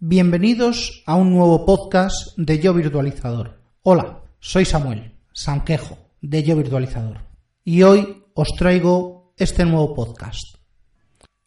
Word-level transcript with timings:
Bienvenidos 0.00 1.02
a 1.06 1.16
un 1.16 1.32
nuevo 1.32 1.66
podcast 1.66 2.36
de 2.36 2.60
Yo 2.60 2.72
Virtualizador. 2.72 3.60
Hola, 3.82 4.22
soy 4.38 4.64
Samuel 4.64 5.16
Sanquejo 5.32 5.98
de 6.20 6.44
Yo 6.44 6.54
Virtualizador 6.54 7.18
y 7.64 7.82
hoy 7.82 8.22
os 8.32 8.46
traigo 8.56 9.34
este 9.36 9.64
nuevo 9.64 9.96
podcast. 9.96 10.58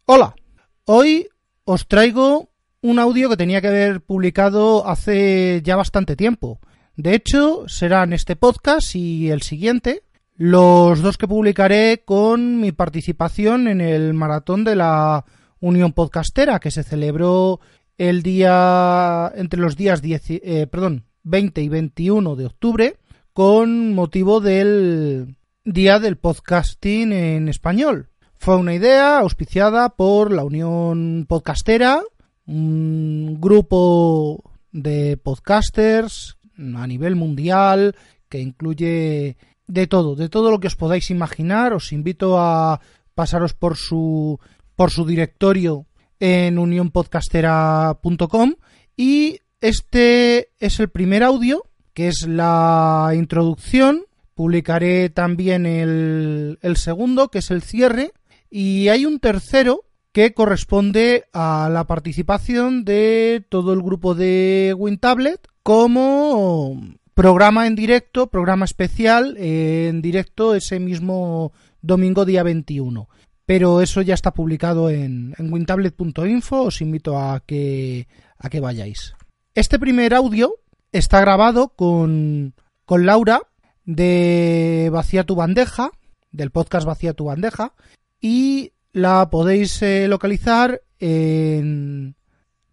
Hola, 0.03 0.35
hoy 0.83 1.29
os 1.63 1.87
traigo 1.87 2.49
un 2.81 2.99
audio 2.99 3.29
que 3.29 3.37
tenía 3.37 3.61
que 3.61 3.69
haber 3.69 4.01
publicado 4.01 4.85
hace 4.85 5.61
ya 5.63 5.77
bastante 5.77 6.17
tiempo. 6.17 6.59
De 6.97 7.15
hecho, 7.15 7.69
serán 7.69 8.11
este 8.11 8.35
podcast 8.35 8.97
y 8.97 9.29
el 9.29 9.43
siguiente, 9.43 10.03
los 10.35 11.01
dos 11.01 11.17
que 11.17 11.29
publicaré 11.29 12.03
con 12.03 12.59
mi 12.59 12.73
participación 12.73 13.69
en 13.69 13.79
el 13.79 14.13
maratón 14.13 14.65
de 14.65 14.75
la 14.75 15.23
Unión 15.61 15.93
Podcastera 15.93 16.59
que 16.59 16.71
se 16.71 16.83
celebró 16.83 17.61
el 18.01 18.23
día 18.23 19.31
entre 19.35 19.59
los 19.59 19.77
días 19.77 20.01
10, 20.01 20.23
eh, 20.29 20.65
perdón, 20.65 21.05
20 21.21 21.61
y 21.61 21.69
21 21.69 22.35
de 22.35 22.47
octubre 22.47 22.97
con 23.31 23.93
motivo 23.93 24.41
del 24.41 25.35
Día 25.65 25.99
del 25.99 26.17
Podcasting 26.17 27.13
en 27.13 27.47
Español. 27.47 28.09
Fue 28.39 28.55
una 28.55 28.73
idea 28.73 29.19
auspiciada 29.19 29.89
por 29.89 30.33
la 30.33 30.43
Unión 30.43 31.27
Podcastera, 31.29 32.01
un 32.47 33.37
grupo 33.39 34.51
de 34.71 35.17
podcasters 35.17 36.37
a 36.57 36.87
nivel 36.87 37.15
mundial 37.15 37.95
que 38.29 38.39
incluye 38.39 39.37
de 39.67 39.85
todo, 39.85 40.15
de 40.15 40.27
todo 40.27 40.49
lo 40.49 40.59
que 40.59 40.67
os 40.67 40.75
podáis 40.75 41.11
imaginar. 41.11 41.71
Os 41.73 41.93
invito 41.93 42.39
a 42.39 42.81
pasaros 43.13 43.53
por 43.53 43.77
su 43.77 44.39
por 44.75 44.89
su 44.89 45.05
directorio 45.05 45.85
en 46.21 46.57
unionpodcastera.com 46.59 48.53
y 48.95 49.39
este 49.59 50.49
es 50.59 50.79
el 50.79 50.89
primer 50.89 51.23
audio, 51.23 51.65
que 51.93 52.07
es 52.07 52.27
la 52.27 53.11
introducción. 53.13 54.03
Publicaré 54.35 55.09
también 55.09 55.65
el, 55.65 56.59
el 56.61 56.77
segundo, 56.77 57.29
que 57.29 57.39
es 57.39 57.51
el 57.51 57.63
cierre. 57.63 58.11
Y 58.49 58.87
hay 58.89 59.05
un 59.05 59.19
tercero 59.19 59.83
que 60.11 60.33
corresponde 60.33 61.25
a 61.33 61.69
la 61.71 61.85
participación 61.85 62.85
de 62.85 63.43
todo 63.49 63.73
el 63.73 63.81
grupo 63.81 64.13
de 64.13 64.75
WinTablet 64.77 65.47
como 65.63 66.79
programa 67.15 67.65
en 67.65 67.75
directo, 67.75 68.27
programa 68.27 68.65
especial 68.65 69.35
en 69.37 70.01
directo 70.01 70.53
ese 70.53 70.79
mismo 70.79 71.53
domingo 71.81 72.25
día 72.25 72.43
21 72.43 73.07
pero 73.51 73.81
eso 73.81 74.01
ya 74.01 74.13
está 74.13 74.33
publicado 74.33 74.89
en, 74.89 75.35
en 75.37 75.51
wintablet.info, 75.51 76.61
os 76.61 76.79
invito 76.79 77.19
a 77.19 77.41
que, 77.41 78.07
a 78.37 78.49
que 78.49 78.61
vayáis. 78.61 79.13
Este 79.55 79.77
primer 79.77 80.13
audio 80.13 80.55
está 80.93 81.19
grabado 81.19 81.73
con, 81.75 82.53
con 82.85 83.05
Laura 83.05 83.41
de 83.83 84.87
Vacía 84.93 85.25
tu 85.25 85.35
bandeja, 85.35 85.91
del 86.31 86.51
podcast 86.51 86.87
Vacía 86.87 87.11
tu 87.11 87.25
bandeja, 87.25 87.73
y 88.21 88.71
la 88.93 89.29
podéis 89.29 89.81
eh, 89.81 90.07
localizar 90.07 90.83
en 90.99 92.15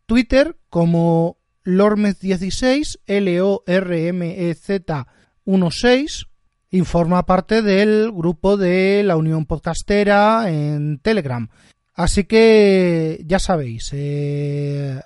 Twitter 0.07 0.59
como 0.71 1.39
Lormez16, 1.65 3.01
L-O-R-M-E-Z 3.05 5.07
16, 5.45 6.27
informa 6.71 7.27
parte 7.27 7.63
del 7.63 8.13
grupo 8.13 8.57
de 8.57 9.03
la 9.05 9.17
Unión 9.17 9.47
Podcastera 9.47 10.51
en 10.51 10.99
Telegram. 10.99 11.49
Así 11.95 12.25
que 12.25 13.23
ya 13.27 13.39
sabéis, 13.39 13.91
eh, 13.93 15.01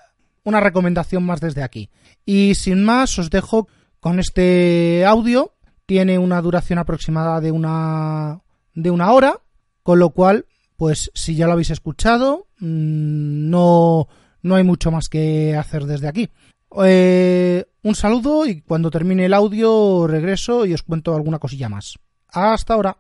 una 0.45 0.61
recomendación 0.61 1.25
más 1.25 1.41
desde 1.41 1.63
aquí. 1.63 1.91
Y 2.27 2.55
sin 2.55 2.85
más, 2.85 3.19
os 3.19 3.31
dejo 3.31 3.69
con 4.01 4.19
este 4.19 5.05
audio. 5.07 5.55
Tiene 5.87 6.19
una 6.19 6.41
duración 6.43 6.79
aproximada 6.79 7.41
de 7.41 7.53
una, 7.53 8.43
de 8.75 8.91
una 8.91 9.13
hora, 9.13 9.41
con 9.83 9.99
lo 9.99 10.11
cual, 10.11 10.47
pues 10.77 11.11
si 11.15 11.35
ya 11.35 11.47
lo 11.47 11.53
habéis 11.53 11.71
escuchado, 11.71 12.47
mm, 12.59 13.51
no, 13.51 14.09
no 14.43 14.55
hay 14.55 14.65
mucho 14.65 14.91
más 14.91 15.09
que 15.09 15.57
hacer 15.57 15.87
desde 15.87 16.09
aquí. 16.09 16.31
Eh, 16.85 17.67
un 17.83 17.95
saludo 17.95 18.47
y 18.47 18.63
cuando 18.63 18.91
termine 18.91 19.27
el 19.27 19.35
audio 19.35 20.07
regreso 20.07 20.65
y 20.65 20.75
os 20.75 20.83
cuento 20.83 21.15
alguna 21.15 21.39
cosilla 21.39 21.69
más. 21.69 21.99
Hasta 22.29 22.75
ahora. 22.75 22.97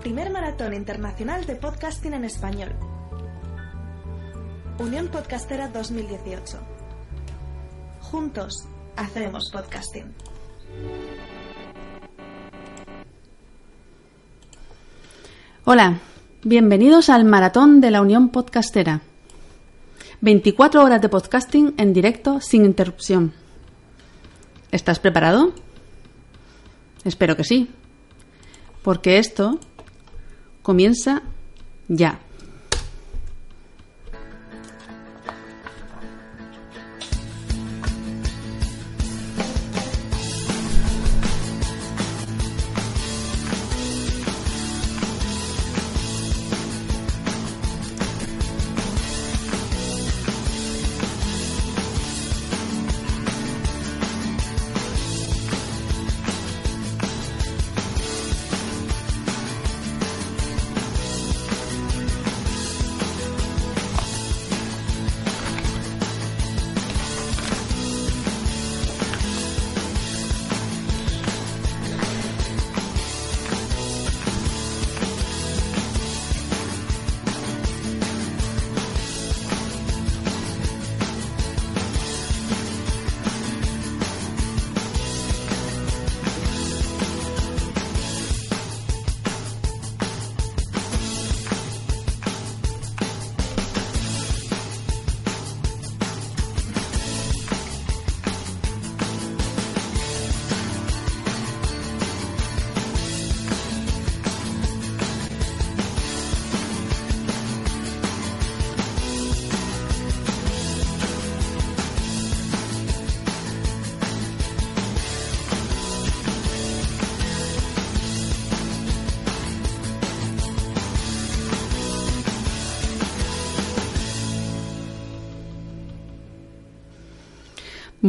Primer 0.00 0.30
Maratón 0.30 0.72
Internacional 0.74 1.44
de 1.46 1.56
Podcasting 1.56 2.14
en 2.14 2.24
Español. 2.24 2.74
Unión 4.78 5.08
Podcastera 5.08 5.68
2018. 5.68 6.58
Juntos 8.00 8.66
hacemos 8.96 9.50
podcasting. 9.52 10.14
Hola, 15.66 15.98
bienvenidos 16.42 17.10
al 17.10 17.26
Maratón 17.26 17.82
de 17.82 17.90
la 17.90 18.00
Unión 18.00 18.30
Podcastera. 18.30 19.02
24 20.22 20.82
horas 20.82 21.02
de 21.02 21.10
podcasting 21.10 21.74
en 21.76 21.92
directo 21.92 22.40
sin 22.40 22.64
interrupción. 22.64 23.34
¿Estás 24.72 24.98
preparado? 25.00 25.52
Espero 27.04 27.36
que 27.36 27.44
sí, 27.44 27.68
porque 28.82 29.18
esto 29.18 29.60
comienza 30.62 31.20
ya. 31.88 32.20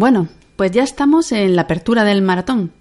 Bueno, 0.01 0.29
pues 0.55 0.71
ya 0.71 0.81
estamos 0.81 1.31
en 1.31 1.55
la 1.55 1.61
apertura 1.61 2.03
del 2.03 2.23
maratón. 2.23 2.71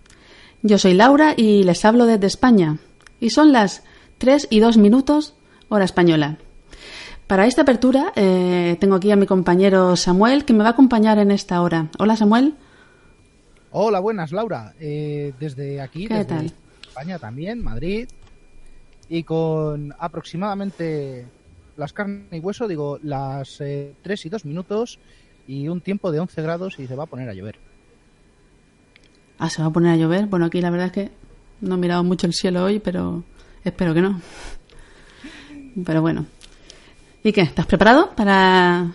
Yo 0.62 0.78
soy 0.78 0.94
Laura 0.94 1.34
y 1.36 1.64
les 1.64 1.84
hablo 1.84 2.06
desde 2.06 2.26
España. 2.26 2.78
Y 3.20 3.28
son 3.28 3.52
las 3.52 3.82
3 4.16 4.48
y 4.48 4.60
2 4.60 4.78
minutos, 4.78 5.34
hora 5.68 5.84
española. 5.84 6.38
Para 7.26 7.44
esta 7.44 7.60
apertura 7.60 8.14
eh, 8.16 8.78
tengo 8.80 8.94
aquí 8.94 9.10
a 9.10 9.16
mi 9.16 9.26
compañero 9.26 9.96
Samuel 9.96 10.46
que 10.46 10.54
me 10.54 10.60
va 10.60 10.70
a 10.70 10.72
acompañar 10.72 11.18
en 11.18 11.30
esta 11.30 11.60
hora. 11.60 11.90
Hola 11.98 12.16
Samuel. 12.16 12.54
Hola, 13.70 14.00
buenas 14.00 14.32
Laura. 14.32 14.72
Eh, 14.80 15.34
desde 15.38 15.82
aquí, 15.82 16.06
¿Qué 16.06 16.14
desde 16.14 16.24
tal? 16.24 16.52
España 16.80 17.18
también, 17.18 17.62
Madrid. 17.62 18.08
Y 19.10 19.24
con 19.24 19.94
aproximadamente 19.98 21.26
las 21.76 21.92
carnes 21.92 22.32
y 22.32 22.38
hueso, 22.38 22.66
digo, 22.66 22.98
las 23.02 23.60
eh, 23.60 23.92
3 24.00 24.24
y 24.24 24.28
2 24.30 24.46
minutos 24.46 24.98
y 25.46 25.68
un 25.68 25.80
tiempo 25.80 26.12
de 26.12 26.20
11 26.20 26.42
grados 26.42 26.78
y 26.78 26.86
se 26.86 26.96
va 26.96 27.04
a 27.04 27.06
poner 27.06 27.28
a 27.28 27.34
llover. 27.34 27.58
Ah, 29.38 29.48
se 29.48 29.62
va 29.62 29.68
a 29.68 29.72
poner 29.72 29.92
a 29.92 29.96
llover. 29.96 30.26
Bueno, 30.26 30.46
aquí 30.46 30.60
la 30.60 30.70
verdad 30.70 30.86
es 30.86 30.92
que 30.92 31.10
no 31.60 31.74
he 31.74 31.78
mirado 31.78 32.04
mucho 32.04 32.26
el 32.26 32.34
cielo 32.34 32.64
hoy, 32.64 32.78
pero 32.78 33.24
espero 33.64 33.94
que 33.94 34.02
no. 34.02 34.20
Pero 35.84 36.00
bueno. 36.02 36.26
¿Y 37.22 37.32
qué? 37.32 37.42
¿Estás 37.42 37.66
preparado 37.66 38.10
para 38.14 38.92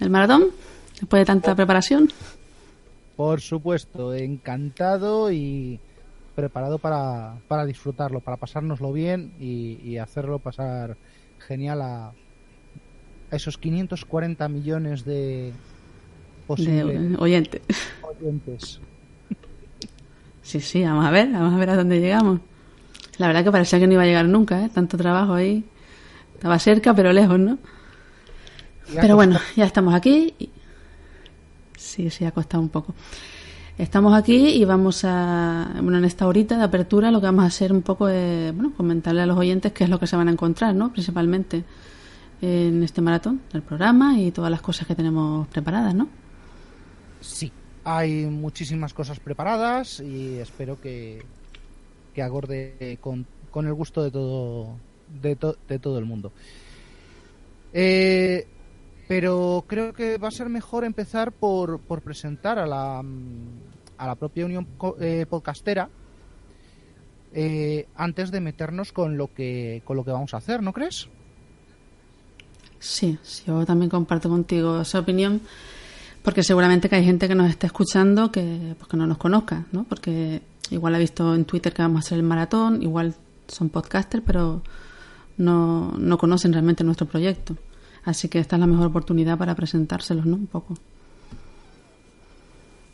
el 0.00 0.10
maratón? 0.10 0.46
Después 1.00 1.20
de 1.20 1.26
tanta 1.26 1.54
preparación. 1.54 2.08
Por 3.16 3.40
supuesto, 3.40 4.14
encantado 4.14 5.32
y 5.32 5.80
preparado 6.34 6.78
para, 6.78 7.34
para 7.48 7.64
disfrutarlo, 7.64 8.20
para 8.20 8.36
pasárnoslo 8.36 8.92
bien 8.92 9.32
y, 9.40 9.80
y 9.82 9.98
hacerlo 9.98 10.38
pasar 10.38 10.96
genial 11.40 11.82
a, 11.82 12.06
a 12.08 13.36
esos 13.36 13.58
540 13.58 14.48
millones 14.48 15.04
de 15.04 15.52
posibles 16.48 17.10
De 17.10 17.16
oyente. 17.18 17.62
oyentes. 18.02 18.80
Sí, 20.42 20.60
sí, 20.60 20.82
vamos 20.82 21.04
a 21.04 21.10
ver, 21.10 21.30
vamos 21.30 21.52
a 21.54 21.56
ver 21.58 21.70
a 21.70 21.76
dónde 21.76 22.00
llegamos. 22.00 22.40
La 23.18 23.26
verdad 23.26 23.44
que 23.44 23.52
parecía 23.52 23.78
que 23.78 23.86
no 23.86 23.92
iba 23.94 24.02
a 24.02 24.06
llegar 24.06 24.26
nunca, 24.26 24.64
¿eh? 24.64 24.70
Tanto 24.72 24.96
trabajo 24.96 25.34
ahí. 25.34 25.64
Estaba 26.34 26.58
cerca, 26.58 26.94
pero 26.94 27.12
lejos, 27.12 27.38
¿no? 27.38 27.58
Pero 28.94 29.16
bueno, 29.16 29.38
ya 29.56 29.64
estamos 29.66 29.94
aquí. 29.94 30.34
y- 30.38 30.50
Sí, 31.76 32.10
sí, 32.10 32.24
ha 32.24 32.30
costado 32.32 32.62
un 32.62 32.68
poco. 32.70 32.94
Estamos 33.76 34.12
aquí 34.14 34.48
y 34.48 34.64
vamos 34.64 35.04
a, 35.04 35.70
bueno, 35.82 35.98
en 35.98 36.04
esta 36.04 36.26
horita 36.26 36.56
de 36.58 36.64
apertura 36.64 37.10
lo 37.12 37.20
que 37.20 37.26
vamos 37.26 37.44
a 37.44 37.48
hacer 37.48 37.72
un 37.72 37.82
poco 37.82 38.08
es, 38.08 38.52
bueno, 38.54 38.72
comentarle 38.76 39.22
a 39.22 39.26
los 39.26 39.36
oyentes 39.38 39.72
qué 39.72 39.84
es 39.84 39.90
lo 39.90 40.00
que 40.00 40.06
se 40.08 40.16
van 40.16 40.28
a 40.28 40.32
encontrar, 40.32 40.74
¿no? 40.74 40.92
Principalmente 40.92 41.62
en 42.40 42.82
este 42.82 43.00
maratón 43.00 43.40
del 43.52 43.62
programa 43.62 44.18
y 44.18 44.30
todas 44.32 44.50
las 44.50 44.60
cosas 44.60 44.86
que 44.86 44.94
tenemos 44.96 45.46
preparadas, 45.48 45.94
¿no? 45.94 46.08
Sí, 47.20 47.52
hay 47.84 48.26
muchísimas 48.26 48.94
cosas 48.94 49.18
preparadas 49.20 50.00
y 50.00 50.38
espero 50.38 50.80
que, 50.80 51.22
que 52.14 52.22
agorde 52.22 52.98
con, 53.00 53.26
con 53.50 53.66
el 53.66 53.74
gusto 53.74 54.02
de 54.02 54.10
todo, 54.10 54.68
de, 55.20 55.36
to- 55.36 55.56
de 55.68 55.78
todo 55.78 55.98
el 55.98 56.04
mundo. 56.04 56.32
Eh, 57.72 58.46
pero 59.08 59.64
creo 59.66 59.92
que 59.92 60.18
va 60.18 60.28
a 60.28 60.32
ser 60.32 60.48
mejor 60.48 60.84
empezar 60.84 61.32
por, 61.32 61.80
por 61.80 62.02
presentar 62.02 62.58
a 62.58 62.66
la, 62.66 62.98
a 63.00 64.06
la 64.06 64.14
propia 64.14 64.44
Unión 64.46 64.66
eh, 65.00 65.26
Podcastera 65.28 65.88
eh, 67.32 67.86
antes 67.94 68.30
de 68.30 68.40
meternos 68.40 68.92
con 68.92 69.18
lo 69.18 69.32
que 69.34 69.82
con 69.84 69.96
lo 69.96 70.04
que 70.04 70.10
vamos 70.12 70.32
a 70.34 70.38
hacer, 70.38 70.62
¿no 70.62 70.72
crees? 70.72 71.08
Sí, 72.78 73.18
sí, 73.22 73.42
yo 73.46 73.66
también 73.66 73.90
comparto 73.90 74.28
contigo 74.28 74.80
esa 74.80 75.00
opinión, 75.00 75.40
porque 76.28 76.42
seguramente 76.42 76.90
que 76.90 76.96
hay 76.96 77.04
gente 77.06 77.26
que 77.26 77.34
nos 77.34 77.48
está 77.48 77.68
escuchando 77.68 78.30
que, 78.30 78.74
pues, 78.76 78.86
que 78.86 78.98
no 78.98 79.06
nos 79.06 79.16
conozca, 79.16 79.64
¿no? 79.72 79.84
Porque 79.84 80.42
igual 80.68 80.94
ha 80.94 80.98
visto 80.98 81.34
en 81.34 81.46
Twitter 81.46 81.72
que 81.72 81.80
vamos 81.80 81.96
a 81.96 82.00
hacer 82.00 82.18
el 82.18 82.22
maratón, 82.22 82.82
igual 82.82 83.14
son 83.46 83.70
podcasters, 83.70 84.22
pero 84.26 84.60
no, 85.38 85.90
no 85.96 86.18
conocen 86.18 86.52
realmente 86.52 86.84
nuestro 86.84 87.06
proyecto. 87.06 87.56
Así 88.04 88.28
que 88.28 88.40
esta 88.40 88.56
es 88.56 88.60
la 88.60 88.66
mejor 88.66 88.88
oportunidad 88.88 89.38
para 89.38 89.54
presentárselos, 89.54 90.26
¿no? 90.26 90.36
Un 90.36 90.48
poco. 90.48 90.74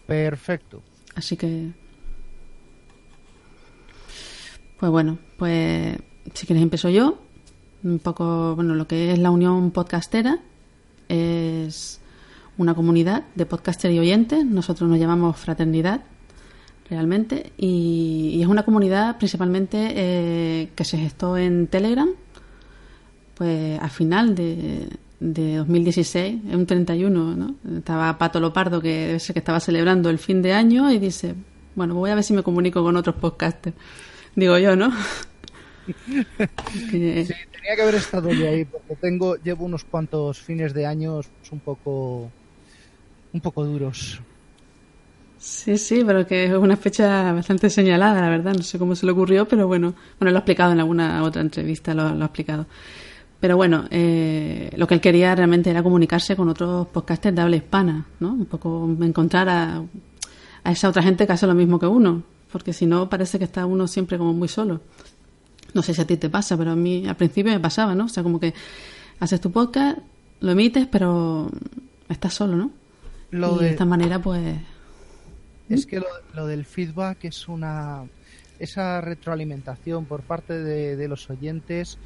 Perfecto. 0.06 0.84
Así 1.16 1.36
que. 1.36 1.72
Pues 4.78 4.92
bueno, 4.92 5.18
pues 5.38 5.98
si 6.34 6.46
quieres 6.46 6.62
empiezo 6.62 6.88
yo. 6.88 7.18
Un 7.82 7.98
poco, 7.98 8.54
bueno, 8.54 8.76
lo 8.76 8.86
que 8.86 9.10
es 9.10 9.18
la 9.18 9.32
Unión 9.32 9.72
Podcastera 9.72 10.38
es 11.08 12.00
una 12.58 12.74
comunidad 12.74 13.24
de 13.34 13.46
podcaster 13.46 13.90
y 13.90 13.98
oyentes. 13.98 14.44
Nosotros 14.44 14.88
nos 14.88 14.98
llamamos 14.98 15.36
Fraternidad, 15.36 16.02
realmente. 16.88 17.52
Y, 17.56 18.32
y 18.34 18.42
es 18.42 18.48
una 18.48 18.64
comunidad 18.64 19.16
principalmente 19.18 19.92
eh, 19.94 20.68
que 20.74 20.84
se 20.84 20.98
gestó 20.98 21.36
en 21.36 21.66
Telegram, 21.66 22.08
pues 23.34 23.80
a 23.80 23.88
final 23.88 24.34
de, 24.34 24.88
de 25.20 25.56
2016, 25.56 26.42
en 26.48 26.56
un 26.56 26.66
31, 26.66 27.36
¿no? 27.36 27.54
Estaba 27.78 28.16
Pato 28.18 28.38
Lopardo, 28.40 28.80
que 28.80 29.06
debe 29.06 29.20
ser 29.20 29.34
que 29.34 29.40
estaba 29.40 29.60
celebrando 29.60 30.10
el 30.10 30.18
fin 30.18 30.40
de 30.42 30.52
año, 30.52 30.90
y 30.92 30.98
dice, 30.98 31.34
bueno, 31.74 31.94
voy 31.94 32.10
a 32.10 32.14
ver 32.14 32.22
si 32.24 32.32
me 32.32 32.42
comunico 32.42 32.82
con 32.82 32.96
otros 32.96 33.16
podcasters. 33.16 33.76
Digo 34.36 34.56
yo, 34.58 34.76
¿no? 34.76 34.92
Que- 36.90 37.24
Sí, 37.26 37.34
tenía 37.52 37.76
que 37.76 37.82
haber 37.82 37.94
estado 37.96 38.30
yo 38.30 38.48
ahí 38.48 38.64
porque 38.64 38.96
tengo 38.96 39.36
llevo 39.36 39.64
unos 39.66 39.84
cuantos 39.84 40.38
fines 40.40 40.72
de 40.72 40.86
años 40.86 41.26
un 41.50 41.60
poco 41.60 42.30
un 43.34 43.40
poco 43.40 43.64
duros. 43.64 44.20
Sí, 45.38 45.76
sí, 45.76 46.02
pero 46.06 46.26
que 46.26 46.44
es 46.44 46.52
una 46.52 46.76
fecha 46.76 47.32
bastante 47.34 47.68
señalada, 47.68 48.22
la 48.22 48.30
verdad. 48.30 48.54
No 48.54 48.62
sé 48.62 48.78
cómo 48.78 48.94
se 48.94 49.04
le 49.04 49.12
ocurrió, 49.12 49.46
pero 49.46 49.66
bueno, 49.66 49.94
bueno, 50.18 50.30
lo 50.30 50.38
ha 50.38 50.40
explicado 50.40 50.72
en 50.72 50.80
alguna 50.80 51.22
otra 51.22 51.42
entrevista, 51.42 51.92
lo, 51.92 52.02
ha 52.04 52.24
explicado. 52.24 52.66
Pero 53.40 53.56
bueno, 53.58 53.84
eh, 53.90 54.70
lo 54.76 54.86
que 54.86 54.94
él 54.94 55.00
quería 55.02 55.34
realmente 55.34 55.68
era 55.68 55.82
comunicarse 55.82 56.34
con 56.34 56.48
otros 56.48 56.86
podcasters 56.86 57.36
de 57.36 57.42
habla 57.42 57.56
hispana, 57.56 58.06
¿no? 58.20 58.32
Un 58.32 58.46
poco 58.46 58.88
encontrar 59.02 59.48
a, 59.50 59.82
a 60.62 60.72
esa 60.72 60.88
otra 60.88 61.02
gente 61.02 61.26
que 61.26 61.32
hace 61.34 61.46
lo 61.46 61.54
mismo 61.54 61.78
que 61.78 61.86
uno, 61.86 62.22
porque 62.50 62.72
si 62.72 62.86
no 62.86 63.10
parece 63.10 63.38
que 63.38 63.44
está 63.44 63.66
uno 63.66 63.86
siempre 63.86 64.16
como 64.16 64.32
muy 64.32 64.48
solo. 64.48 64.80
No 65.74 65.82
sé 65.82 65.92
si 65.92 66.00
a 66.00 66.06
ti 66.06 66.16
te 66.16 66.30
pasa, 66.30 66.56
pero 66.56 66.70
a 66.70 66.76
mí 66.76 67.06
al 67.06 67.16
principio 67.16 67.52
me 67.52 67.60
pasaba, 67.60 67.94
¿no? 67.94 68.04
O 68.06 68.08
sea, 68.08 68.22
como 68.22 68.40
que 68.40 68.54
haces 69.20 69.40
tu 69.42 69.50
podcast, 69.50 69.98
lo 70.40 70.52
emites, 70.52 70.86
pero 70.86 71.50
estás 72.08 72.32
solo, 72.32 72.56
¿no? 72.56 72.83
Lo 73.38 73.56
y 73.56 73.58
de- 73.58 73.64
de 73.64 73.70
esta 73.72 73.84
manera, 73.84 74.18
pues, 74.20 74.56
Es 75.68 75.86
que 75.86 75.98
lo, 76.00 76.06
lo 76.34 76.46
del 76.46 76.64
feedback 76.64 77.24
es 77.24 77.48
una 77.48 78.08
esa 78.58 79.00
retroalimentación 79.00 80.06
por 80.06 80.22
parte 80.22 80.62
de, 80.62 80.96
de 80.96 81.08
los 81.08 81.28
oyentes 81.28 81.98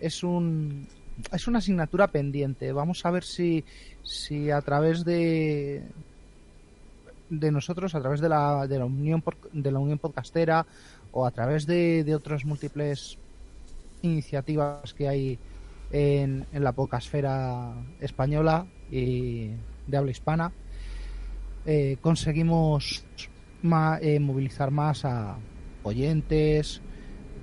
es 0.00 0.22
un 0.22 0.86
es 1.32 1.48
una 1.48 1.58
asignatura 1.58 2.08
pendiente. 2.08 2.72
Vamos 2.72 3.04
a 3.04 3.10
ver 3.10 3.24
si 3.24 3.64
si 4.02 4.50
a 4.50 4.60
través 4.62 5.04
de 5.04 5.82
de 7.30 7.50
nosotros, 7.52 7.94
a 7.94 8.00
través 8.00 8.20
de 8.20 8.28
la, 8.28 8.66
de 8.66 8.78
la 8.78 8.84
unión 8.86 9.22
de 9.52 9.70
la 9.70 9.78
unión 9.78 9.98
podcastera 9.98 10.66
o 11.10 11.26
a 11.26 11.30
través 11.30 11.66
de, 11.66 12.04
de 12.04 12.14
otras 12.14 12.44
múltiples 12.44 13.18
iniciativas 14.02 14.94
que 14.94 15.08
hay 15.08 15.38
en, 15.90 16.46
en 16.52 16.64
la 16.64 16.72
podcastfera 16.72 17.74
española 18.00 18.66
y 18.90 19.50
de 19.88 19.96
habla 19.96 20.10
hispana, 20.12 20.52
eh, 21.66 21.96
conseguimos 22.00 23.04
ma- 23.62 23.98
eh, 24.00 24.20
movilizar 24.20 24.70
más 24.70 25.04
a 25.04 25.36
oyentes 25.82 26.80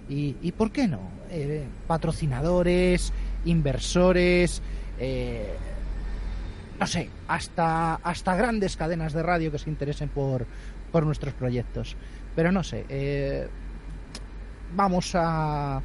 y, 0.07 0.33
¿por 0.53 0.71
qué 0.71 0.87
no? 0.87 0.99
Eh, 1.31 1.65
patrocinadores, 1.87 3.11
inversores, 3.43 4.61
no 6.79 6.87
sé, 6.87 7.09
hasta, 7.27 7.95
hasta 7.95 8.35
grandes 8.35 8.77
cadenas 8.77 9.13
de 9.13 9.23
radio 9.23 9.51
que 9.51 9.57
se 9.59 9.69
interesen 9.69 10.09
por, 10.09 10.45
por 10.91 11.05
nuestros 11.05 11.33
proyectos. 11.33 11.95
Pero 12.35 12.51
no 12.51 12.63
sé, 12.63 13.49
vamos 14.75 15.11
a 15.15 15.81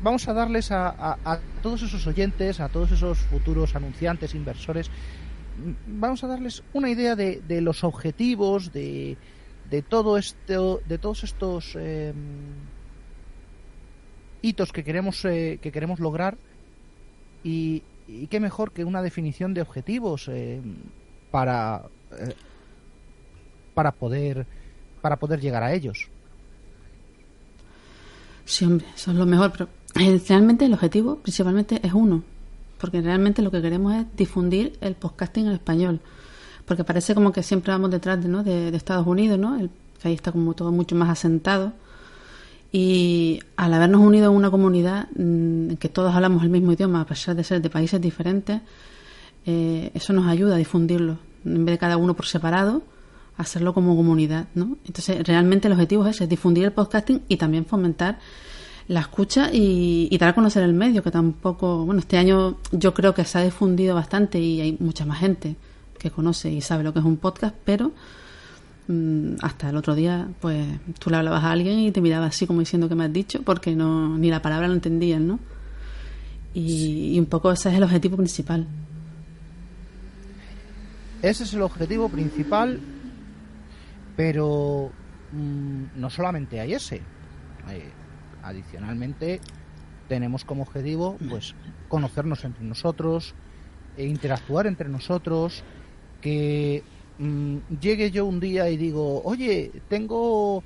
vamos 0.00 0.28
a 0.28 0.32
darles 0.32 0.70
a, 0.70 0.88
a- 1.24 1.40
todos 1.62 1.82
esos 1.82 2.06
oyentes, 2.06 2.60
a 2.60 2.68
todos 2.68 2.92
esos 2.92 3.18
futuros 3.18 3.74
anunciantes, 3.74 4.34
inversores, 4.34 4.90
vamos 5.86 6.24
a 6.24 6.26
darles 6.26 6.62
una 6.72 6.90
idea 6.90 7.16
de, 7.16 7.40
de 7.46 7.60
los 7.60 7.84
objetivos, 7.84 8.72
de, 8.72 9.16
de 9.70 9.82
todo 9.82 10.18
esto, 10.18 10.80
de 10.86 10.98
todos 10.98 11.24
estos 11.24 11.76
eh, 11.76 12.12
hitos 14.42 14.72
que 14.72 14.84
queremos 14.84 15.24
eh, 15.24 15.58
que 15.60 15.72
queremos 15.72 16.00
lograr 16.00 16.38
y, 17.42 17.82
y 18.06 18.26
qué 18.28 18.40
mejor 18.40 18.72
que 18.72 18.84
una 18.84 19.02
definición 19.02 19.54
de 19.54 19.62
objetivos 19.62 20.28
eh, 20.28 20.60
para 21.30 21.82
para 23.74 23.92
poder 23.92 24.46
para 25.00 25.16
poder 25.16 25.40
llegar 25.40 25.62
a 25.62 25.72
ellos. 25.72 26.08
Sí, 28.44 28.64
hombre, 28.64 28.86
eso 28.94 29.10
es 29.10 29.16
lo 29.16 29.26
mejor, 29.26 29.52
pero 29.52 29.68
eh, 30.00 30.20
realmente 30.26 30.64
el 30.64 30.72
objetivo 30.72 31.16
principalmente 31.16 31.80
es 31.82 31.92
uno, 31.92 32.24
porque 32.78 33.00
realmente 33.00 33.42
lo 33.42 33.50
que 33.50 33.60
queremos 33.60 33.94
es 33.94 34.06
difundir 34.16 34.78
el 34.80 34.94
podcasting 34.94 35.46
en 35.46 35.52
español, 35.52 36.00
porque 36.64 36.84
parece 36.84 37.14
como 37.14 37.32
que 37.32 37.42
siempre 37.42 37.72
vamos 37.72 37.90
detrás 37.90 38.22
de, 38.22 38.28
¿no? 38.28 38.42
de, 38.42 38.68
Estados 38.76 39.06
Unidos, 39.06 39.38
¿no? 39.38 39.58
El, 39.58 39.70
que 40.00 40.08
ahí 40.08 40.14
está 40.14 40.32
como 40.32 40.54
todo 40.54 40.70
mucho 40.70 40.94
más 40.94 41.08
asentado. 41.08 41.72
Y 42.70 43.40
al 43.56 43.72
habernos 43.72 44.02
unido 44.02 44.30
en 44.30 44.36
una 44.36 44.50
comunidad 44.50 45.08
mm, 45.16 45.70
en 45.70 45.76
que 45.78 45.88
todos 45.88 46.14
hablamos 46.14 46.42
el 46.42 46.50
mismo 46.50 46.72
idioma, 46.72 47.00
a 47.00 47.06
pesar 47.06 47.34
de 47.34 47.42
ser 47.42 47.62
de 47.62 47.70
países 47.70 48.00
diferentes, 48.00 48.60
eh, 49.46 49.90
eso 49.94 50.12
nos 50.12 50.26
ayuda 50.26 50.54
a 50.54 50.58
difundirlo. 50.58 51.18
En 51.44 51.64
vez 51.64 51.74
de 51.74 51.78
cada 51.78 51.96
uno 51.96 52.14
por 52.14 52.26
separado, 52.26 52.82
hacerlo 53.38 53.72
como 53.72 53.96
comunidad, 53.96 54.48
¿no? 54.54 54.76
Entonces, 54.84 55.26
realmente 55.26 55.68
el 55.68 55.72
objetivo 55.72 56.06
es, 56.06 56.20
es 56.20 56.28
difundir 56.28 56.64
el 56.64 56.72
podcasting 56.72 57.22
y 57.28 57.36
también 57.38 57.64
fomentar 57.64 58.18
la 58.88 59.00
escucha 59.00 59.50
y, 59.52 60.16
dar 60.18 60.30
a 60.30 60.34
conocer 60.34 60.62
el 60.62 60.72
medio, 60.72 61.02
que 61.02 61.10
tampoco, 61.10 61.84
bueno, 61.84 62.00
este 62.00 62.16
año 62.16 62.56
yo 62.72 62.94
creo 62.94 63.14
que 63.14 63.24
se 63.24 63.38
ha 63.38 63.42
difundido 63.42 63.94
bastante 63.94 64.40
y 64.40 64.62
hay 64.62 64.76
mucha 64.80 65.04
más 65.04 65.20
gente 65.20 65.56
que 65.98 66.10
conoce 66.10 66.50
y 66.50 66.62
sabe 66.62 66.84
lo 66.84 66.92
que 66.94 67.00
es 67.00 67.04
un 67.04 67.18
podcast, 67.18 67.54
pero 67.64 67.92
mm, 68.88 69.34
hasta 69.42 69.68
el 69.68 69.76
otro 69.76 69.94
día, 69.94 70.28
pues 70.40 70.66
tú 70.98 71.10
le 71.10 71.16
hablabas 71.16 71.44
a 71.44 71.52
alguien 71.52 71.78
y 71.80 71.92
te 71.92 72.00
miraba 72.00 72.26
así 72.26 72.46
como 72.46 72.60
diciendo 72.60 72.88
que 72.88 72.94
me 72.94 73.04
has 73.04 73.12
dicho, 73.12 73.42
porque 73.42 73.76
no 73.76 74.16
ni 74.16 74.30
la 74.30 74.40
palabra 74.40 74.68
lo 74.68 74.74
entendían, 74.74 75.28
¿no? 75.28 75.38
Y, 76.54 77.14
y 77.14 77.20
un 77.20 77.26
poco 77.26 77.52
ese 77.52 77.68
es 77.68 77.74
el 77.74 77.82
objetivo 77.82 78.16
principal. 78.16 78.66
Ese 81.20 81.44
es 81.44 81.52
el 81.52 81.60
objetivo 81.60 82.08
principal, 82.08 82.80
pero 84.16 84.90
mm, 85.32 86.00
no 86.00 86.08
solamente 86.08 86.58
hay 86.58 86.72
ese. 86.72 87.02
Adicionalmente, 88.42 89.40
tenemos 90.08 90.44
como 90.44 90.62
objetivo 90.62 91.16
pues 91.28 91.54
conocernos 91.88 92.44
entre 92.44 92.64
nosotros, 92.64 93.34
e 93.96 94.06
interactuar 94.06 94.66
entre 94.66 94.88
nosotros, 94.88 95.64
que 96.20 96.82
mm, 97.18 97.56
llegue 97.80 98.10
yo 98.10 98.26
un 98.26 98.40
día 98.40 98.70
y 98.70 98.76
digo, 98.76 99.22
oye, 99.24 99.70
tengo 99.88 100.62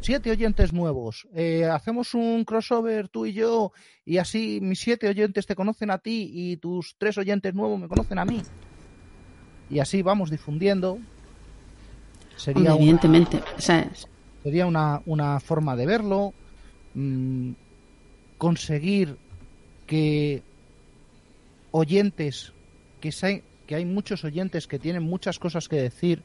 siete 0.00 0.30
oyentes 0.30 0.72
nuevos, 0.72 1.26
eh, 1.34 1.64
hacemos 1.64 2.14
un 2.14 2.44
crossover 2.44 3.08
tú 3.08 3.24
y 3.26 3.32
yo 3.32 3.72
y 4.04 4.18
así 4.18 4.58
mis 4.60 4.80
siete 4.80 5.08
oyentes 5.08 5.46
te 5.46 5.54
conocen 5.54 5.90
a 5.90 5.98
ti 5.98 6.30
y 6.32 6.56
tus 6.58 6.96
tres 6.98 7.16
oyentes 7.16 7.54
nuevos 7.54 7.80
me 7.80 7.88
conocen 7.88 8.18
a 8.18 8.24
mí. 8.24 8.42
Y 9.70 9.78
así 9.78 10.02
vamos 10.02 10.30
difundiendo, 10.30 10.98
Sería 12.36 12.74
evidentemente. 12.74 13.40
Sería 14.42 14.66
una, 14.66 15.00
una, 15.06 15.40
forma 15.40 15.76
de 15.76 15.86
verlo. 15.86 16.34
Mm, 16.94 17.52
conseguir 18.38 19.16
que 19.86 20.42
oyentes, 21.70 22.52
que, 23.00 23.10
que 23.66 23.74
hay 23.74 23.84
muchos 23.84 24.24
oyentes 24.24 24.66
que 24.66 24.78
tienen 24.78 25.02
muchas 25.02 25.38
cosas 25.38 25.68
que 25.68 25.76
decir, 25.76 26.22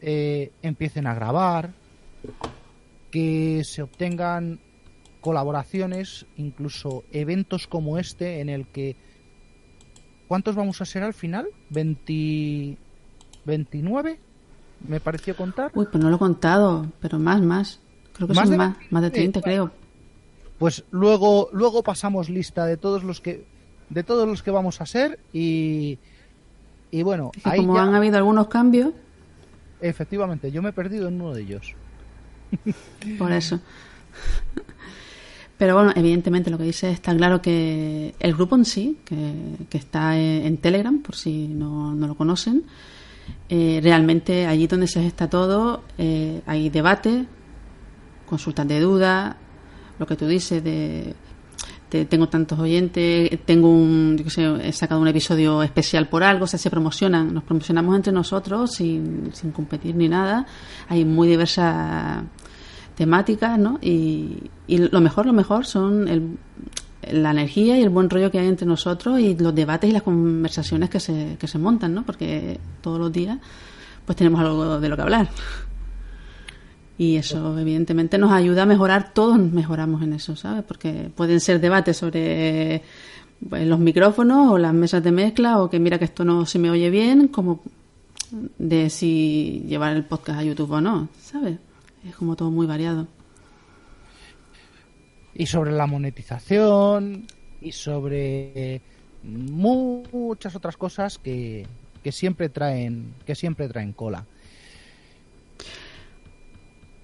eh, 0.00 0.52
empiecen 0.62 1.06
a 1.06 1.14
grabar, 1.14 1.72
que 3.10 3.62
se 3.64 3.82
obtengan 3.82 4.60
colaboraciones, 5.20 6.26
incluso 6.36 7.04
eventos 7.12 7.66
como 7.66 7.98
este 7.98 8.40
en 8.40 8.48
el 8.48 8.66
que 8.66 8.96
¿cuántos 10.28 10.54
vamos 10.54 10.80
a 10.80 10.84
ser 10.84 11.02
al 11.02 11.12
final? 11.12 11.48
¿20, 11.70 12.76
¿29? 13.44 14.18
me 14.86 15.00
pareció 15.00 15.36
contar. 15.36 15.70
Uy, 15.74 15.86
pues 15.90 16.02
no 16.02 16.10
lo 16.10 16.16
he 16.16 16.18
contado, 16.18 16.86
pero 17.00 17.18
más, 17.18 17.40
más. 17.42 17.80
Creo 18.14 18.28
que 18.28 18.34
son 18.34 18.56
más, 18.56 18.76
más 18.90 19.02
de 19.02 19.10
30, 19.10 19.40
creo. 19.40 19.70
Pues 20.60 20.84
luego, 20.90 21.48
luego 21.54 21.82
pasamos 21.82 22.28
lista 22.28 22.66
de 22.66 22.76
todos 22.76 23.02
los 23.02 23.22
que 23.22 23.46
de 23.88 24.04
todos 24.04 24.28
los 24.28 24.42
que 24.42 24.50
vamos 24.50 24.82
a 24.82 24.86
ser 24.86 25.18
y, 25.32 25.98
y 26.90 27.02
bueno, 27.02 27.32
como 27.56 27.78
han 27.78 27.94
habido 27.94 28.18
algunos 28.18 28.48
cambios. 28.48 28.92
Efectivamente, 29.80 30.52
yo 30.52 30.60
me 30.60 30.68
he 30.68 30.72
perdido 30.74 31.08
en 31.08 31.14
uno 31.14 31.32
de 31.32 31.40
ellos. 31.40 31.74
Por 33.18 33.32
eso. 33.32 33.58
Pero 35.56 35.76
bueno, 35.76 35.92
evidentemente 35.96 36.50
lo 36.50 36.58
que 36.58 36.64
dice 36.64 36.90
está 36.90 37.16
claro 37.16 37.40
que 37.40 38.14
el 38.20 38.34
grupo 38.34 38.54
en 38.54 38.66
sí, 38.66 38.98
que, 39.06 39.32
que 39.70 39.78
está 39.78 40.18
en 40.18 40.58
Telegram, 40.58 41.00
por 41.00 41.16
si 41.16 41.48
no, 41.48 41.94
no 41.94 42.06
lo 42.06 42.14
conocen, 42.14 42.64
eh, 43.48 43.80
realmente 43.82 44.46
allí 44.46 44.66
donde 44.66 44.86
se 44.86 45.02
gesta 45.02 45.30
todo 45.30 45.84
eh, 45.96 46.42
hay 46.46 46.68
debate, 46.68 47.24
consultas 48.28 48.68
de 48.68 48.80
dudas, 48.80 49.36
lo 50.00 50.06
que 50.06 50.16
tú 50.16 50.26
dices 50.26 50.64
de, 50.64 51.14
tengo 51.90 52.28
tantos 52.28 52.58
oyentes, 52.58 53.30
tengo 53.44 53.68
un, 53.70 54.16
yo 54.16 54.30
sé, 54.30 54.66
he 54.66 54.72
sacado 54.72 55.00
un 55.00 55.08
episodio 55.08 55.62
especial 55.62 56.08
por 56.08 56.22
algo, 56.22 56.44
o 56.44 56.46
sea, 56.46 56.58
se 56.58 56.70
promocionan, 56.70 57.34
nos 57.34 57.44
promocionamos 57.44 57.94
entre 57.94 58.12
nosotros 58.12 58.72
sin, 58.72 59.30
sin 59.34 59.52
competir 59.52 59.94
ni 59.94 60.08
nada. 60.08 60.46
Hay 60.88 61.04
muy 61.04 61.28
diversas 61.28 62.24
temáticas, 62.96 63.58
¿no? 63.58 63.78
Y, 63.82 64.50
y 64.66 64.78
lo 64.78 65.00
mejor, 65.00 65.26
lo 65.26 65.34
mejor 65.34 65.66
son 65.66 66.08
el, 66.08 66.38
la 67.10 67.32
energía 67.32 67.78
y 67.78 67.82
el 67.82 67.90
buen 67.90 68.08
rollo 68.08 68.30
que 68.30 68.38
hay 68.38 68.46
entre 68.46 68.66
nosotros 68.66 69.20
y 69.20 69.36
los 69.36 69.54
debates 69.54 69.90
y 69.90 69.92
las 69.92 70.02
conversaciones 70.02 70.88
que 70.88 71.00
se, 71.00 71.36
que 71.38 71.46
se 71.46 71.58
montan, 71.58 71.94
¿no? 71.94 72.04
Porque 72.04 72.58
todos 72.80 72.98
los 72.98 73.12
días 73.12 73.38
pues 74.06 74.16
tenemos 74.16 74.40
algo 74.40 74.80
de 74.80 74.88
lo 74.88 74.96
que 74.96 75.02
hablar. 75.02 75.28
Y 77.00 77.16
eso 77.16 77.58
evidentemente 77.58 78.18
nos 78.18 78.30
ayuda 78.30 78.64
a 78.64 78.66
mejorar, 78.66 79.14
todos 79.14 79.38
mejoramos 79.38 80.02
en 80.02 80.12
eso, 80.12 80.36
¿sabes? 80.36 80.64
Porque 80.64 81.10
pueden 81.14 81.40
ser 81.40 81.58
debates 81.58 81.96
sobre 81.96 82.82
pues, 83.48 83.66
los 83.66 83.78
micrófonos 83.78 84.52
o 84.52 84.58
las 84.58 84.74
mesas 84.74 85.02
de 85.02 85.10
mezcla 85.10 85.62
o 85.62 85.70
que 85.70 85.80
mira 85.80 85.98
que 85.98 86.04
esto 86.04 86.26
no 86.26 86.44
se 86.44 86.58
me 86.58 86.68
oye 86.68 86.90
bien, 86.90 87.28
como 87.28 87.62
de 88.58 88.90
si 88.90 89.64
llevar 89.66 89.96
el 89.96 90.04
podcast 90.04 90.40
a 90.40 90.44
YouTube 90.44 90.72
o 90.72 90.80
no, 90.82 91.08
¿sabes? 91.18 91.56
Es 92.06 92.14
como 92.16 92.36
todo 92.36 92.50
muy 92.50 92.66
variado 92.66 93.08
y 95.34 95.46
sobre 95.46 95.72
la 95.72 95.86
monetización 95.86 97.26
y 97.62 97.72
sobre 97.72 98.82
muchas 99.22 100.54
otras 100.54 100.76
cosas 100.76 101.16
que, 101.16 101.66
que 102.04 102.12
siempre 102.12 102.50
traen 102.50 103.14
que 103.24 103.34
siempre 103.34 103.66
traen 103.68 103.94
cola. 103.94 104.26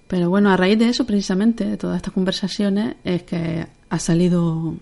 Pero 0.07 0.29
bueno, 0.29 0.49
a 0.49 0.57
raíz 0.57 0.79
de 0.79 0.89
eso, 0.89 1.05
precisamente, 1.05 1.65
de 1.65 1.77
todas 1.77 1.97
estas 1.97 2.13
conversaciones, 2.13 2.95
es 3.03 3.23
que 3.23 3.67
ha 3.89 3.99
salido 3.99 4.75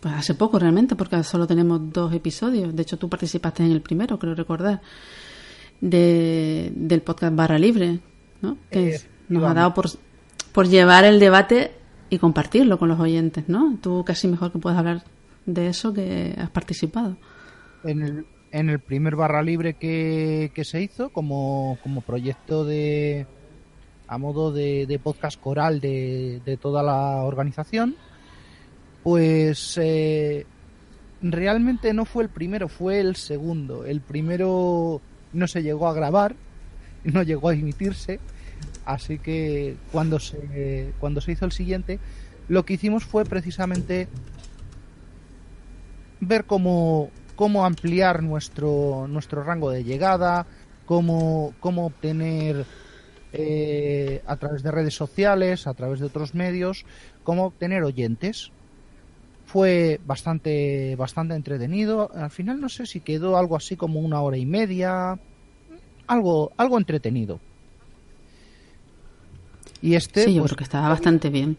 pues 0.00 0.14
hace 0.14 0.34
poco 0.34 0.58
realmente, 0.58 0.96
porque 0.96 1.22
solo 1.22 1.46
tenemos 1.46 1.92
dos 1.92 2.12
episodios. 2.14 2.74
De 2.74 2.82
hecho, 2.82 2.98
tú 2.98 3.08
participaste 3.08 3.64
en 3.64 3.72
el 3.72 3.82
primero, 3.82 4.18
creo 4.18 4.34
recordar, 4.34 4.80
de, 5.80 6.72
del 6.74 7.02
podcast 7.02 7.34
Barra 7.34 7.58
Libre, 7.58 8.00
¿no? 8.40 8.56
Que 8.70 8.94
eh, 8.94 9.00
nos 9.28 9.44
ha 9.44 9.54
dado 9.54 9.74
por, 9.74 9.86
por 10.52 10.68
llevar 10.68 11.04
el 11.04 11.20
debate 11.20 11.72
y 12.08 12.18
compartirlo 12.18 12.78
con 12.78 12.88
los 12.88 12.98
oyentes, 12.98 13.48
¿no? 13.48 13.76
Tú 13.80 14.04
casi 14.04 14.26
mejor 14.26 14.52
que 14.52 14.58
puedes 14.58 14.78
hablar 14.78 15.04
de 15.46 15.68
eso 15.68 15.92
que 15.92 16.34
has 16.38 16.50
participado. 16.50 17.16
En 17.84 18.02
el, 18.02 18.26
en 18.52 18.70
el 18.70 18.78
primer 18.80 19.16
barra 19.16 19.42
libre 19.42 19.74
que, 19.74 20.50
se 20.64 20.82
hizo 20.82 21.10
como, 21.10 21.78
como 21.82 22.00
proyecto 22.00 22.64
de 22.64 23.26
a 24.10 24.18
modo 24.18 24.52
de, 24.52 25.00
podcast 25.02 25.40
coral 25.40 25.80
de, 25.80 26.42
de, 26.44 26.56
toda 26.56 26.82
la 26.82 27.22
organización, 27.22 27.94
pues 29.02 29.78
eh, 29.80 30.44
realmente 31.22 31.94
no 31.94 32.04
fue 32.04 32.24
el 32.24 32.28
primero, 32.28 32.68
fue 32.68 33.00
el 33.00 33.16
segundo. 33.16 33.86
El 33.86 34.00
primero 34.00 35.00
no 35.32 35.46
se 35.46 35.62
llegó 35.62 35.88
a 35.88 35.94
grabar, 35.94 36.34
no 37.04 37.22
llegó 37.22 37.48
a 37.48 37.54
emitirse, 37.54 38.20
Así 38.84 39.18
que 39.18 39.76
cuando 39.92 40.18
se, 40.18 40.92
cuando 40.98 41.20
se 41.20 41.32
hizo 41.32 41.44
el 41.44 41.52
siguiente, 41.52 41.98
lo 42.48 42.64
que 42.64 42.74
hicimos 42.74 43.04
fue 43.04 43.24
precisamente 43.24 44.08
ver 46.20 46.44
cómo, 46.44 47.10
cómo 47.36 47.64
ampliar 47.64 48.22
nuestro, 48.22 49.06
nuestro 49.08 49.44
rango 49.44 49.70
de 49.70 49.84
llegada, 49.84 50.46
cómo, 50.86 51.54
cómo 51.60 51.86
obtener 51.86 52.66
eh, 53.32 54.22
a 54.26 54.36
través 54.36 54.62
de 54.62 54.70
redes 54.70 54.94
sociales, 54.94 55.66
a 55.66 55.74
través 55.74 56.00
de 56.00 56.06
otros 56.06 56.34
medios, 56.34 56.84
cómo 57.22 57.46
obtener 57.46 57.82
oyentes. 57.82 58.50
Fue 59.46 60.00
bastante, 60.06 60.94
bastante 60.96 61.34
entretenido. 61.34 62.10
Al 62.14 62.30
final 62.30 62.60
no 62.60 62.68
sé 62.68 62.86
si 62.86 63.00
quedó 63.00 63.36
algo 63.36 63.56
así 63.56 63.76
como 63.76 64.00
una 64.00 64.20
hora 64.20 64.36
y 64.36 64.46
media. 64.46 65.18
Algo, 66.06 66.52
algo 66.56 66.78
entretenido. 66.78 67.40
Y 69.82 69.94
este, 69.94 70.24
sí, 70.24 70.34
yo 70.34 70.42
pues, 70.42 70.50
creo 70.50 70.58
que 70.58 70.64
estaba 70.64 70.88
bastante 70.88 71.30
bien. 71.30 71.56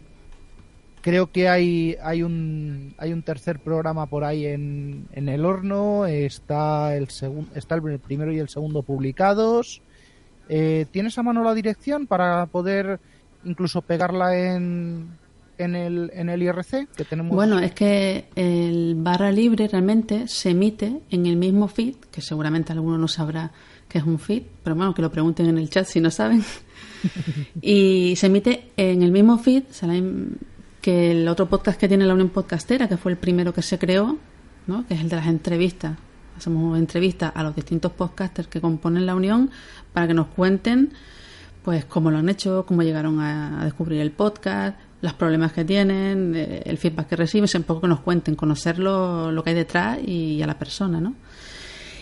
Creo 1.00 1.32
que 1.32 1.48
hay, 1.48 1.96
hay, 2.02 2.22
un, 2.22 2.94
hay 2.96 3.12
un 3.12 3.22
tercer 3.22 3.58
programa 3.58 4.06
por 4.06 4.24
ahí 4.24 4.46
en, 4.46 5.08
en 5.12 5.28
el 5.28 5.44
horno. 5.44 6.06
Está 6.06 6.96
el, 6.96 7.08
está 7.54 7.74
el 7.74 7.98
primero 7.98 8.32
y 8.32 8.38
el 8.38 8.48
segundo 8.48 8.82
publicados. 8.82 9.82
Eh, 10.48 10.86
¿Tienes 10.90 11.16
a 11.18 11.22
mano 11.22 11.42
la 11.42 11.54
dirección 11.54 12.06
para 12.06 12.46
poder 12.46 13.00
incluso 13.44 13.82
pegarla 13.82 14.36
en, 14.36 15.08
en 15.58 15.74
el, 15.74 16.10
en 16.14 16.28
el 16.28 16.42
IRC 16.42 16.88
que 16.96 17.04
tenemos? 17.04 17.34
Bueno, 17.34 17.58
es 17.58 17.72
que 17.72 18.26
el 18.34 18.94
barra 18.96 19.30
libre 19.32 19.68
realmente 19.68 20.28
se 20.28 20.50
emite 20.50 21.00
en 21.10 21.26
el 21.26 21.36
mismo 21.36 21.68
feed, 21.68 21.96
que 22.10 22.20
seguramente 22.20 22.72
alguno 22.72 22.98
no 22.98 23.08
sabrá 23.08 23.52
que 23.88 23.98
es 23.98 24.04
un 24.04 24.18
feed, 24.18 24.42
pero 24.62 24.74
bueno, 24.74 24.94
que 24.94 25.02
lo 25.02 25.10
pregunten 25.10 25.46
en 25.46 25.58
el 25.58 25.68
chat 25.68 25.84
si 25.86 26.00
no 26.00 26.10
saben. 26.10 26.42
y 27.60 28.14
se 28.16 28.26
emite 28.26 28.70
en 28.76 29.02
el 29.02 29.12
mismo 29.12 29.38
feed 29.38 29.64
que 30.80 31.12
el 31.12 31.28
otro 31.28 31.48
podcast 31.48 31.78
que 31.78 31.88
tiene 31.88 32.06
la 32.06 32.14
Unión 32.14 32.30
Podcastera, 32.30 32.88
que 32.88 32.96
fue 32.96 33.12
el 33.12 33.18
primero 33.18 33.52
que 33.52 33.62
se 33.62 33.78
creó, 33.78 34.18
¿no? 34.66 34.86
que 34.86 34.94
es 34.94 35.00
el 35.00 35.08
de 35.08 35.16
las 35.16 35.26
entrevistas. 35.26 35.96
Hacemos 36.36 36.78
entrevistas 36.78 37.32
a 37.34 37.42
los 37.42 37.54
distintos 37.54 37.92
podcasters 37.92 38.48
que 38.48 38.60
componen 38.60 39.06
la 39.06 39.14
Unión 39.14 39.50
para 39.92 40.06
que 40.06 40.14
nos 40.14 40.28
cuenten 40.28 40.92
pues 41.62 41.84
cómo 41.84 42.10
lo 42.10 42.18
han 42.18 42.28
hecho, 42.28 42.64
cómo 42.66 42.82
llegaron 42.82 43.20
a, 43.20 43.64
descubrir 43.64 44.00
el 44.00 44.10
podcast, 44.10 44.76
los 45.00 45.12
problemas 45.12 45.52
que 45.52 45.64
tienen, 45.64 46.34
eh, 46.34 46.62
el 46.66 46.76
feedback 46.76 47.08
que 47.08 47.16
reciben, 47.16 47.48
un 47.54 47.62
poco 47.62 47.82
que 47.82 47.88
nos 47.88 48.00
cuenten, 48.00 48.34
conocer 48.34 48.78
lo, 48.78 49.40
que 49.44 49.50
hay 49.50 49.56
detrás 49.56 49.98
y, 50.04 50.42
a 50.42 50.46
la 50.46 50.58
persona, 50.58 51.00
¿no? 51.00 51.14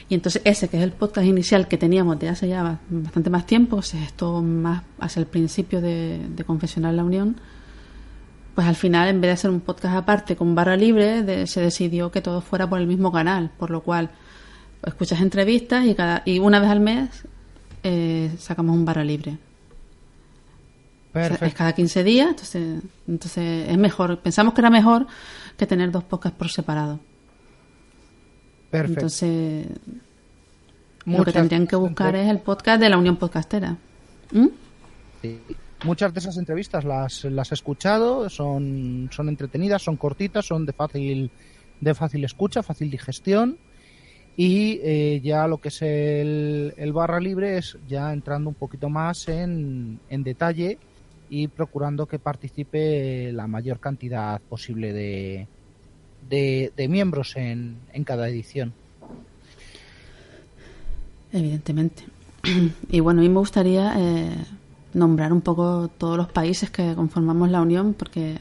Y 0.08 0.14
entonces 0.14 0.42
ese, 0.44 0.68
que 0.68 0.78
es 0.78 0.82
el 0.82 0.92
podcast 0.92 1.26
inicial 1.26 1.68
que 1.68 1.76
teníamos 1.76 2.18
de 2.18 2.30
hace 2.30 2.48
ya 2.48 2.80
bastante 2.88 3.30
más 3.30 3.46
tiempo, 3.46 3.76
o 3.76 3.82
sea, 3.82 4.02
esto 4.02 4.42
más 4.42 4.82
hacia 4.98 5.20
el 5.20 5.26
principio 5.26 5.80
de, 5.80 6.26
de 6.34 6.44
Confesional 6.44 6.96
La 6.96 7.04
Unión, 7.04 7.36
pues 8.54 8.66
al 8.66 8.74
final, 8.74 9.08
en 9.08 9.20
vez 9.20 9.28
de 9.28 9.32
hacer 9.32 9.50
un 9.50 9.60
podcast 9.60 9.94
aparte 9.94 10.34
con 10.34 10.54
barra 10.54 10.76
libre, 10.76 11.46
se 11.46 11.60
decidió 11.60 12.10
que 12.10 12.20
todo 12.20 12.40
fuera 12.40 12.68
por 12.68 12.80
el 12.80 12.86
mismo 12.86 13.12
canal, 13.12 13.50
por 13.56 13.70
lo 13.70 13.82
cual 13.82 14.10
escuchas 14.84 15.20
entrevistas 15.20 15.86
y, 15.86 15.94
cada, 15.94 16.22
y 16.24 16.38
una 16.38 16.60
vez 16.60 16.68
al 16.68 16.80
mes 16.80 17.08
eh, 17.82 18.30
sacamos 18.38 18.76
un 18.76 18.84
barra 18.84 19.04
libre. 19.04 19.38
es 21.14 21.54
cada 21.54 21.72
15 21.72 22.04
días, 22.04 22.28
entonces, 22.30 22.82
entonces 23.08 23.68
es 23.68 23.78
mejor. 23.78 24.18
Pensamos 24.20 24.54
que 24.54 24.60
era 24.60 24.70
mejor 24.70 25.06
que 25.56 25.66
tener 25.66 25.90
dos 25.90 26.04
podcasts 26.04 26.38
por 26.38 26.48
separado. 26.48 27.00
Perfecto. 28.70 29.00
Entonces, 29.00 29.66
lo 31.04 31.24
que 31.24 31.32
tendrían 31.32 31.66
que 31.66 31.76
buscar 31.76 32.14
es 32.14 32.28
el 32.28 32.38
podcast 32.38 32.80
de 32.80 32.88
la 32.88 32.98
Unión 32.98 33.16
Podcastera. 33.16 33.76
¿Mm? 34.32 34.46
Muchas 35.84 36.12
de 36.12 36.20
esas 36.20 36.36
entrevistas 36.36 36.84
las, 36.84 37.24
las 37.24 37.50
he 37.50 37.54
escuchado, 37.54 38.28
son, 38.28 39.08
son 39.12 39.28
entretenidas, 39.28 39.82
son 39.82 39.96
cortitas, 39.96 40.46
son 40.46 40.66
de 40.66 40.72
fácil, 40.72 41.30
de 41.80 41.94
fácil 41.94 42.24
escucha, 42.24 42.62
fácil 42.62 42.90
digestión. 42.90 43.56
Y 44.42 44.80
eh, 44.82 45.20
ya 45.22 45.46
lo 45.46 45.58
que 45.58 45.68
es 45.68 45.82
el, 45.82 46.92
barra 46.94 47.20
libre 47.20 47.58
es 47.58 47.76
ya 47.86 48.10
entrando 48.10 48.48
un 48.48 48.54
poquito 48.54 48.88
más 48.88 49.28
en, 49.28 50.00
detalle 50.08 50.78
y 51.28 51.48
procurando 51.48 52.06
que 52.06 52.18
participe 52.18 53.32
la 53.34 53.46
mayor 53.46 53.80
cantidad 53.80 54.40
posible 54.40 54.94
de, 54.94 56.88
miembros 56.88 57.36
en, 57.36 57.76
en 57.92 58.02
cada 58.02 58.30
edición. 58.30 58.72
Evidentemente. 61.32 62.04
Y 62.90 63.00
bueno, 63.00 63.20
a 63.20 63.24
mí 63.24 63.28
me 63.28 63.40
gustaría 63.40 63.92
eh, 63.98 64.36
nombrar 64.94 65.34
un 65.34 65.42
poco 65.42 65.90
todos 65.98 66.16
los 66.16 66.28
países 66.32 66.70
que 66.70 66.94
conformamos 66.94 67.50
la 67.50 67.60
Unión, 67.60 67.92
porque 67.92 68.38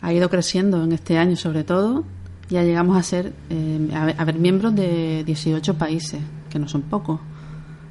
ha 0.00 0.12
ido 0.12 0.30
creciendo 0.30 0.84
en 0.84 0.92
este 0.92 1.18
año 1.18 1.34
sobre 1.34 1.64
todo. 1.64 2.04
Ya 2.48 2.62
llegamos 2.62 2.96
a 2.96 3.02
ser, 3.02 3.32
eh, 3.50 4.14
a, 4.16 4.24
ver, 4.24 4.38
miembros 4.38 4.74
de 4.74 5.22
18 5.24 5.74
países, 5.74 6.20
que 6.48 6.58
no 6.58 6.66
son 6.66 6.82
pocos. 6.82 7.20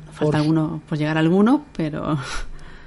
Nos 0.08 0.16
falta 0.16 0.38
algunos, 0.38 0.82
por 0.84 0.98
llegar 0.98 1.18
a 1.18 1.20
algunos, 1.20 1.62
pero 1.76 2.18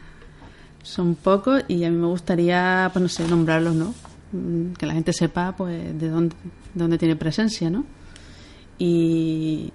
son 0.83 1.15
pocos 1.15 1.63
y 1.69 1.85
a 1.85 1.91
mí 1.91 1.97
me 1.97 2.09
gustaría, 2.09 2.91
pues 2.93 3.03
no 3.03 3.09
sé, 3.09 3.29
nombrarlos, 3.29 3.75
¿no? 3.75 3.95
Mm, 4.33 4.73
que 4.73 4.87
la 4.87 4.95
gente 4.95 5.13
sepa 5.13 5.55
pues 5.57 5.97
de 5.99 6.09
dónde, 6.09 6.35
dónde 6.75 6.99
tiene 6.99 7.15
presencia, 7.15 7.71
¿no? 7.71 7.85
Y 8.79 9.73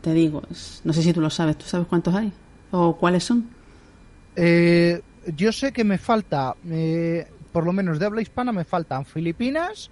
te 0.00 0.12
digo, 0.14 0.42
no 0.84 0.92
sé 0.92 1.02
si 1.02 1.12
tú 1.12 1.20
lo 1.20 1.30
sabes, 1.30 1.58
¿tú 1.58 1.66
sabes 1.66 1.86
cuántos 1.86 2.14
hay? 2.14 2.32
¿O 2.72 2.96
cuáles 2.96 3.22
son? 3.22 3.48
Eh, 4.34 5.00
yo 5.36 5.52
sé 5.52 5.72
que 5.72 5.84
me 5.84 5.98
falta, 5.98 6.56
eh, 6.68 7.28
por 7.52 7.64
lo 7.64 7.72
menos 7.72 8.00
de 8.00 8.06
habla 8.06 8.22
hispana, 8.22 8.50
me 8.50 8.64
faltan 8.64 9.04
Filipinas 9.04 9.90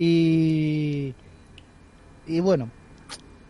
y. 0.00 1.14
Y 2.26 2.40
bueno, 2.40 2.70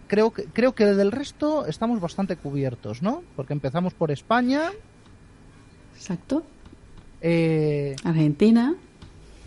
creo 0.08 0.32
que, 0.32 0.44
creo 0.44 0.74
que 0.74 0.84
del 0.86 1.12
resto 1.12 1.66
estamos 1.66 2.00
bastante 2.00 2.36
cubiertos, 2.36 3.00
¿no? 3.00 3.22
Porque 3.36 3.52
empezamos 3.52 3.94
por 3.94 4.10
España. 4.10 4.70
Exacto. 5.94 6.42
Eh, 7.20 7.94
Argentina. 8.04 8.74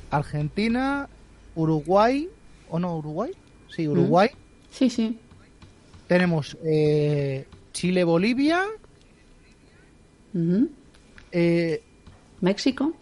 Argentina, 0.10 1.10
Uruguay, 1.56 2.30
¿o 2.70 2.80
no 2.80 2.96
Uruguay? 2.98 3.32
Sí, 3.70 3.88
Uruguay. 3.88 4.30
Sí, 4.70 4.90
sí. 4.90 5.20
Tenemos 6.08 6.58
eh, 6.64 7.46
Chile, 7.74 8.04
Bolivia. 8.04 8.64
eh, 11.32 11.84
México. 12.42 12.94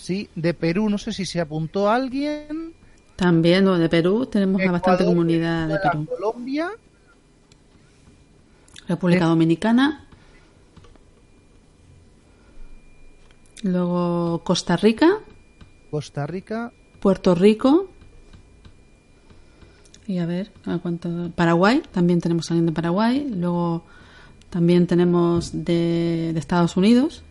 Sí, 0.00 0.30
de 0.34 0.54
Perú 0.54 0.88
no 0.88 0.96
sé 0.96 1.12
si 1.12 1.26
se 1.26 1.42
apuntó 1.42 1.90
alguien. 1.90 2.72
También, 3.16 3.66
de 3.66 3.88
Perú 3.90 4.24
tenemos 4.24 4.62
bastante 4.64 5.04
comunidad 5.04 5.68
de 5.68 5.78
Perú. 5.78 6.06
Colombia. 6.06 6.70
República 8.88 9.26
Dominicana. 9.26 10.06
Luego 13.62 14.42
Costa 14.42 14.78
Rica. 14.78 15.18
Costa 15.90 16.26
Rica. 16.26 16.72
Puerto 16.98 17.34
Rico. 17.34 17.90
Y 20.06 20.16
a 20.16 20.24
ver, 20.24 20.50
¿a 20.64 20.78
cuánto? 20.78 21.30
Paraguay, 21.36 21.82
también 21.92 22.22
tenemos 22.22 22.50
alguien 22.50 22.64
de 22.64 22.72
Paraguay. 22.72 23.30
Luego 23.36 23.84
también 24.48 24.86
tenemos 24.86 25.50
de, 25.52 26.30
Estados 26.30 26.78
Unidos. 26.78 27.22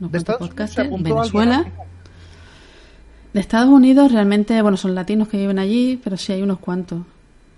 ¿De 0.00 0.18
Estados 0.18 0.50
Venezuela. 0.54 1.66
De 3.32 3.40
Estados 3.40 3.68
Unidos 3.68 4.12
realmente, 4.12 4.60
bueno, 4.62 4.76
son 4.76 4.94
latinos 4.94 5.28
que 5.28 5.36
viven 5.36 5.58
allí, 5.58 6.00
pero 6.02 6.16
sí 6.16 6.32
hay 6.32 6.42
unos 6.42 6.58
cuantos. 6.58 7.02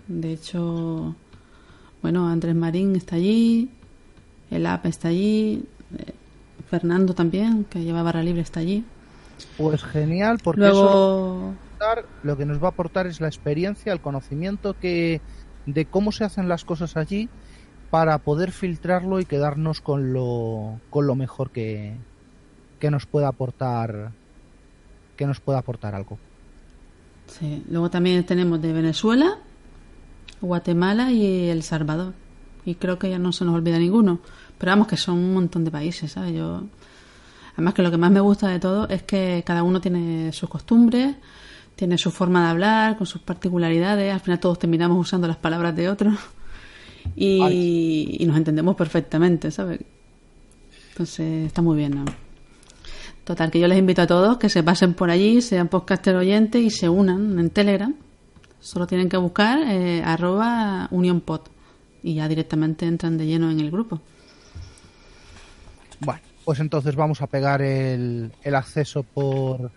De 0.09 0.33
hecho, 0.33 1.14
bueno, 2.03 2.29
Andrés 2.29 2.55
Marín 2.55 2.96
está 2.96 3.16
allí, 3.16 3.70
el 4.50 4.66
AP 4.66 4.87
está 4.87 5.09
allí, 5.09 5.64
eh, 5.96 6.12
Fernando 6.68 7.14
también, 7.14 7.64
que 7.64 7.85
lleva 7.85 8.03
barra 8.03 8.22
libre, 8.22 8.42
está 8.42 8.61
allí. 8.61 8.85
Pues 9.57 9.85
genial, 9.85 10.38
porque 10.42 10.68
eso 10.68 11.55
lo 12.22 12.37
que 12.37 12.44
nos 12.44 12.62
va 12.62 12.66
a 12.66 12.70
aportar 12.70 13.07
es 13.07 13.20
la 13.20 13.29
experiencia, 13.29 13.92
el 13.92 14.00
conocimiento 14.00 14.74
que 14.79 15.20
de 15.66 15.87
cómo 15.87 16.12
se 16.12 16.24
hacen 16.24 16.48
las 16.48 16.64
cosas 16.64 16.96
allí 16.96 17.29
para 17.90 18.18
poder 18.18 18.53
filtrarlo 18.53 19.18
y 19.20 19.24
quedarnos 19.24 19.81
con 19.81 20.12
lo, 20.12 20.79
con 20.90 21.07
lo 21.07 21.14
mejor 21.14 21.50
que, 21.50 21.96
que 22.81 22.90
nos 22.90 23.07
pueda 23.07 23.29
aportar 23.29 24.11
que 25.16 25.27
nos 25.27 25.38
pueda 25.38 25.59
aportar 25.59 25.95
algo. 25.95 26.19
Sí, 27.27 27.62
luego 27.69 27.90
también 27.90 28.25
tenemos 28.25 28.61
de 28.62 28.73
Venezuela, 28.73 29.37
Guatemala 30.40 31.12
y 31.12 31.51
El 31.51 31.62
Salvador. 31.62 32.14
Y 32.64 32.77
creo 32.77 32.99
que 32.99 33.11
ya 33.11 33.19
no 33.19 33.31
se 33.33 33.45
nos 33.45 33.55
olvida 33.55 33.79
ninguno. 33.79 34.21
Pero 34.57 34.73
vamos 34.73 34.88
que 34.88 34.97
son 34.97 35.19
un 35.19 35.35
montón 35.35 35.64
de 35.64 35.71
países, 35.71 36.12
¿sabes? 36.12 36.35
Yo 36.35 36.62
Además 37.55 37.75
que 37.75 37.83
lo 37.83 37.90
que 37.90 37.99
más 37.99 38.11
me 38.11 38.21
gusta 38.21 38.49
de 38.49 38.59
todo 38.59 38.88
es 38.88 39.03
que 39.03 39.43
cada 39.45 39.62
uno 39.62 39.83
tiene 39.83 40.33
sus 40.33 40.49
costumbres, 40.49 41.16
tiene 41.77 41.99
su 41.99 42.11
forma 42.11 42.45
de 42.45 42.51
hablar, 42.51 42.97
con 42.97 43.07
sus 43.07 43.21
particularidades. 43.21 44.14
Al 44.14 44.21
final 44.21 44.40
todos 44.40 44.59
terminamos 44.59 44.99
usando 44.99 45.29
las 45.29 45.37
palabras 45.37 45.77
de 45.77 45.90
otros 45.90 46.14
y, 47.16 48.25
nos 48.27 48.38
entendemos 48.38 48.77
perfectamente, 48.77 49.51
¿sabes? 49.51 49.81
Entonces 50.93 51.47
está 51.47 51.61
muy 51.61 51.77
bien, 51.77 51.97
¿no? 51.97 52.30
Total, 53.31 53.49
que 53.49 53.61
yo 53.61 53.69
les 53.69 53.79
invito 53.79 54.03
a 54.03 54.09
todos 54.09 54.38
que 54.38 54.49
se 54.49 54.64
pasen 54.64 54.93
por 54.93 55.09
allí, 55.09 55.40
sean 55.40 55.69
podcaster 55.69 56.16
oyentes 56.16 56.61
y 56.61 56.69
se 56.69 56.88
unan 56.88 57.38
en 57.38 57.51
Telegram. 57.51 57.95
Solo 58.59 58.88
tienen 58.88 59.09
que 59.09 59.16
buscar 59.19 59.61
eh, 59.69 60.03
arroba 60.05 60.88
unionpod 60.90 61.43
y 62.03 62.16
ya 62.16 62.27
directamente 62.27 62.87
entran 62.87 63.16
de 63.16 63.27
lleno 63.27 63.49
en 63.53 63.61
el 63.61 63.71
grupo. 63.71 64.01
Bueno, 66.01 66.23
pues 66.45 66.59
entonces 66.59 66.97
vamos 66.97 67.23
a 67.23 67.29
pegar 67.29 67.62
el, 67.62 68.33
el 68.43 68.55
acceso 68.57 69.05
por, 69.05 69.71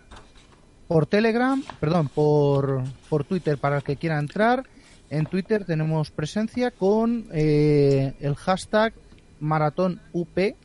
por 0.88 1.06
Telegram, 1.06 1.62
perdón, 1.78 2.10
por, 2.12 2.82
por 3.08 3.22
Twitter 3.22 3.56
para 3.56 3.76
el 3.76 3.84
que 3.84 3.94
quiera 3.94 4.18
entrar. 4.18 4.64
En 5.10 5.26
Twitter 5.26 5.64
tenemos 5.64 6.10
presencia 6.10 6.72
con 6.72 7.28
eh, 7.32 8.14
el 8.18 8.34
hashtag 8.34 8.94
maratón 9.38 10.00
UP 10.12 10.56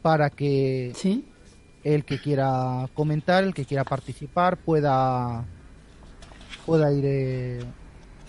para 0.00 0.30
que 0.30 0.92
el 1.84 2.04
que 2.04 2.20
quiera 2.20 2.88
comentar, 2.94 3.44
el 3.44 3.54
que 3.54 3.64
quiera 3.64 3.84
participar 3.84 4.56
pueda 4.56 5.44
pueda 6.64 6.92
ir 6.92 7.04
eh, 7.04 7.60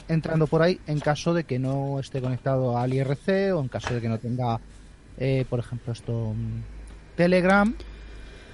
entrando 0.07 0.47
por 0.47 0.61
ahí 0.61 0.79
en 0.87 0.99
caso 0.99 1.33
de 1.33 1.43
que 1.43 1.59
no 1.59 1.99
esté 1.99 2.21
conectado 2.21 2.77
al 2.77 2.93
IRC 2.93 3.53
o 3.55 3.61
en 3.61 3.67
caso 3.67 3.93
de 3.93 4.01
que 4.01 4.09
no 4.09 4.17
tenga, 4.19 4.59
eh, 5.17 5.45
por 5.49 5.59
ejemplo, 5.59 5.93
esto 5.93 6.33
Telegram, 7.15 7.73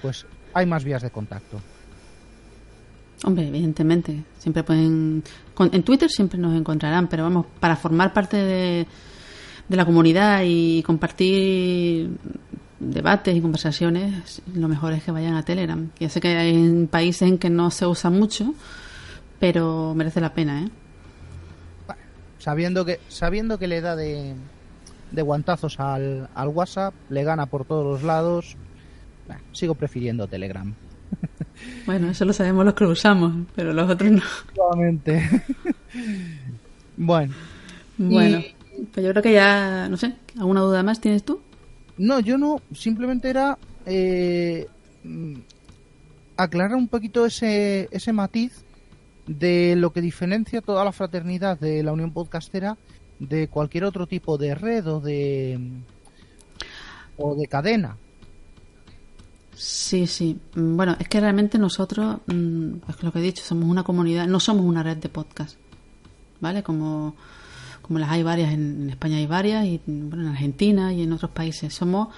pues 0.02 0.26
hay 0.54 0.66
más 0.66 0.84
vías 0.84 1.02
de 1.02 1.10
contacto. 1.10 1.60
Hombre, 3.24 3.48
evidentemente, 3.48 4.22
siempre 4.38 4.62
pueden... 4.62 5.22
En 5.58 5.82
Twitter 5.82 6.08
siempre 6.08 6.38
nos 6.38 6.56
encontrarán, 6.56 7.06
pero 7.06 7.24
vamos, 7.24 7.46
para 7.60 7.76
formar 7.76 8.14
parte 8.14 8.38
de, 8.38 8.86
de 9.68 9.76
la 9.76 9.84
comunidad 9.84 10.42
y 10.46 10.82
compartir 10.82 12.10
debates 12.80 13.36
y 13.36 13.40
conversaciones, 13.40 14.42
lo 14.54 14.66
mejor 14.66 14.92
es 14.94 15.04
que 15.04 15.12
vayan 15.12 15.34
a 15.34 15.44
Telegram. 15.44 15.88
Ya 16.00 16.08
sé 16.08 16.20
que 16.20 16.28
hay 16.28 16.86
países 16.90 17.22
en 17.22 17.38
que 17.38 17.50
no 17.50 17.70
se 17.70 17.86
usa 17.86 18.10
mucho, 18.10 18.54
pero 19.38 19.94
merece 19.94 20.20
la 20.20 20.34
pena, 20.34 20.62
¿eh? 20.62 20.68
sabiendo 22.38 22.86
que 22.86 22.98
sabiendo 23.08 23.58
que 23.58 23.68
le 23.68 23.80
da 23.80 23.94
de, 23.94 24.34
de 25.12 25.22
guantazos 25.22 25.78
al, 25.78 26.28
al 26.34 26.48
WhatsApp, 26.48 26.94
le 27.10 27.22
gana 27.22 27.46
por 27.46 27.64
todos 27.64 27.84
los 27.84 28.02
lados, 28.02 28.56
sigo 29.52 29.74
prefiriendo 29.74 30.26
Telegram. 30.26 30.74
Bueno, 31.84 32.08
eso 32.08 32.24
lo 32.24 32.32
sabemos 32.32 32.64
los 32.64 32.72
que 32.72 32.84
lo 32.84 32.90
usamos, 32.90 33.34
pero 33.54 33.74
los 33.74 33.90
otros 33.90 34.10
no. 34.10 34.22
Nuevamente. 34.56 35.42
bueno. 36.96 37.34
Bueno, 37.98 38.40
pues 38.94 39.04
yo 39.04 39.10
creo 39.10 39.22
que 39.22 39.34
ya, 39.34 39.86
no 39.90 39.98
sé, 39.98 40.14
¿alguna 40.38 40.62
duda 40.62 40.82
más 40.82 41.02
tienes 41.02 41.22
tú? 41.22 41.42
No, 42.00 42.18
yo 42.18 42.38
no, 42.38 42.62
simplemente 42.72 43.28
era 43.28 43.58
eh, 43.84 44.66
aclarar 46.34 46.74
un 46.74 46.88
poquito 46.88 47.26
ese, 47.26 47.88
ese 47.90 48.14
matiz 48.14 48.64
de 49.26 49.76
lo 49.76 49.92
que 49.92 50.00
diferencia 50.00 50.62
toda 50.62 50.82
la 50.82 50.92
fraternidad 50.92 51.60
de 51.60 51.82
la 51.82 51.92
Unión 51.92 52.10
Podcastera 52.10 52.78
de 53.18 53.48
cualquier 53.48 53.84
otro 53.84 54.06
tipo 54.06 54.38
de 54.38 54.54
red 54.54 54.86
o 54.86 55.00
de 55.00 55.60
o 57.18 57.34
de 57.34 57.46
cadena. 57.46 57.98
Sí, 59.54 60.06
sí. 60.06 60.40
Mm, 60.54 60.76
bueno, 60.76 60.96
es 60.98 61.06
que 61.06 61.20
realmente 61.20 61.58
nosotros, 61.58 62.22
mm, 62.28 62.76
es 62.88 63.02
lo 63.02 63.12
que 63.12 63.18
he 63.18 63.22
dicho, 63.22 63.44
somos 63.44 63.68
una 63.68 63.84
comunidad, 63.84 64.26
no 64.26 64.40
somos 64.40 64.64
una 64.64 64.82
red 64.82 64.96
de 64.96 65.10
podcast, 65.10 65.58
¿vale? 66.40 66.62
Como, 66.62 67.14
como 67.90 67.98
las 67.98 68.10
hay 68.10 68.22
varias, 68.22 68.52
en, 68.52 68.88
España 68.88 69.16
hay 69.16 69.26
varias, 69.26 69.66
y 69.66 69.80
bueno, 69.84 70.22
en 70.22 70.28
Argentina 70.28 70.94
y 70.94 71.02
en 71.02 71.12
otros 71.12 71.32
países. 71.32 71.74
Somos, 71.74 72.06
o 72.06 72.12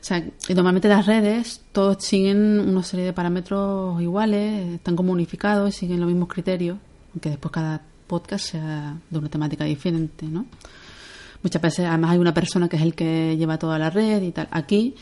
sea, 0.00 0.24
normalmente 0.48 0.88
las 0.88 1.06
redes, 1.06 1.60
todos 1.70 2.02
siguen 2.04 2.58
una 2.58 2.82
serie 2.82 3.04
de 3.04 3.12
parámetros 3.12 4.02
iguales, 4.02 4.74
están 4.74 4.96
como 4.96 5.12
unificados, 5.12 5.76
siguen 5.76 6.00
los 6.00 6.08
mismos 6.08 6.28
criterios, 6.28 6.78
aunque 7.12 7.30
después 7.30 7.52
cada 7.52 7.80
podcast 8.08 8.44
sea 8.44 8.98
de 9.08 9.18
una 9.20 9.28
temática 9.28 9.62
diferente, 9.62 10.26
¿no? 10.26 10.46
Muchas 11.44 11.62
veces, 11.62 11.86
además, 11.86 12.10
hay 12.10 12.18
una 12.18 12.34
persona 12.34 12.68
que 12.68 12.74
es 12.74 12.82
el 12.82 12.96
que 12.96 13.36
lleva 13.36 13.56
toda 13.56 13.78
la 13.78 13.90
red 13.90 14.20
y 14.20 14.32
tal. 14.32 14.48
Aquí 14.50 14.96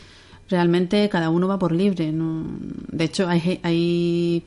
realmente 0.47 1.09
cada 1.09 1.31
uno 1.31 1.47
va 1.47 1.57
por 1.57 1.71
libre. 1.71 2.11
¿no? 2.11 2.45
De 2.91 3.05
hecho, 3.05 3.27
hay, 3.27 3.59
hay 3.63 4.43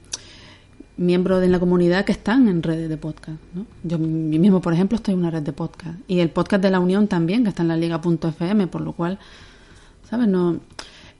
miembros 0.97 1.41
de 1.41 1.49
la 1.49 1.59
comunidad 1.59 2.05
que 2.05 2.13
están 2.13 2.49
en 2.49 2.63
redes 2.63 2.89
de 2.89 2.97
podcast. 2.97 3.39
¿no? 3.55 3.67
Yo 3.83 3.99
mismo, 3.99 4.61
por 4.61 4.73
ejemplo, 4.73 4.97
estoy 4.97 5.15
en 5.15 5.21
una 5.21 5.31
red 5.31 5.43
de 5.43 5.53
podcast. 5.53 5.99
Y 6.09 6.21
el 6.21 6.31
podcast 6.31 6.63
de 6.63 6.71
la 6.71 6.81
Unión 6.81 7.09
también, 7.09 7.43
que 7.43 7.51
está 7.51 7.63
en 7.63 7.69
la 7.69 7.77
liga.fm, 7.77 8.67
por 8.69 8.81
lo 8.81 8.93
cual, 8.93 9.19
¿sabes? 10.09 10.29
No, 10.29 10.61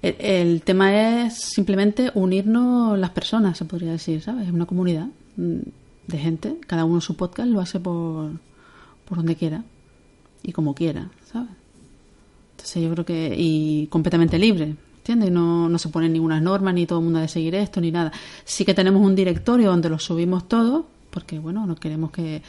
el, 0.03 0.63
tema 0.63 1.25
es 1.25 1.35
simplemente 1.35 2.11
unirnos 2.15 2.99
las 2.99 3.11
personas, 3.11 3.59
se 3.59 3.65
podría 3.65 3.93
decir, 3.93 4.23
¿sabes? 4.23 4.47
Es 4.47 4.53
una 4.53 4.67
comunidad 4.67 5.09
mm, 5.37 5.59
de 6.07 6.19
gente, 6.19 6.57
cada 6.67 6.85
uno 6.85 7.01
su 7.01 7.17
podcast 7.17 7.49
lo 7.49 7.61
hace 7.61 7.81
por, 7.81 8.31
por 9.07 9.19
donde 9.19 9.37
quiera 9.37 9.65
y 10.43 10.53
como 10.53 10.75
quiera, 10.75 11.11
¿sabes? 11.25 11.51
Entonces 12.53 12.83
yo 12.83 12.91
creo 12.93 13.05
que, 13.05 13.35
y 13.37 13.87
completamente 13.89 14.39
libre, 14.39 14.77
¿entiendes? 15.07 15.31
No, 15.31 15.69
no 15.69 15.79
se 15.79 15.89
ponen 15.89 16.13
ninguna 16.13 16.41
norma, 16.41 16.73
ni 16.73 16.85
todo 16.85 16.99
el 16.99 17.05
mundo 17.05 17.21
ha 17.21 17.23
de 17.23 17.29
seguir 17.29 17.55
esto, 17.55 17.81
ni 17.81 17.93
nada. 17.93 18.11
Sí 18.45 18.65
que 18.65 18.75
tenemos 18.75 19.01
un 19.01 19.15
directorio 19.15 19.71
donde 19.71 19.89
lo 19.89 20.01
subimos 20.01 20.49
todo, 20.49 20.87
porque 21.11 21.39
bueno, 21.39 21.65
no 21.65 21.77
queremos 21.77 22.11
que 22.11 22.43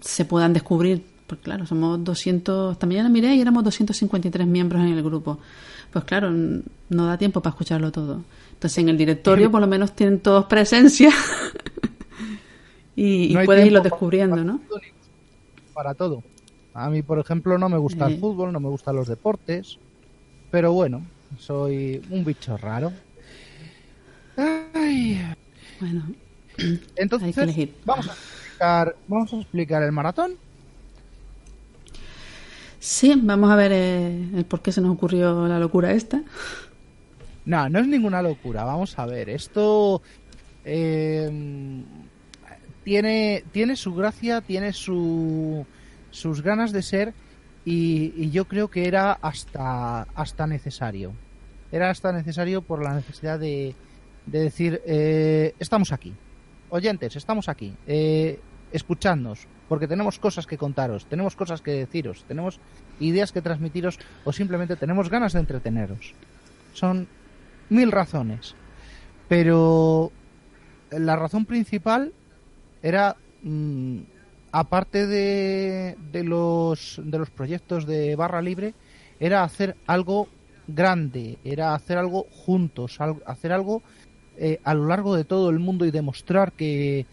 se 0.00 0.24
puedan 0.24 0.54
descubrir, 0.54 1.04
porque 1.26 1.44
claro, 1.44 1.66
somos 1.66 2.02
200, 2.02 2.72
esta 2.72 2.86
mañana 2.86 3.10
miré 3.10 3.34
y 3.34 3.42
éramos 3.42 3.62
253 3.64 4.46
miembros 4.46 4.80
en 4.80 4.88
el 4.88 5.02
grupo. 5.02 5.38
Pues 5.92 6.06
claro, 6.06 6.30
no 6.30 7.06
da 7.06 7.18
tiempo 7.18 7.42
para 7.42 7.52
escucharlo 7.52 7.92
todo. 7.92 8.22
Entonces 8.54 8.78
en 8.78 8.88
el 8.88 8.96
directorio 8.96 9.50
por 9.50 9.60
lo 9.60 9.66
menos 9.66 9.92
tienen 9.92 10.20
todos 10.20 10.46
presencia 10.46 11.10
y, 12.96 13.36
puedes 13.44 13.66
irlo 13.66 13.82
descubriendo, 13.82 14.42
¿no? 14.42 14.60
Para 15.74 15.92
todo. 15.92 16.22
A 16.72 16.88
mí, 16.88 17.02
por 17.02 17.18
ejemplo, 17.18 17.58
no 17.58 17.68
me 17.68 17.76
gusta 17.76 18.06
el 18.06 18.18
fútbol, 18.18 18.50
no 18.50 18.60
me 18.60 18.70
gustan 18.70 18.96
los 18.96 19.08
deportes, 19.08 19.78
pero 20.50 20.72
bueno, 20.72 21.02
soy 21.38 22.02
un 22.10 22.24
bicho 22.24 22.56
raro. 22.56 22.92
Bueno, 25.80 26.06
entonces 26.96 27.34
vamos 27.84 28.08
a 28.08 28.12
explicar, 28.12 28.96
vamos 29.08 29.32
a 29.32 29.36
explicar 29.36 29.82
el 29.82 29.92
maratón. 29.92 30.34
Sí, 32.78 33.14
vamos 33.16 33.50
a 33.50 33.56
ver 33.56 33.72
eh, 33.72 34.28
el 34.34 34.44
por 34.44 34.60
qué 34.60 34.72
se 34.72 34.80
nos 34.80 34.92
ocurrió 34.92 35.46
la 35.46 35.58
locura 35.58 35.92
esta. 35.92 36.22
No, 37.44 37.68
no 37.68 37.78
es 37.78 37.86
ninguna 37.86 38.22
locura. 38.22 38.64
Vamos 38.64 38.98
a 38.98 39.06
ver, 39.06 39.28
esto 39.28 40.02
eh, 40.64 41.82
tiene 42.84 43.44
tiene 43.52 43.76
su 43.76 43.94
gracia, 43.94 44.40
tiene 44.40 44.72
su 44.72 45.66
sus 46.10 46.42
ganas 46.42 46.72
de 46.72 46.82
ser 46.82 47.14
y, 47.64 48.30
yo 48.30 48.46
creo 48.46 48.68
que 48.68 48.86
era 48.86 49.12
hasta, 49.12 50.02
hasta 50.14 50.46
necesario. 50.46 51.12
Era 51.72 51.90
hasta 51.90 52.12
necesario 52.12 52.62
por 52.62 52.82
la 52.82 52.94
necesidad 52.94 53.40
de, 53.40 53.74
de 54.26 54.38
decir, 54.38 54.80
eh, 54.86 55.54
estamos 55.58 55.90
aquí. 55.90 56.14
Oyentes, 56.70 57.16
estamos 57.16 57.48
aquí. 57.48 57.74
Eh, 57.86 58.38
escuchadnos, 58.72 59.46
porque 59.68 59.88
tenemos 59.88 60.18
cosas 60.18 60.46
que 60.46 60.58
contaros, 60.58 61.06
tenemos 61.06 61.34
cosas 61.34 61.60
que 61.60 61.72
deciros, 61.72 62.24
tenemos 62.28 62.60
ideas 63.00 63.32
que 63.32 63.42
transmitiros 63.42 63.98
o 64.24 64.32
simplemente 64.32 64.76
tenemos 64.76 65.10
ganas 65.10 65.32
de 65.32 65.40
entreteneros. 65.40 66.14
Son 66.72 67.08
mil 67.68 67.90
razones. 67.90 68.54
Pero 69.28 70.12
la 70.90 71.16
razón 71.16 71.46
principal 71.46 72.12
era 72.82 73.16
mm, 73.42 74.00
aparte 74.52 75.06
de, 75.06 75.96
de, 76.12 76.24
los, 76.24 77.00
de 77.02 77.18
los 77.18 77.30
proyectos 77.30 77.86
de 77.86 78.14
barra 78.14 78.42
libre, 78.42 78.74
era 79.18 79.42
hacer 79.42 79.76
algo 79.86 80.28
grande, 80.66 81.38
era 81.44 81.74
hacer 81.74 81.98
algo 81.98 82.26
juntos, 82.30 82.98
hacer 83.26 83.52
algo 83.52 83.82
eh, 84.36 84.60
a 84.64 84.74
lo 84.74 84.86
largo 84.86 85.14
de 85.16 85.24
todo 85.24 85.50
el 85.50 85.58
mundo 85.58 85.84
y 85.84 85.90
demostrar 85.90 86.52
que, 86.52 87.06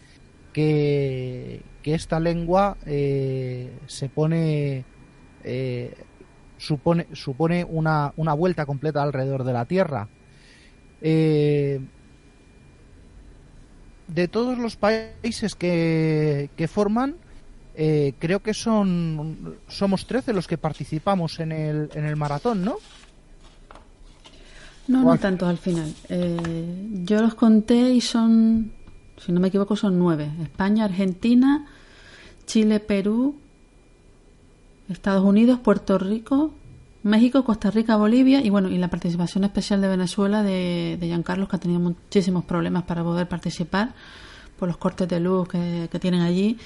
que, 0.52 1.62
esta 1.84 2.20
lengua 2.20 2.76
eh, 2.86 3.72
se 3.86 4.08
pone 4.08 4.84
eh, 5.42 5.94
supone 6.56 7.08
supone 7.14 7.64
una, 7.64 8.12
una 8.16 8.32
vuelta 8.34 8.64
completa 8.66 9.02
alrededor 9.02 9.42
de 9.44 9.52
la 9.52 9.64
Tierra. 9.64 10.08
de 11.00 11.80
todos 14.30 14.58
los 14.58 14.76
países 14.76 15.54
que, 15.54 16.50
que 16.56 16.68
forman, 16.68 17.16
eh, 17.82 18.14
creo 18.18 18.40
que 18.40 18.52
son 18.52 19.58
somos 19.68 20.06
13 20.06 20.32
los 20.32 20.46
que 20.46 20.58
participamos 20.58 21.40
en 21.40 21.52
el, 21.52 21.88
en 21.94 22.04
el 22.04 22.16
maratón, 22.16 22.64
¿no? 22.64 22.76
No, 24.90 25.04
no 25.04 25.18
tantos 25.18 25.48
al 25.48 25.58
final. 25.58 25.92
Eh, 26.08 27.02
yo 27.04 27.22
los 27.22 27.34
conté 27.34 27.92
y 27.92 28.00
son, 28.00 28.72
si 29.24 29.32
no 29.32 29.40
me 29.40 29.48
equivoco, 29.48 29.76
son 29.76 29.98
nueve. 29.98 30.30
España, 30.42 30.84
Argentina, 30.84 31.66
Chile, 32.46 32.80
Perú, 32.80 33.36
Estados 34.88 35.24
Unidos, 35.24 35.60
Puerto 35.60 35.98
Rico, 35.98 36.52
México, 37.02 37.44
Costa 37.44 37.70
Rica, 37.70 37.96
Bolivia 37.96 38.44
y 38.44 38.50
bueno, 38.50 38.68
y 38.68 38.78
la 38.78 38.88
participación 38.88 39.44
especial 39.44 39.80
de 39.80 39.88
Venezuela 39.88 40.42
de, 40.42 40.98
de 41.00 41.06
Giancarlos 41.06 41.48
que 41.48 41.56
ha 41.56 41.60
tenido 41.60 41.80
muchísimos 41.80 42.44
problemas 42.44 42.82
para 42.82 43.02
poder 43.02 43.28
participar 43.28 43.94
por 44.58 44.68
los 44.68 44.76
cortes 44.76 45.08
de 45.08 45.20
luz 45.20 45.48
que, 45.48 45.88
que 45.90 45.98
tienen 45.98 46.20
allí 46.20 46.58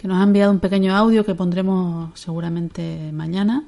que 0.00 0.08
nos 0.08 0.18
ha 0.18 0.22
enviado 0.22 0.50
un 0.50 0.60
pequeño 0.60 0.96
audio 0.96 1.26
que 1.26 1.34
pondremos 1.34 2.18
seguramente 2.18 3.12
mañana. 3.12 3.64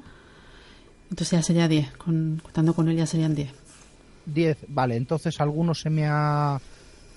Entonces 1.11 1.37
ya 1.37 1.43
sería 1.43 1.67
10, 1.67 1.91
contando 1.97 2.73
con 2.73 2.89
él 2.89 2.97
ya 2.97 3.05
serían 3.05 3.35
10. 3.35 3.62
10, 4.25 4.65
vale, 4.69 4.95
entonces 4.95 5.39
alguno 5.41 5.73
se 5.73 5.89
me 5.89 6.05
ha 6.07 6.59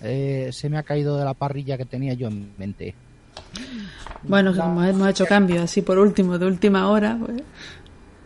eh, 0.02 0.50
se 0.52 0.68
me 0.68 0.78
ha 0.78 0.82
caído 0.82 1.16
de 1.16 1.24
la 1.24 1.34
parrilla 1.34 1.78
que 1.78 1.84
tenía 1.84 2.14
yo 2.14 2.28
en 2.28 2.52
mente. 2.58 2.94
Bueno, 4.22 4.54
como 4.54 4.82
hemos 4.82 5.08
hecho 5.08 5.26
cambios 5.26 5.62
así 5.62 5.82
por 5.82 5.98
último, 5.98 6.38
de 6.38 6.46
última 6.46 6.88
hora, 6.88 7.16
pues. 7.18 7.42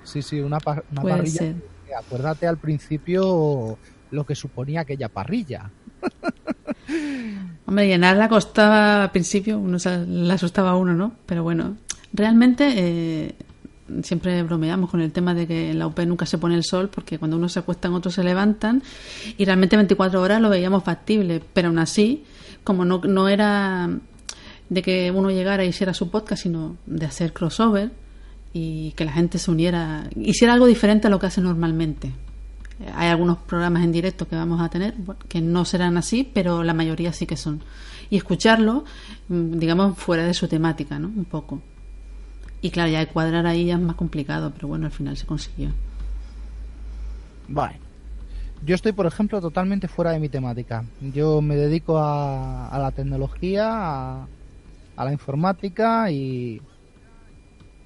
Sí, 0.04 0.22
sí, 0.22 0.40
una, 0.40 0.58
parrilla. 0.58 1.54
acuérdate 1.98 2.46
al 2.46 2.58
principio 2.58 3.78
lo 4.10 4.24
que 4.24 4.34
suponía 4.34 4.80
aquella 4.80 5.08
parrilla. 5.08 5.70
Hombre, 7.66 7.86
llenarla 7.86 8.28
costaba 8.28 9.04
al 9.04 9.10
principio, 9.12 9.58
uno 9.58 9.78
la 9.84 10.34
asustaba 10.34 10.70
a 10.70 10.76
uno, 10.76 10.94
¿no? 10.94 11.12
Pero 11.26 11.44
bueno, 11.44 11.76
realmente, 12.12 12.72
eh, 12.74 13.34
siempre 14.02 14.42
bromeamos 14.42 14.90
con 14.90 15.00
el 15.00 15.12
tema 15.12 15.34
de 15.34 15.46
que 15.46 15.70
en 15.70 15.78
la 15.78 15.86
UP 15.86 15.98
nunca 16.00 16.26
se 16.26 16.38
pone 16.38 16.54
el 16.54 16.64
sol 16.64 16.88
porque 16.88 17.18
cuando 17.18 17.36
uno 17.36 17.48
se 17.48 17.58
acuesta 17.58 17.90
otros 17.90 18.14
se 18.14 18.24
levantan 18.24 18.82
y 19.36 19.44
realmente 19.44 19.76
24 19.76 20.20
horas 20.20 20.40
lo 20.40 20.48
veíamos 20.48 20.84
factible, 20.84 21.42
pero 21.52 21.68
aún 21.68 21.78
así, 21.78 22.24
como 22.64 22.84
no, 22.84 23.00
no 23.04 23.28
era 23.28 23.90
de 24.68 24.82
que 24.82 25.10
uno 25.10 25.30
llegara 25.30 25.64
y 25.64 25.68
hiciera 25.68 25.92
su 25.92 26.10
podcast, 26.10 26.44
sino 26.44 26.76
de 26.86 27.06
hacer 27.06 27.32
crossover 27.32 27.90
y 28.52 28.92
que 28.92 29.04
la 29.04 29.12
gente 29.12 29.38
se 29.38 29.50
uniera, 29.50 30.08
hiciera 30.16 30.54
algo 30.54 30.66
diferente 30.66 31.06
a 31.06 31.10
lo 31.10 31.18
que 31.18 31.26
hace 31.26 31.40
normalmente. 31.40 32.12
Hay 32.94 33.08
algunos 33.08 33.38
programas 33.38 33.84
en 33.84 33.92
directo 33.92 34.26
que 34.26 34.36
vamos 34.36 34.60
a 34.60 34.70
tener 34.70 34.94
que 35.28 35.40
no 35.40 35.64
serán 35.64 35.98
así, 35.98 36.28
pero 36.32 36.62
la 36.62 36.72
mayoría 36.72 37.12
sí 37.12 37.26
que 37.26 37.36
son. 37.36 37.62
Y 38.08 38.16
escucharlo, 38.16 38.84
mm, 39.28 39.58
digamos, 39.58 39.98
fuera 39.98 40.24
de 40.24 40.32
su 40.32 40.48
temática, 40.48 40.98
¿no? 40.98 41.08
Un 41.08 41.26
poco. 41.26 41.60
Y 42.62 42.70
claro, 42.70 42.90
ya 42.90 43.06
cuadrar 43.06 43.46
ahí 43.46 43.66
ya 43.66 43.74
es 43.74 43.80
más 43.80 43.96
complicado, 43.96 44.52
pero 44.54 44.68
bueno, 44.68 44.86
al 44.86 44.92
final 44.92 45.16
se 45.16 45.26
consiguió. 45.26 45.70
Vale. 47.48 47.78
Yo 48.64 48.74
estoy, 48.74 48.92
por 48.92 49.06
ejemplo, 49.06 49.40
totalmente 49.40 49.88
fuera 49.88 50.12
de 50.12 50.20
mi 50.20 50.28
temática. 50.28 50.84
Yo 51.00 51.40
me 51.40 51.56
dedico 51.56 51.98
a, 51.98 52.76
la 52.78 52.90
tecnología, 52.90 54.24
a, 54.24 55.04
la 55.04 55.12
informática 55.12 56.10
y, 56.10 56.60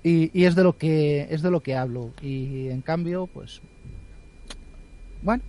y, 0.03 0.45
es 0.45 0.57
de 0.57 0.65
lo 0.65 0.77
que 0.77 1.29
es 1.31 1.43
de 1.43 1.51
lo 1.53 1.61
que 1.61 1.77
hablo. 1.77 2.11
Y 2.21 2.69
en 2.69 2.83
cambio, 2.83 3.29
pues 3.29 3.63
bueno, 5.23 5.45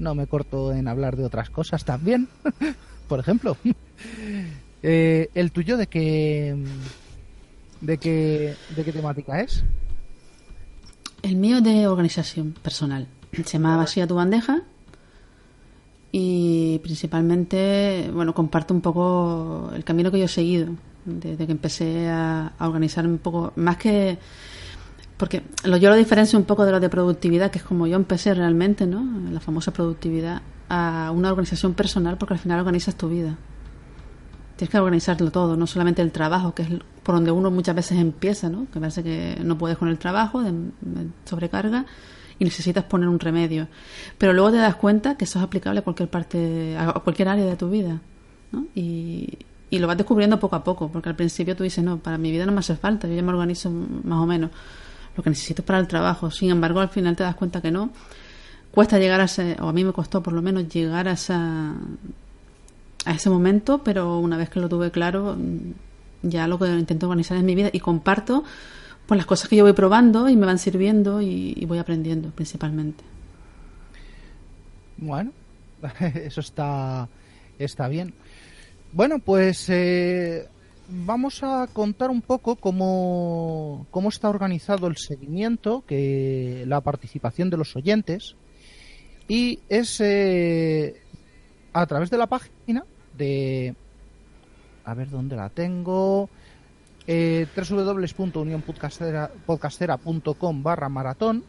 no 0.00 0.16
me 0.16 0.26
corto 0.26 0.72
en 0.72 0.88
hablar 0.88 1.16
de 1.16 1.24
otras 1.24 1.50
cosas 1.50 1.84
también. 1.84 2.28
por 3.08 3.20
ejemplo, 3.20 3.56
eh, 4.82 5.28
el 5.34 5.52
tuyo 5.52 5.76
de 5.76 5.86
que 5.86 6.56
¿De 7.80 7.98
qué, 7.98 8.54
¿De 8.74 8.84
qué 8.84 8.92
temática 8.92 9.40
es? 9.40 9.64
El 11.22 11.36
mío 11.36 11.60
de 11.60 11.86
organización 11.86 12.52
personal. 12.52 13.06
Se 13.32 13.42
llama 13.44 13.76
Vacía 13.76 14.06
tu 14.06 14.14
bandeja 14.14 14.62
y 16.12 16.78
principalmente, 16.78 18.10
bueno, 18.12 18.34
comparto 18.34 18.72
un 18.72 18.80
poco 18.80 19.70
el 19.74 19.84
camino 19.84 20.10
que 20.10 20.18
yo 20.18 20.26
he 20.26 20.28
seguido 20.28 20.68
desde 21.04 21.46
que 21.46 21.52
empecé 21.52 22.08
a, 22.08 22.52
organizarme 22.60 23.12
un 23.12 23.18
poco, 23.18 23.52
más 23.56 23.76
que 23.76 24.18
porque 25.16 25.42
lo, 25.64 25.76
yo 25.76 25.90
lo 25.90 25.96
diferencio 25.96 26.38
un 26.38 26.44
poco 26.44 26.64
de 26.64 26.72
lo 26.72 26.80
de 26.80 26.88
productividad, 26.88 27.50
que 27.50 27.58
es 27.58 27.64
como 27.64 27.86
yo 27.86 27.96
empecé 27.96 28.34
realmente, 28.34 28.86
¿no? 28.86 29.04
La 29.30 29.40
famosa 29.40 29.72
productividad, 29.72 30.42
a 30.68 31.12
una 31.14 31.30
organización 31.30 31.74
personal, 31.74 32.18
porque 32.18 32.34
al 32.34 32.40
final 32.40 32.60
organizas 32.60 32.96
tu 32.96 33.08
vida. 33.08 33.36
Tienes 34.56 34.70
que 34.70 34.78
organizarlo 34.78 35.30
todo, 35.30 35.56
no 35.56 35.66
solamente 35.66 36.02
el 36.02 36.12
trabajo, 36.12 36.54
que 36.54 36.62
es 36.62 36.68
por 37.02 37.14
donde 37.14 37.30
uno 37.30 37.50
muchas 37.50 37.74
veces 37.74 37.98
empieza, 37.98 38.48
¿no? 38.48 38.66
Que 38.72 38.78
parece 38.78 39.02
que 39.02 39.38
no 39.42 39.58
puedes 39.58 39.76
con 39.76 39.88
el 39.88 39.98
trabajo, 39.98 40.42
de, 40.42 40.52
sobrecarga, 41.24 41.86
y 42.38 42.44
necesitas 42.44 42.84
poner 42.84 43.08
un 43.08 43.18
remedio. 43.18 43.68
Pero 44.16 44.32
luego 44.32 44.52
te 44.52 44.58
das 44.58 44.76
cuenta 44.76 45.16
que 45.16 45.24
eso 45.24 45.38
es 45.38 45.44
aplicable 45.44 45.80
a 45.80 45.82
cualquier 45.82 46.08
parte, 46.08 46.76
a 46.78 46.92
cualquier 46.94 47.28
área 47.28 47.44
de 47.44 47.56
tu 47.56 47.68
vida, 47.68 48.00
¿no? 48.52 48.66
Y, 48.74 49.38
y 49.70 49.78
lo 49.78 49.88
vas 49.88 49.96
descubriendo 49.96 50.38
poco 50.38 50.54
a 50.54 50.62
poco, 50.62 50.88
porque 50.88 51.08
al 51.08 51.16
principio 51.16 51.56
tú 51.56 51.64
dices, 51.64 51.82
no, 51.82 51.98
para 51.98 52.16
mi 52.16 52.30
vida 52.30 52.46
no 52.46 52.52
me 52.52 52.60
hace 52.60 52.76
falta, 52.76 53.08
yo 53.08 53.14
ya 53.14 53.22
me 53.22 53.30
organizo 53.30 53.70
más 53.70 54.20
o 54.20 54.26
menos. 54.26 54.50
Lo 55.16 55.22
que 55.22 55.30
necesito 55.30 55.62
es 55.62 55.66
para 55.66 55.78
el 55.78 55.88
trabajo. 55.88 56.30
Sin 56.30 56.50
embargo, 56.50 56.80
al 56.80 56.88
final 56.88 57.16
te 57.16 57.22
das 57.22 57.34
cuenta 57.34 57.60
que 57.60 57.70
no. 57.70 57.90
Cuesta 58.70 58.98
llegar 58.98 59.20
a 59.20 59.24
ese, 59.24 59.56
o 59.60 59.68
a 59.68 59.72
mí 59.72 59.84
me 59.84 59.92
costó 59.92 60.22
por 60.22 60.32
lo 60.32 60.42
menos 60.42 60.68
llegar 60.68 61.08
a 61.08 61.12
esa 61.12 61.74
a 63.04 63.12
ese 63.12 63.30
momento, 63.30 63.82
pero 63.82 64.18
una 64.18 64.36
vez 64.36 64.48
que 64.48 64.60
lo 64.60 64.68
tuve 64.68 64.90
claro, 64.90 65.36
ya 66.22 66.46
lo 66.48 66.58
que 66.58 66.66
intento 66.66 67.06
organizar 67.06 67.36
en 67.36 67.46
mi 67.46 67.54
vida 67.54 67.70
y 67.72 67.80
comparto 67.80 68.44
pues 69.06 69.18
las 69.18 69.26
cosas 69.26 69.48
que 69.48 69.56
yo 69.56 69.64
voy 69.64 69.74
probando 69.74 70.28
y 70.28 70.36
me 70.36 70.46
van 70.46 70.58
sirviendo 70.58 71.20
y, 71.20 71.64
voy 71.66 71.78
aprendiendo 71.78 72.30
principalmente. 72.30 73.04
Bueno, 74.96 75.32
eso 76.00 76.40
está, 76.40 77.08
está 77.58 77.88
bien. 77.88 78.14
Bueno, 78.92 79.18
pues 79.18 79.68
eh, 79.68 80.48
vamos 80.88 81.42
a 81.42 81.68
contar 81.72 82.10
un 82.10 82.22
poco 82.22 82.56
cómo, 82.56 83.86
cómo 83.90 84.08
está 84.08 84.30
organizado 84.30 84.86
el 84.86 84.96
seguimiento, 84.96 85.84
que 85.86 86.64
la 86.66 86.80
participación 86.80 87.50
de 87.50 87.56
los 87.58 87.76
oyentes. 87.76 88.36
Y 89.28 89.60
es 89.68 90.00
eh, 90.00 91.02
a 91.72 91.86
través 91.86 92.10
de 92.10 92.18
la 92.18 92.26
página 92.26 92.84
de... 93.16 93.74
A 94.84 94.94
ver 94.94 95.10
dónde 95.10 95.36
la 95.36 95.48
tengo. 95.48 96.28
Eh, 97.06 97.46
barra 100.62 100.88
maratón. 100.88 101.44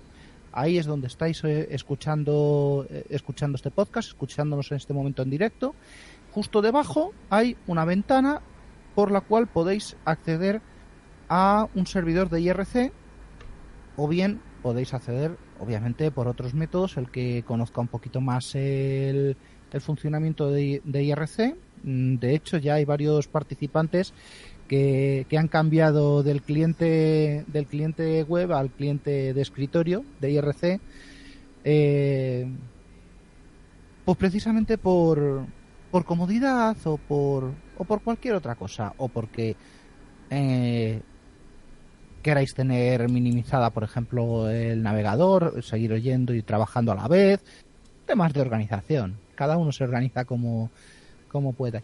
Ahí 0.52 0.78
es 0.78 0.86
donde 0.86 1.08
estáis 1.08 1.44
eh, 1.44 1.68
escuchando, 1.72 2.86
eh, 2.90 3.06
escuchando 3.10 3.58
este 3.58 3.72
podcast, 3.72 4.10
escuchándonos 4.10 4.72
en 4.72 4.78
este 4.78 4.94
momento 4.94 5.22
en 5.22 5.30
directo. 5.30 5.76
Justo 6.32 6.62
debajo 6.62 7.14
hay 7.30 7.58
una 7.68 7.84
ventana 7.84 8.42
por 8.96 9.12
la 9.12 9.22
cual 9.22 9.48
podéis 9.48 9.98
acceder 10.06 10.62
a 11.28 11.68
un 11.76 11.88
servidor 11.88 12.30
de 12.30 12.42
IRC 12.42 12.94
o 13.98 14.08
bien 14.08 14.42
podéis 14.62 14.94
acceder, 14.94 15.38
obviamente, 15.60 16.10
por 16.12 16.28
otros 16.28 16.54
métodos, 16.54 16.98
el 16.98 17.12
que 17.12 17.44
conozca 17.46 17.82
un 17.82 17.88
poquito 17.88 18.20
más 18.20 18.56
el, 18.56 19.38
el 19.76 19.82
funcionamiento 19.82 20.50
de, 20.50 20.82
IRC. 20.86 21.56
Mm, 21.84 22.16
de 22.16 22.34
hecho, 22.34 22.58
ya 22.58 22.76
hay 22.76 22.86
varios 22.86 23.28
participantes 23.28 24.14
que, 24.70 25.28
han 25.38 25.50
cambiado 25.50 26.24
del 26.24 26.42
cliente 26.42 27.44
del 27.48 27.68
cliente 27.68 28.24
web 28.24 28.54
al 28.54 28.72
cliente 28.72 29.34
de 29.34 29.42
escritorio 29.42 30.06
de 30.22 30.32
IRC. 30.32 30.80
Eh, 31.66 32.48
pues 34.06 34.18
precisamente 34.18 34.78
por, 34.78 35.46
por 35.92 36.06
comodidad 36.06 36.78
o 36.86 36.98
por, 36.98 37.52
o 37.78 37.84
por 37.84 38.02
cualquier 38.02 38.36
otra 38.36 38.56
cosa. 38.56 38.94
O 38.96 39.10
porque 39.10 39.58
eh, 40.30 41.02
queráis 42.22 42.54
tener 42.54 43.10
minimizada, 43.10 43.72
por 43.72 43.84
ejemplo, 43.84 44.50
el 44.50 44.82
navegador, 44.82 45.62
seguir 45.64 45.92
oyendo 45.92 46.34
y 46.34 46.42
trabajando 46.44 46.94
a 46.94 46.96
la 46.96 47.10
vez. 47.10 47.44
Temas 48.06 48.32
de 48.34 48.42
organización 48.42 49.25
cada 49.36 49.58
uno 49.58 49.72
se 49.72 49.84
organiza 49.84 50.26
como, 50.26 50.72
como 51.30 51.54
pueda. 51.54 51.84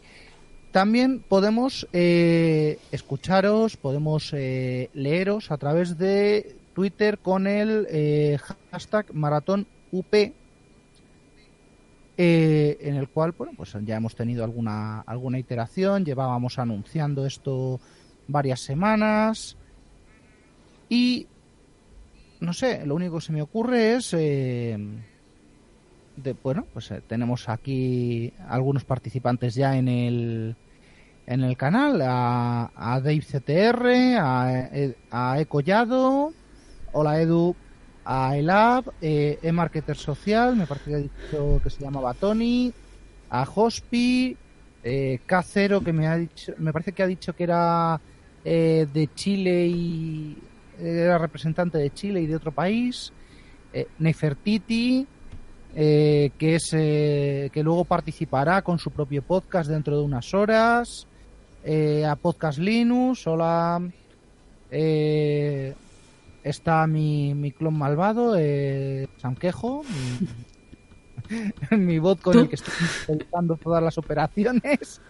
También 0.72 1.20
podemos 1.28 1.86
eh, 1.92 2.80
escucharos, 2.94 3.76
podemos 3.76 4.32
eh, 4.34 4.90
leeros 4.94 5.52
a 5.52 5.58
través 5.58 5.98
de 5.98 6.56
Twitter 6.74 7.20
con 7.20 7.46
el 7.46 7.88
eh, 7.90 8.38
hashtag 8.72 9.14
maratón 9.14 9.68
UP, 9.92 10.14
en 12.24 12.96
el 12.96 13.10
cual 13.10 13.34
bueno, 13.36 13.54
pues 13.58 13.76
ya 13.84 13.98
hemos 13.98 14.16
tenido 14.16 14.44
alguna, 14.44 15.02
alguna 15.02 15.40
iteración, 15.40 16.06
llevábamos 16.06 16.60
anunciando 16.60 17.26
esto 17.26 17.80
varias 18.28 18.60
semanas 18.60 19.58
y 20.88 21.26
no 22.40 22.54
sé, 22.54 22.86
lo 22.86 22.94
único 22.96 23.16
que 23.16 23.26
se 23.26 23.34
me 23.34 23.42
ocurre 23.42 23.96
es 23.96 24.14
bueno, 26.44 26.66
pues 26.74 26.92
eh, 26.92 27.02
tenemos 27.08 27.50
aquí 27.50 28.34
algunos 28.48 28.84
participantes 28.84 29.56
ya 29.56 29.78
en 29.78 29.88
el 29.88 30.56
en 31.28 31.44
el 31.44 31.56
canal, 31.56 32.02
a, 32.02 32.72
a 32.76 33.00
Dave 33.00 33.22
CTR, 33.22 34.18
a, 34.20 34.70
eh, 34.74 34.96
a 35.12 35.40
Ecollado, 35.40 36.34
hola 36.92 37.22
Edu, 37.22 37.56
a 38.04 38.36
Elab, 38.36 38.92
eh, 39.02 39.40
E-Marketer 39.42 39.96
Social, 39.96 40.56
me 40.56 40.66
parece 40.68 40.90
que 40.90 40.96
ha 40.96 41.00
dicho 41.00 41.62
que 41.64 41.70
se 41.70 41.82
llamaba 41.82 42.14
Tony, 42.16 42.74
a 43.30 43.44
Hospi, 43.44 44.36
eh, 44.84 45.20
K0 45.28 45.84
que 45.84 45.94
me 45.94 46.08
ha 46.08 46.18
dicho, 46.18 46.54
me 46.58 46.74
parece 46.74 46.92
que 46.92 47.04
ha 47.04 47.08
dicho 47.08 47.34
que 47.34 47.44
era 47.44 48.02
eh, 48.44 48.88
de 48.92 49.14
Chile 49.14 49.68
y 49.68 50.38
era 50.80 51.18
representante 51.18 51.78
de 51.78 51.92
Chile 51.92 52.22
y 52.22 52.28
de 52.28 52.36
otro 52.36 52.52
país, 52.52 53.14
eh, 53.74 53.88
Nefertiti, 54.00 55.08
eh, 55.74 56.32
que 56.38 56.56
es 56.56 56.74
eh, 56.74 57.50
que 57.54 57.64
luego 57.64 57.86
participará 57.86 58.62
con 58.62 58.78
su 58.78 58.92
propio 58.92 59.22
podcast 59.22 59.70
dentro 59.70 59.98
de 59.98 60.04
unas 60.04 60.34
horas 60.34 61.08
eh, 61.64 62.04
a 62.06 62.18
Podcast 62.18 62.60
Linux 62.60 63.26
hola 63.26 63.82
está 66.44 66.88
mi, 66.88 67.34
mi 67.36 67.54
clon 67.54 67.78
malvado 67.78 68.36
Sanquejo 69.16 69.84
mi, 71.30 71.78
mi 71.78 72.00
bot 72.00 72.20
con 72.20 72.38
el 72.38 72.50
que 72.50 72.56
estoy 72.56 72.74
intentando 73.08 73.56
todas 73.56 73.82
las 73.82 73.98
operaciones 73.98 75.02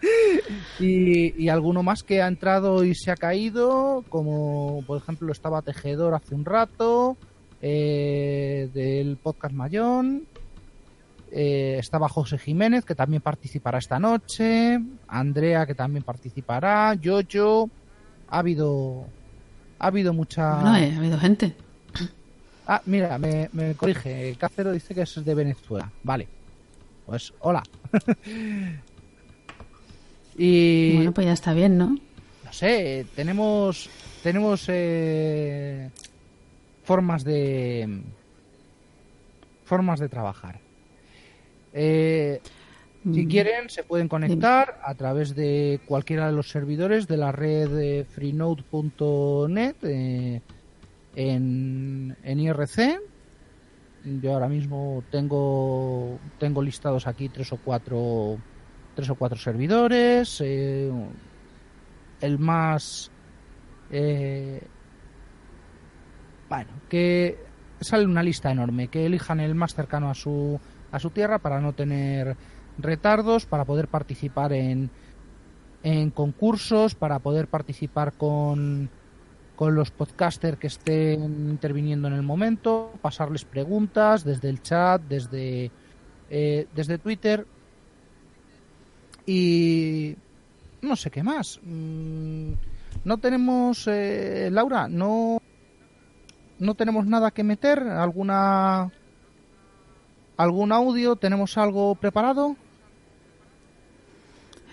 y, 0.79 1.43
y, 1.43 1.49
alguno 1.49 1.81
más 1.81 2.03
que 2.03 2.21
ha 2.21 2.27
entrado 2.27 2.83
y 2.83 2.93
se 2.93 3.09
ha 3.09 3.15
caído 3.15 4.05
como 4.09 4.83
por 4.85 4.99
ejemplo 4.99 5.31
estaba 5.31 5.63
Tejedor 5.63 6.13
hace 6.13 6.35
un 6.35 6.45
rato 6.45 7.17
del 7.61 9.17
podcast 9.23 9.55
Mayón 9.55 10.27
eh, 11.31 11.77
estaba 11.79 12.09
José 12.09 12.37
Jiménez, 12.37 12.85
que 12.85 12.95
también 12.95 13.21
participará 13.21 13.79
esta 13.79 13.99
noche. 13.99 14.79
Andrea, 15.07 15.65
que 15.65 15.75
también 15.75 16.03
participará. 16.03 16.93
Yoyo. 16.95 17.69
Ha 18.29 18.39
habido, 18.39 19.05
ha 19.79 19.87
habido 19.87 20.13
mucha... 20.13 20.61
No, 20.61 20.75
eh, 20.75 20.93
ha 20.93 20.97
habido 20.97 21.17
gente. 21.19 21.53
Ah, 22.67 22.81
mira, 22.85 23.17
me, 23.17 23.49
me 23.53 23.73
corrige. 23.75 24.35
Cácero 24.39 24.71
dice 24.71 24.93
que 24.93 25.01
es 25.01 25.25
de 25.25 25.35
Venezuela. 25.35 25.91
Vale. 26.03 26.27
Pues 27.05 27.33
hola. 27.39 27.63
y 30.37 30.95
Bueno, 30.95 31.11
pues 31.11 31.27
ya 31.27 31.33
está 31.33 31.53
bien, 31.53 31.77
¿no? 31.77 31.97
no 32.51 32.53
sé, 32.53 33.05
tenemos 33.15 33.89
tenemos 34.23 34.65
eh, 34.67 35.89
formas 36.83 37.23
de 37.23 38.01
formas 39.65 39.99
de 39.99 40.09
trabajar. 40.09 40.59
Eh, 41.73 42.41
si 43.03 43.25
Mm. 43.25 43.29
quieren, 43.29 43.69
se 43.69 43.83
pueden 43.83 44.07
conectar 44.07 44.79
a 44.83 44.93
través 44.93 45.33
de 45.33 45.79
cualquiera 45.87 46.27
de 46.27 46.33
los 46.33 46.49
servidores 46.49 47.07
de 47.07 47.17
la 47.17 47.31
red 47.31 47.67
de 47.69 48.05
freenode.net 48.05 49.75
eh, 49.83 50.41
en, 51.15 52.15
en 52.23 52.39
IRC. 52.39 52.99
Yo 54.21 54.33
ahora 54.33 54.47
mismo 54.47 55.03
tengo 55.11 56.19
tengo 56.39 56.61
listados 56.61 57.07
aquí 57.07 57.29
tres 57.29 57.51
o 57.53 57.57
cuatro 57.57 58.37
tres 58.95 59.09
o 59.09 59.15
cuatro 59.15 59.37
servidores. 59.39 60.39
eh, 60.43 60.91
el 62.21 62.37
más 62.37 63.09
eh, 63.91 64.61
bueno 66.49 66.69
que 66.89 67.37
sale 67.79 68.05
una 68.05 68.21
lista 68.23 68.51
enorme 68.51 68.87
que 68.89 69.05
elijan 69.05 69.39
el 69.39 69.55
más 69.55 69.73
cercano 69.73 70.09
a 70.09 70.13
su 70.13 70.59
a 70.91 70.99
su 70.99 71.09
tierra 71.09 71.39
para 71.39 71.59
no 71.59 71.73
tener 71.73 72.35
retardos 72.77 73.45
para 73.45 73.65
poder 73.65 73.87
participar 73.87 74.53
en 74.53 74.89
en 75.83 76.11
concursos 76.11 76.95
para 76.95 77.19
poder 77.19 77.47
participar 77.47 78.13
con 78.13 78.89
con 79.55 79.75
los 79.75 79.91
podcasters 79.91 80.57
que 80.57 80.67
estén 80.67 81.49
interviniendo 81.49 82.07
en 82.07 82.13
el 82.15 82.23
momento 82.23 82.93
pasarles 83.01 83.45
preguntas 83.45 84.23
desde 84.23 84.49
el 84.49 84.61
chat 84.61 85.01
desde 85.01 85.71
eh, 86.29 86.67
desde 86.73 86.97
Twitter 86.97 87.45
y 89.25 90.15
no 90.81 90.95
sé 90.95 91.11
qué 91.11 91.23
más. 91.23 91.59
Mm, 91.63 92.53
No 93.03 93.17
tenemos, 93.17 93.87
eh, 93.87 94.49
Laura, 94.51 94.87
no, 94.87 95.41
no 96.59 96.75
tenemos 96.75 97.05
nada 97.05 97.31
que 97.31 97.43
meter. 97.43 97.79
¿Alguna, 97.79 98.91
algún 100.43 100.71
audio? 100.71 101.15
¿Tenemos 101.15 101.57
algo 101.57 101.95
preparado? 101.95 102.55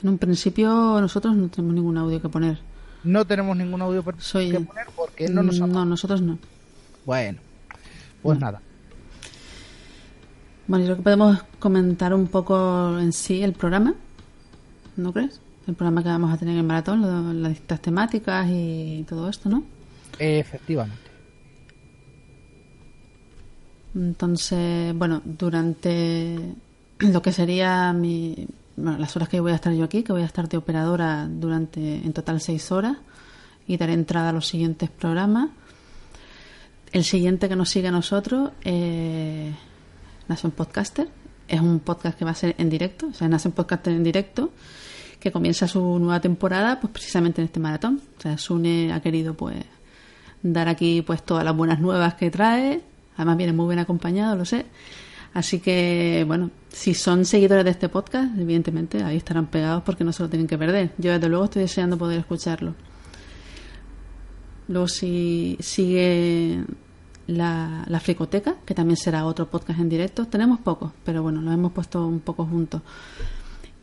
En 0.03 0.09
un 0.09 0.19
principio 0.19 1.01
nosotros 1.01 1.35
no 1.35 1.49
tenemos 1.49 1.75
ningún 1.75 1.97
audio 1.99 2.21
que 2.23 2.29
poner. 2.29 2.59
No 3.05 3.25
tenemos 3.27 3.57
ningún 3.57 3.81
audio 3.83 4.05
Soy- 4.19 4.51
que 4.51 4.61
poner 4.61 4.87
porque 4.95 5.29
no 5.29 5.43
nos 5.43 5.59
No, 5.61 5.85
nosotros 5.85 6.21
no. 6.23 6.39
Bueno, 7.05 7.39
pues 8.23 8.39
nada. 8.39 8.61
Bueno, 10.67 10.85
yo 10.85 10.89
creo 10.89 10.97
que 10.99 11.03
podemos 11.03 11.43
comentar 11.59 12.13
un 12.13 12.27
poco 12.27 12.99
en 12.99 13.13
sí 13.13 13.43
el 13.43 13.55
programa, 13.55 13.95
¿no 14.97 15.13
crees? 15.13 15.41
El 15.67 15.75
programa 15.75 16.03
que 16.03 16.09
vamos 16.11 16.33
a 16.33 16.37
tener 16.37 16.57
en 16.59 16.67
maratón, 16.67 17.01
lo- 17.01 17.33
las 17.33 17.51
distintas 17.51 17.81
temáticas 17.81 18.47
y 18.51 19.05
todo 19.09 19.29
esto, 19.31 19.49
¿no? 19.49 19.65
Efectivamente. 20.19 21.08
Entonces, 23.99 24.95
bueno, 24.95 25.21
durante 25.25 26.55
lo 27.01 27.21
que 27.21 27.33
sería 27.33 27.93
mi, 27.93 28.47
bueno, 28.77 28.97
las 28.97 29.17
horas 29.17 29.29
que 29.29 29.41
voy 29.41 29.51
a 29.51 29.57
estar 29.57 29.73
yo 29.73 29.85
aquí, 29.85 30.05
que 30.05 30.13
voy 30.13 30.23
a 30.23 30.27
estar 30.27 30.49
de 30.49 30.57
operadora 30.57 31.27
durante 31.29 31.97
en 31.97 32.13
total 32.13 32.41
seis 32.41 32.71
horas 32.71 32.97
y 33.67 33.77
daré 33.77 33.95
entrada 33.95 34.29
a 34.29 34.33
los 34.33 34.47
siguientes 34.47 34.89
programas. 34.89 35.51
El 36.93 37.03
siguiente 37.03 37.49
que 37.49 37.57
nos 37.57 37.71
sigue 37.71 37.89
a 37.89 37.91
nosotros 37.91 38.53
eh, 38.65 39.53
Nación 40.29 40.53
Podcaster. 40.53 41.09
Es 41.49 41.61
un 41.61 41.81
podcast 41.81 42.17
que 42.17 42.25
va 42.25 42.31
a 42.31 42.35
ser 42.35 42.55
en 42.59 42.71
directo, 42.71 43.09
o 43.09 43.15
sea, 43.15 43.27
Nación 43.27 43.53
Podcaster 43.53 43.93
en 43.93 44.05
directo, 44.05 44.53
que 45.19 45.33
comienza 45.33 45.67
su 45.67 45.99
nueva 45.99 46.21
temporada 46.21 46.79
pues 46.79 46.93
precisamente 46.93 47.41
en 47.41 47.47
este 47.47 47.59
maratón. 47.59 48.01
O 48.19 48.21
sea, 48.21 48.39
Sune 48.39 48.93
ha 48.93 49.01
querido 49.01 49.35
pues 49.35 49.57
dar 50.43 50.69
aquí 50.69 51.03
pues 51.03 51.25
todas 51.25 51.45
las 51.45 51.57
buenas 51.57 51.81
nuevas 51.81 52.15
que 52.15 52.31
trae. 52.31 52.83
Además 53.19 53.37
viene 53.37 53.53
muy 53.53 53.67
bien 53.67 53.81
acompañado, 53.81 54.37
lo 54.37 54.45
sé. 54.47 54.65
Así 55.35 55.61
que, 55.61 56.25
bueno, 56.27 56.51
si 56.69 56.95
son 56.95 57.25
seguidores 57.25 57.65
de 57.65 57.73
este 57.73 57.89
podcast, 57.89 58.39
evidentemente 58.39 59.03
ahí 59.03 59.17
estarán 59.17 59.47
pegados 59.47 59.83
porque 59.83 60.05
no 60.05 60.13
se 60.13 60.23
lo 60.23 60.29
tienen 60.31 60.47
que 60.47 60.57
perder. 60.57 60.93
Yo 60.99 61.13
desde 61.13 61.29
luego 61.29 61.45
estoy 61.45 61.63
deseando 61.63 61.99
poder 61.99 62.21
escucharlo. 62.21 62.75
Luego 64.69 64.89
si 64.89 65.57
sigue 65.61 66.65
la, 67.27 67.85
la 67.89 68.01
Fricoteca, 68.01 68.57
que 68.65 68.75
también 68.75 68.97
será 68.97 69.27
otro 69.27 69.51
podcast 69.51 69.81
en 69.81 69.89
directo. 69.89 70.27
Tenemos 70.27 70.61
pocos, 70.61 70.93
pero 71.05 71.23
bueno, 71.23 71.43
los 71.43 71.53
hemos 71.53 71.73
puesto 71.73 72.07
un 72.07 72.21
poco 72.21 72.47
juntos. 72.47 72.83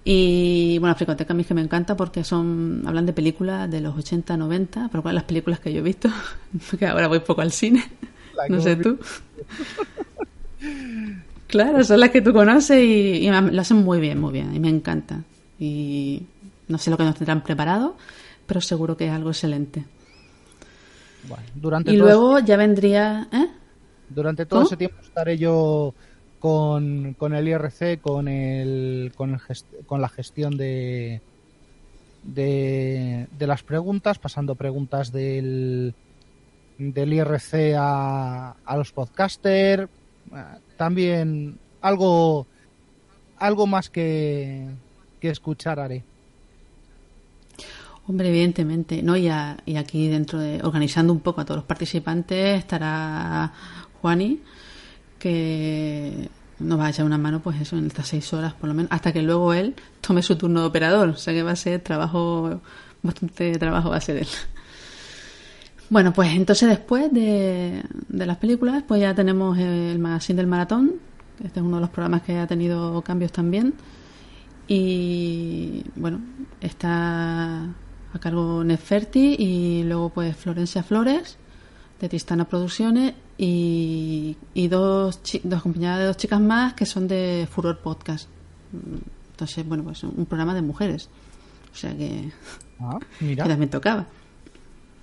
Y 0.07 0.77
bueno, 0.79 0.91
la 0.91 0.95
Fricoteca 0.95 1.33
a 1.33 1.35
mí 1.35 1.41
es 1.41 1.47
que 1.47 1.55
me 1.55 1.61
encanta 1.61 1.97
porque 1.97 2.23
son 2.23 2.83
hablan 2.85 3.05
de 3.05 3.13
películas 3.13 3.69
de 3.69 3.81
los 3.81 3.97
80, 3.97 4.37
90, 4.37 4.89
pero 4.91 5.01
cuáles 5.01 5.15
las 5.15 5.23
películas 5.23 5.59
que 5.59 5.73
yo 5.73 5.79
he 5.79 5.83
visto, 5.83 6.09
porque 6.69 6.85
ahora 6.85 7.07
voy 7.07 7.19
poco 7.19 7.41
al 7.41 7.51
cine. 7.51 7.83
No 8.49 8.61
sé 8.61 8.75
tú. 8.75 8.97
Claro, 11.47 11.83
son 11.83 11.99
las 11.99 12.09
que 12.09 12.21
tú 12.21 12.33
conoces 12.33 12.77
y, 12.83 13.27
y 13.27 13.29
lo 13.29 13.61
hacen 13.61 13.77
muy 13.77 13.99
bien, 13.99 14.19
muy 14.19 14.33
bien, 14.33 14.53
y 14.55 14.59
me 14.59 14.69
encanta. 14.69 15.21
Y 15.59 16.23
no 16.67 16.77
sé 16.77 16.89
lo 16.89 16.97
que 16.97 17.03
nos 17.03 17.15
tendrán 17.15 17.43
preparado, 17.43 17.95
pero 18.45 18.61
seguro 18.61 18.97
que 18.97 19.05
es 19.07 19.11
algo 19.11 19.29
excelente. 19.29 19.83
Bueno, 21.27 21.43
durante 21.55 21.91
Y 21.91 21.97
luego 21.97 22.39
ya 22.39 22.57
vendría... 22.57 23.27
¿eh? 23.31 23.47
Durante 24.09 24.45
todo 24.45 24.59
¿Cómo? 24.59 24.67
ese 24.67 24.77
tiempo 24.77 24.97
estaré 25.01 25.37
yo 25.37 25.93
con, 26.39 27.15
con 27.17 27.33
el 27.33 27.47
IRC, 27.47 27.99
con 28.01 28.27
el, 28.27 29.11
con, 29.15 29.31
el 29.33 29.39
gest- 29.39 29.85
con 29.87 30.01
la 30.01 30.09
gestión 30.09 30.57
de, 30.57 31.21
de, 32.23 33.27
de 33.37 33.47
las 33.47 33.63
preguntas, 33.63 34.19
pasando 34.19 34.53
preguntas 34.55 35.11
del, 35.11 35.95
del 36.77 37.13
IRC 37.13 37.75
a, 37.77 38.55
a 38.65 38.77
los 38.77 38.91
podcasters. 38.91 39.89
Ah, 40.31 40.57
También 40.77 41.57
algo, 41.81 42.47
algo 43.37 43.67
más 43.67 43.89
que, 43.89 44.67
que 45.19 45.29
escuchar 45.29 45.79
haré. 45.79 46.03
Hombre, 48.07 48.29
evidentemente, 48.29 49.01
¿no? 49.01 49.17
Y, 49.17 49.29
a- 49.29 49.57
y 49.65 49.77
aquí 49.77 50.07
dentro 50.09 50.37
de, 50.39 50.61
organizando 50.63 51.11
un 51.11 51.21
poco 51.21 51.41
a 51.41 51.45
todos 51.45 51.57
los 51.59 51.65
participantes, 51.65 52.59
estará 52.59 53.51
Juani, 54.01 54.41
que 55.17 56.29
nos 56.59 56.79
va 56.79 56.85
a 56.85 56.89
echar 56.91 57.05
una 57.05 57.17
mano, 57.17 57.39
pues 57.41 57.59
eso, 57.59 57.77
en 57.77 57.87
estas 57.87 58.07
seis 58.07 58.31
horas 58.33 58.53
por 58.53 58.67
lo 58.69 58.75
menos, 58.75 58.91
hasta 58.91 59.11
que 59.11 59.21
luego 59.23 59.53
él 59.53 59.75
tome 60.01 60.21
su 60.21 60.35
turno 60.37 60.61
de 60.61 60.67
operador. 60.67 61.09
O 61.09 61.15
sea 61.17 61.33
que 61.33 61.41
va 61.43 61.51
a 61.51 61.55
ser 61.55 61.81
trabajo, 61.81 62.61
bastante 63.01 63.57
trabajo 63.57 63.89
va 63.89 63.97
a 63.97 64.01
ser 64.01 64.17
él. 64.17 64.27
Bueno, 65.89 66.13
pues 66.13 66.33
entonces 66.33 66.67
después 66.69 67.11
de, 67.13 67.83
de 68.07 68.25
las 68.25 68.37
películas, 68.37 68.83
pues 68.87 69.01
ya 69.01 69.13
tenemos 69.13 69.57
el 69.57 69.99
magazine 69.99 70.37
del 70.37 70.47
maratón. 70.47 70.93
Este 71.43 71.59
es 71.59 71.65
uno 71.65 71.77
de 71.77 71.81
los 71.81 71.89
programas 71.89 72.23
que 72.23 72.37
ha 72.39 72.47
tenido 72.47 73.01
cambios 73.01 73.31
también. 73.31 73.73
Y 74.67 75.83
bueno, 75.95 76.21
está 76.59 77.63
a 78.13 78.19
cargo 78.19 78.63
Neferti 78.63 79.35
y 79.37 79.83
luego 79.83 80.09
pues 80.09 80.35
Florencia 80.35 80.81
Flores 80.81 81.37
de 81.99 82.09
Tristana 82.09 82.45
Producciones 82.45 83.13
y, 83.37 84.37
y 84.53 84.67
dos, 84.67 85.21
dos 85.43 85.59
acompañadas 85.59 85.99
de 85.99 86.05
dos 86.05 86.17
chicas 86.17 86.39
más 86.41 86.73
que 86.73 86.85
son 86.85 87.07
de 87.07 87.47
Furor 87.51 87.79
Podcast. 87.79 88.27
Entonces, 89.31 89.67
bueno, 89.67 89.83
pues 89.83 90.03
un 90.03 90.25
programa 90.25 90.55
de 90.55 90.61
mujeres. 90.61 91.09
O 91.73 91.75
sea 91.77 91.95
que, 91.95 92.31
Ah, 92.79 92.97
que 93.19 93.25
mira. 93.25 93.45
también 93.47 93.69
tocaba. 93.69 94.07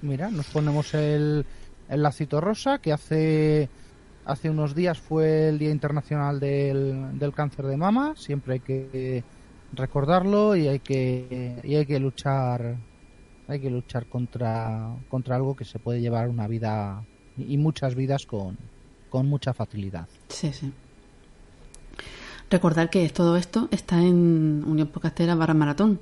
Mira, 0.03 0.31
nos 0.31 0.47
ponemos 0.47 0.95
el, 0.95 1.47
el 1.89 2.03
lacito 2.03 2.41
rosa, 2.41 2.79
que 2.79 2.93
hace, 2.93 3.69
hace 4.25 4.51
unos 4.51 4.75
días 4.75 4.99
fue 4.99 5.49
el 5.49 5.59
Día 5.59 5.71
Internacional 5.71 6.41
del, 6.41 7.19
del 7.19 7.33
Cáncer 7.33 7.67
de 7.67 7.77
Mama. 7.77 8.15
Siempre 8.17 8.55
hay 8.55 8.61
que 8.61 9.25
recordarlo 9.73 10.57
y 10.57 10.69
hay 10.69 10.81
que, 10.81 11.61
y 11.63 11.77
hay 11.77 11.87
que 11.87 11.99
luchar 11.99 12.77
hay 13.49 13.61
que 13.61 13.71
luchar 13.71 14.07
contra, 14.07 14.97
contra 15.09 15.37
algo 15.37 15.55
que 15.57 15.65
se 15.65 15.79
puede 15.79 16.01
llevar 16.01 16.29
una 16.29 16.47
vida 16.47 17.05
y 17.37 17.59
muchas 17.59 17.95
vidas 17.95 18.27
con, 18.27 18.57
con 19.11 19.27
mucha 19.29 19.53
facilidad. 19.53 20.09
Sí, 20.29 20.53
sí. 20.53 20.73
Recordar 22.51 22.91
que 22.91 23.09
todo 23.09 23.37
esto 23.37 23.69
está 23.71 24.01
en 24.01 24.63
Unión 24.67 24.89
Podcastera 24.89 25.35
barra 25.35 25.55
maratón. 25.55 26.01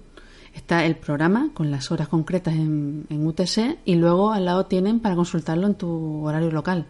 Está 0.55 0.85
el 0.85 0.97
programa 0.97 1.51
con 1.55 1.71
las 1.71 1.91
horas 1.93 2.09
concretas 2.09 2.55
en, 2.55 3.07
en 3.09 3.27
UTC 3.27 3.79
y 3.85 3.95
luego 3.95 4.33
al 4.33 4.45
lado 4.45 4.67
tienen 4.67 5.01
para 5.01 5.15
consultarlo 5.15 5.67
en 5.67 5.75
tu 5.75 6.25
horario 6.27 6.51
local. 6.51 6.87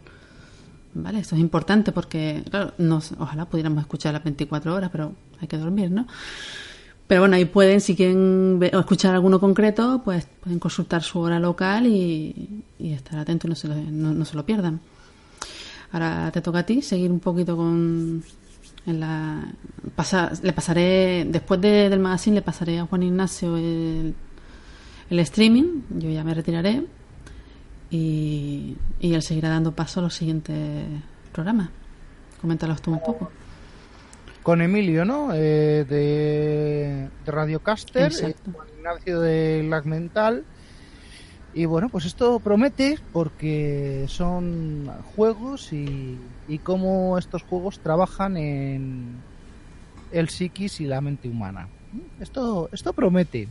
¿Vale? 0.94 1.20
Esto 1.20 1.36
es 1.36 1.40
importante 1.40 1.92
porque, 1.92 2.42
claro, 2.50 2.72
nos, 2.78 3.12
ojalá 3.18 3.44
pudiéramos 3.44 3.80
escuchar 3.82 4.12
las 4.14 4.24
24 4.24 4.74
horas, 4.74 4.90
pero 4.90 5.12
hay 5.40 5.46
que 5.46 5.56
dormir, 5.56 5.90
¿no? 5.90 6.06
Pero 7.06 7.20
bueno, 7.22 7.36
ahí 7.36 7.44
pueden, 7.44 7.80
si 7.80 7.94
quieren 7.94 8.58
ver- 8.58 8.74
o 8.74 8.80
escuchar 8.80 9.14
alguno 9.14 9.38
concreto, 9.38 10.00
pues 10.04 10.26
pueden 10.42 10.58
consultar 10.58 11.02
su 11.02 11.18
hora 11.20 11.38
local 11.38 11.86
y, 11.86 12.64
y 12.78 12.92
estar 12.92 13.18
atentos 13.20 13.48
no 13.48 13.54
se, 13.54 13.68
no 13.68 14.24
se 14.24 14.36
lo 14.36 14.44
pierdan. 14.46 14.80
Ahora 15.92 16.30
te 16.32 16.40
toca 16.40 16.60
a 16.60 16.62
ti 16.66 16.82
seguir 16.82 17.10
un 17.10 17.20
poquito 17.20 17.56
con... 17.56 18.22
En 18.86 18.98
la, 19.00 19.44
pasa- 19.94 20.32
le 20.42 20.52
pasaré, 20.52 21.26
después 21.28 21.60
de- 21.60 21.88
del 21.90 22.00
magazine, 22.00 22.36
le 22.36 22.42
pasaré 22.42 22.78
a 22.78 22.86
Juan 22.86 23.02
Ignacio 23.02 23.56
el, 23.56 24.14
el 25.10 25.18
streaming. 25.20 25.82
Yo 25.90 26.08
ya 26.10 26.24
me 26.24 26.34
retiraré 26.34 26.84
y, 27.90 28.76
y 29.00 29.14
él 29.14 29.22
seguirá 29.22 29.48
dando 29.48 29.72
paso 29.72 30.00
a 30.00 30.02
los 30.04 30.14
siguientes 30.14 30.84
programas. 31.32 31.68
Coméntalos 32.40 32.80
tú 32.80 32.92
un 32.92 33.00
poco. 33.02 33.30
Con 34.42 34.62
Emilio, 34.62 35.04
¿no? 35.04 35.34
Eh, 35.34 35.84
de, 35.88 37.08
de 37.26 37.30
Radiocaster, 37.32 38.04
Exacto. 38.06 38.50
eh, 38.50 38.54
con 38.54 38.66
Ignacio 38.78 39.20
de 39.20 39.62
Lag 39.68 39.84
Mental. 39.84 40.44
Y 41.52 41.64
bueno, 41.64 41.88
pues 41.88 42.04
esto 42.04 42.38
promete 42.38 42.98
porque 43.12 44.04
son 44.08 44.88
juegos 45.16 45.72
y, 45.72 46.16
y 46.46 46.58
cómo 46.58 47.18
estos 47.18 47.42
juegos 47.42 47.80
trabajan 47.80 48.36
en 48.36 49.16
el 50.12 50.28
psiquis 50.28 50.80
y 50.80 50.86
la 50.86 51.00
mente 51.00 51.28
humana. 51.28 51.68
Esto, 52.20 52.68
esto 52.72 52.92
promete. 52.92 53.48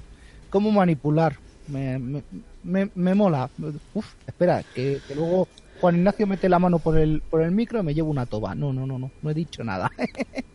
Cómo 0.50 0.72
manipular. 0.72 1.36
Me, 1.68 2.00
me, 2.00 2.24
me, 2.64 2.90
me 2.96 3.14
mola. 3.16 3.50
Uf, 3.94 4.14
espera, 4.26 4.64
que, 4.74 5.00
que 5.08 5.16
luego 5.16 5.50
Juan 5.82 5.98
Ignacio 5.98 6.26
mete 6.26 6.48
la 6.48 6.58
mano 6.58 6.80
por 6.80 6.98
el, 6.98 7.22
por 7.30 7.42
el 7.42 7.52
micro 7.52 7.82
y 7.82 7.84
me 7.84 7.94
llevo 7.94 8.12
una 8.12 8.26
toba. 8.26 8.56
No, 8.56 8.72
no, 8.72 8.88
no, 8.88 8.98
no, 8.98 9.12
no 9.22 9.30
he 9.30 9.34
dicho 9.34 9.62
nada. 9.64 9.92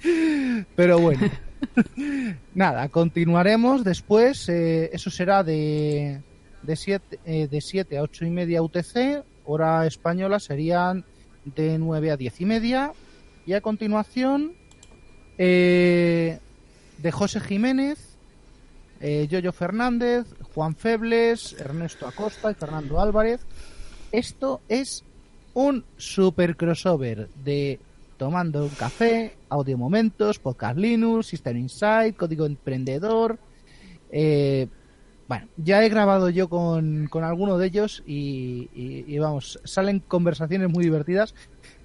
Pero 0.76 0.98
bueno. 0.98 1.28
Nada, 2.54 2.88
continuaremos 2.88 3.84
después. 3.84 4.48
eh, 4.48 4.90
eso 4.92 5.10
será 5.10 5.42
de 5.42 6.20
de 6.66 6.76
7 6.76 7.20
eh, 7.24 7.48
de 7.48 7.60
siete 7.60 7.98
a 7.98 8.02
8 8.02 8.24
y 8.24 8.30
media 8.30 8.62
UTC. 8.62 9.24
Hora 9.46 9.86
española 9.86 10.40
serían 10.40 11.04
de 11.44 11.78
9 11.78 12.10
a 12.10 12.16
10 12.16 12.40
y 12.40 12.44
media. 12.44 12.92
Y 13.46 13.52
a 13.52 13.60
continuación, 13.60 14.54
eh, 15.36 16.38
de 16.98 17.12
José 17.12 17.40
Jiménez, 17.40 18.16
eh, 19.00 19.26
Yoyo 19.28 19.52
Fernández, 19.52 20.26
Juan 20.54 20.74
Febles, 20.76 21.54
Ernesto 21.58 22.06
Acosta 22.06 22.50
y 22.50 22.54
Fernando 22.54 23.00
Álvarez. 23.00 23.40
Esto 24.12 24.60
es 24.68 25.04
un 25.54 25.84
super 25.96 26.56
crossover 26.56 27.28
de 27.44 27.80
Tomando 28.16 28.62
un 28.62 28.70
café, 28.70 29.34
Audio 29.48 29.76
Momentos, 29.76 30.38
Podcast 30.38 30.78
Linux, 30.78 31.26
System 31.26 31.56
Insight, 31.56 32.16
Código 32.16 32.46
Emprendedor. 32.46 33.38
Eh, 34.10 34.68
bueno, 35.26 35.48
ya 35.56 35.84
he 35.84 35.88
grabado 35.88 36.28
yo 36.30 36.48
con, 36.48 37.06
con 37.08 37.24
alguno 37.24 37.56
de 37.58 37.66
ellos 37.66 38.02
y, 38.06 39.18
vamos, 39.18 39.58
salen 39.64 40.00
conversaciones 40.00 40.68
muy 40.68 40.84
divertidas 40.84 41.34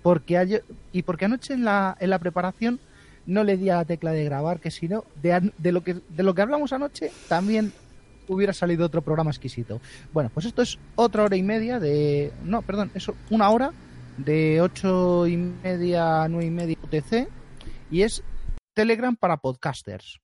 porque 0.02 0.38
ayer- 0.38 0.64
y 0.92 1.04
porque 1.04 1.26
anoche 1.26 1.54
en 1.54 1.64
la, 1.66 1.96
en 2.00 2.10
la 2.10 2.20
preparación 2.20 2.80
no 3.26 3.44
le 3.44 3.58
di 3.58 3.70
a 3.70 3.78
la 3.78 3.86
tecla 3.86 4.12
de 4.12 4.24
grabar, 4.26 4.60
que 4.60 4.72
si 4.72 4.88
no, 4.88 5.04
de, 5.22 5.52
de, 5.58 5.72
lo 5.72 5.84
que, 5.84 5.94
de 5.94 6.24
lo 6.24 6.34
que 6.34 6.42
hablamos 6.42 6.74
anoche 6.74 7.12
también 7.28 7.72
hubiera 8.28 8.54
salido 8.54 8.86
otro 8.86 9.02
programa 9.02 9.32
exquisito. 9.32 9.80
Bueno, 10.14 10.30
pues 10.34 10.46
esto 10.46 10.62
es 10.62 10.78
otra 10.96 11.24
hora 11.24 11.36
y 11.36 11.44
media 11.44 11.80
de... 11.80 12.32
No, 12.44 12.62
perdón, 12.62 12.92
eso, 12.94 13.16
una 13.30 13.50
hora 13.50 13.72
de 14.18 14.62
ocho 14.62 15.28
y 15.28 15.38
media 15.38 16.24
a 16.24 16.28
nueve 16.28 16.46
y 16.46 16.52
media 16.52 16.78
UTC 16.84 17.28
y 17.92 18.02
es 18.02 18.24
Telegram 18.76 19.16
para 19.16 19.38
podcasters. 19.38 20.20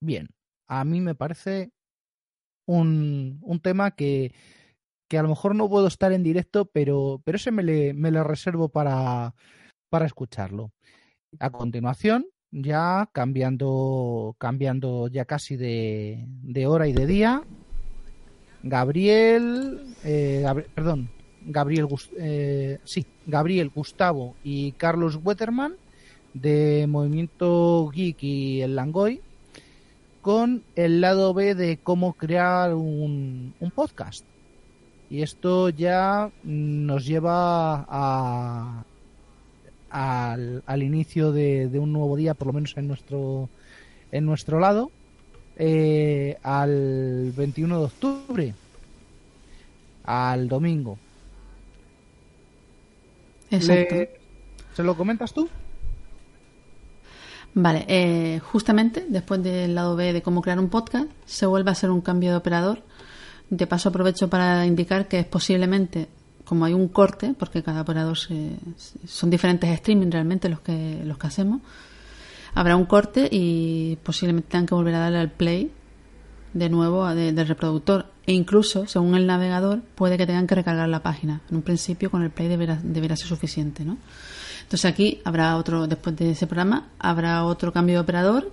Bien, 0.00 0.28
a 0.68 0.84
mí 0.84 1.00
me 1.00 1.14
parece 1.14 1.72
un, 2.66 3.40
un 3.42 3.60
tema 3.60 3.90
que, 3.92 4.32
que 5.08 5.18
a 5.18 5.22
lo 5.22 5.30
mejor 5.30 5.54
no 5.54 5.68
puedo 5.68 5.86
estar 5.88 6.12
en 6.12 6.22
directo, 6.22 6.66
pero, 6.66 7.20
pero 7.24 7.36
ese 7.36 7.50
me 7.50 7.62
le, 7.62 7.94
me 7.94 8.10
le 8.10 8.22
reservo 8.22 8.68
para, 8.68 9.34
para 9.88 10.06
escucharlo. 10.06 10.70
A 11.40 11.50
continuación, 11.50 12.26
ya 12.50 13.08
cambiando, 13.12 14.36
cambiando 14.38 15.08
ya 15.08 15.24
casi 15.24 15.56
de, 15.56 16.24
de 16.28 16.66
hora 16.66 16.86
y 16.86 16.92
de 16.92 17.06
día, 17.06 17.42
Gabriel, 18.62 19.94
eh, 20.04 20.44
perdón, 20.74 21.10
Gabriel, 21.42 21.86
eh, 22.18 22.78
sí, 22.84 23.06
Gabriel, 23.26 23.70
Gustavo 23.74 24.36
y 24.42 24.72
Carlos 24.72 25.18
Wetterman 25.22 25.76
de 26.34 26.86
Movimiento 26.88 27.88
Geek 27.88 28.22
y 28.22 28.60
el 28.60 28.76
Langoy 28.76 29.22
con 30.22 30.62
el 30.76 31.00
lado 31.00 31.32
B 31.34 31.54
de 31.54 31.78
cómo 31.78 32.12
crear 32.14 32.74
un, 32.74 33.54
un 33.60 33.70
podcast. 33.70 34.24
Y 35.10 35.22
esto 35.22 35.70
ya 35.70 36.30
nos 36.44 37.06
lleva 37.06 37.86
a, 37.88 38.84
al, 39.90 40.62
al 40.66 40.82
inicio 40.82 41.32
de, 41.32 41.68
de 41.68 41.78
un 41.78 41.92
nuevo 41.92 42.14
día, 42.16 42.34
por 42.34 42.48
lo 42.48 42.52
menos 42.52 42.76
en 42.76 42.88
nuestro, 42.88 43.48
en 44.12 44.26
nuestro 44.26 44.60
lado, 44.60 44.90
eh, 45.56 46.36
al 46.42 47.32
21 47.36 47.78
de 47.78 47.84
octubre, 47.86 48.54
al 50.04 50.46
domingo. 50.48 50.98
Exacto. 53.50 53.94
Le- 53.94 54.10
¿Se 54.74 54.82
lo 54.82 54.96
comentas 54.96 55.32
tú? 55.32 55.48
Vale, 57.54 57.84
eh, 57.88 58.40
justamente 58.40 59.06
después 59.08 59.42
del 59.42 59.74
lado 59.74 59.96
B 59.96 60.12
de 60.12 60.22
cómo 60.22 60.42
crear 60.42 60.58
un 60.60 60.68
podcast, 60.68 61.06
se 61.26 61.46
vuelve 61.46 61.70
a 61.70 61.72
hacer 61.72 61.90
un 61.90 62.00
cambio 62.00 62.30
de 62.30 62.36
operador. 62.36 62.82
De 63.50 63.66
paso 63.66 63.88
aprovecho 63.88 64.28
para 64.28 64.64
indicar 64.66 65.08
que 65.08 65.20
es 65.20 65.26
posiblemente, 65.26 66.08
como 66.44 66.66
hay 66.66 66.74
un 66.74 66.88
corte, 66.88 67.34
porque 67.36 67.62
cada 67.62 67.80
operador 67.80 68.16
se- 68.18 68.56
son 69.06 69.30
diferentes 69.30 69.68
streaming 69.70 70.10
realmente 70.10 70.48
los 70.48 70.60
que, 70.60 71.02
los 71.04 71.16
que 71.18 71.26
hacemos, 71.26 71.62
habrá 72.54 72.76
un 72.76 72.84
corte 72.84 73.28
y 73.30 73.96
posiblemente 74.02 74.50
tengan 74.50 74.66
que 74.66 74.74
volver 74.74 74.94
a 74.94 74.98
darle 75.00 75.18
al 75.18 75.30
play 75.32 75.72
de 76.52 76.68
nuevo 76.68 77.04
a- 77.04 77.14
de- 77.14 77.32
del 77.32 77.48
reproductor. 77.48 78.06
E 78.26 78.32
incluso, 78.34 78.86
según 78.86 79.14
el 79.14 79.26
navegador, 79.26 79.80
puede 79.94 80.18
que 80.18 80.26
tengan 80.26 80.46
que 80.46 80.54
recargar 80.54 80.88
la 80.90 81.02
página. 81.02 81.40
En 81.50 81.56
un 81.56 81.62
principio, 81.62 82.10
con 82.10 82.22
el 82.22 82.30
play 82.30 82.48
deberá, 82.48 82.78
deberá 82.82 83.16
ser 83.16 83.26
suficiente, 83.28 83.84
¿no? 83.84 83.96
Entonces 84.68 84.84
aquí 84.84 85.22
habrá 85.24 85.56
otro, 85.56 85.86
después 85.86 86.14
de 86.14 86.32
ese 86.32 86.46
programa, 86.46 86.88
habrá 86.98 87.46
otro 87.46 87.72
cambio 87.72 87.94
de 87.94 88.00
operador 88.00 88.52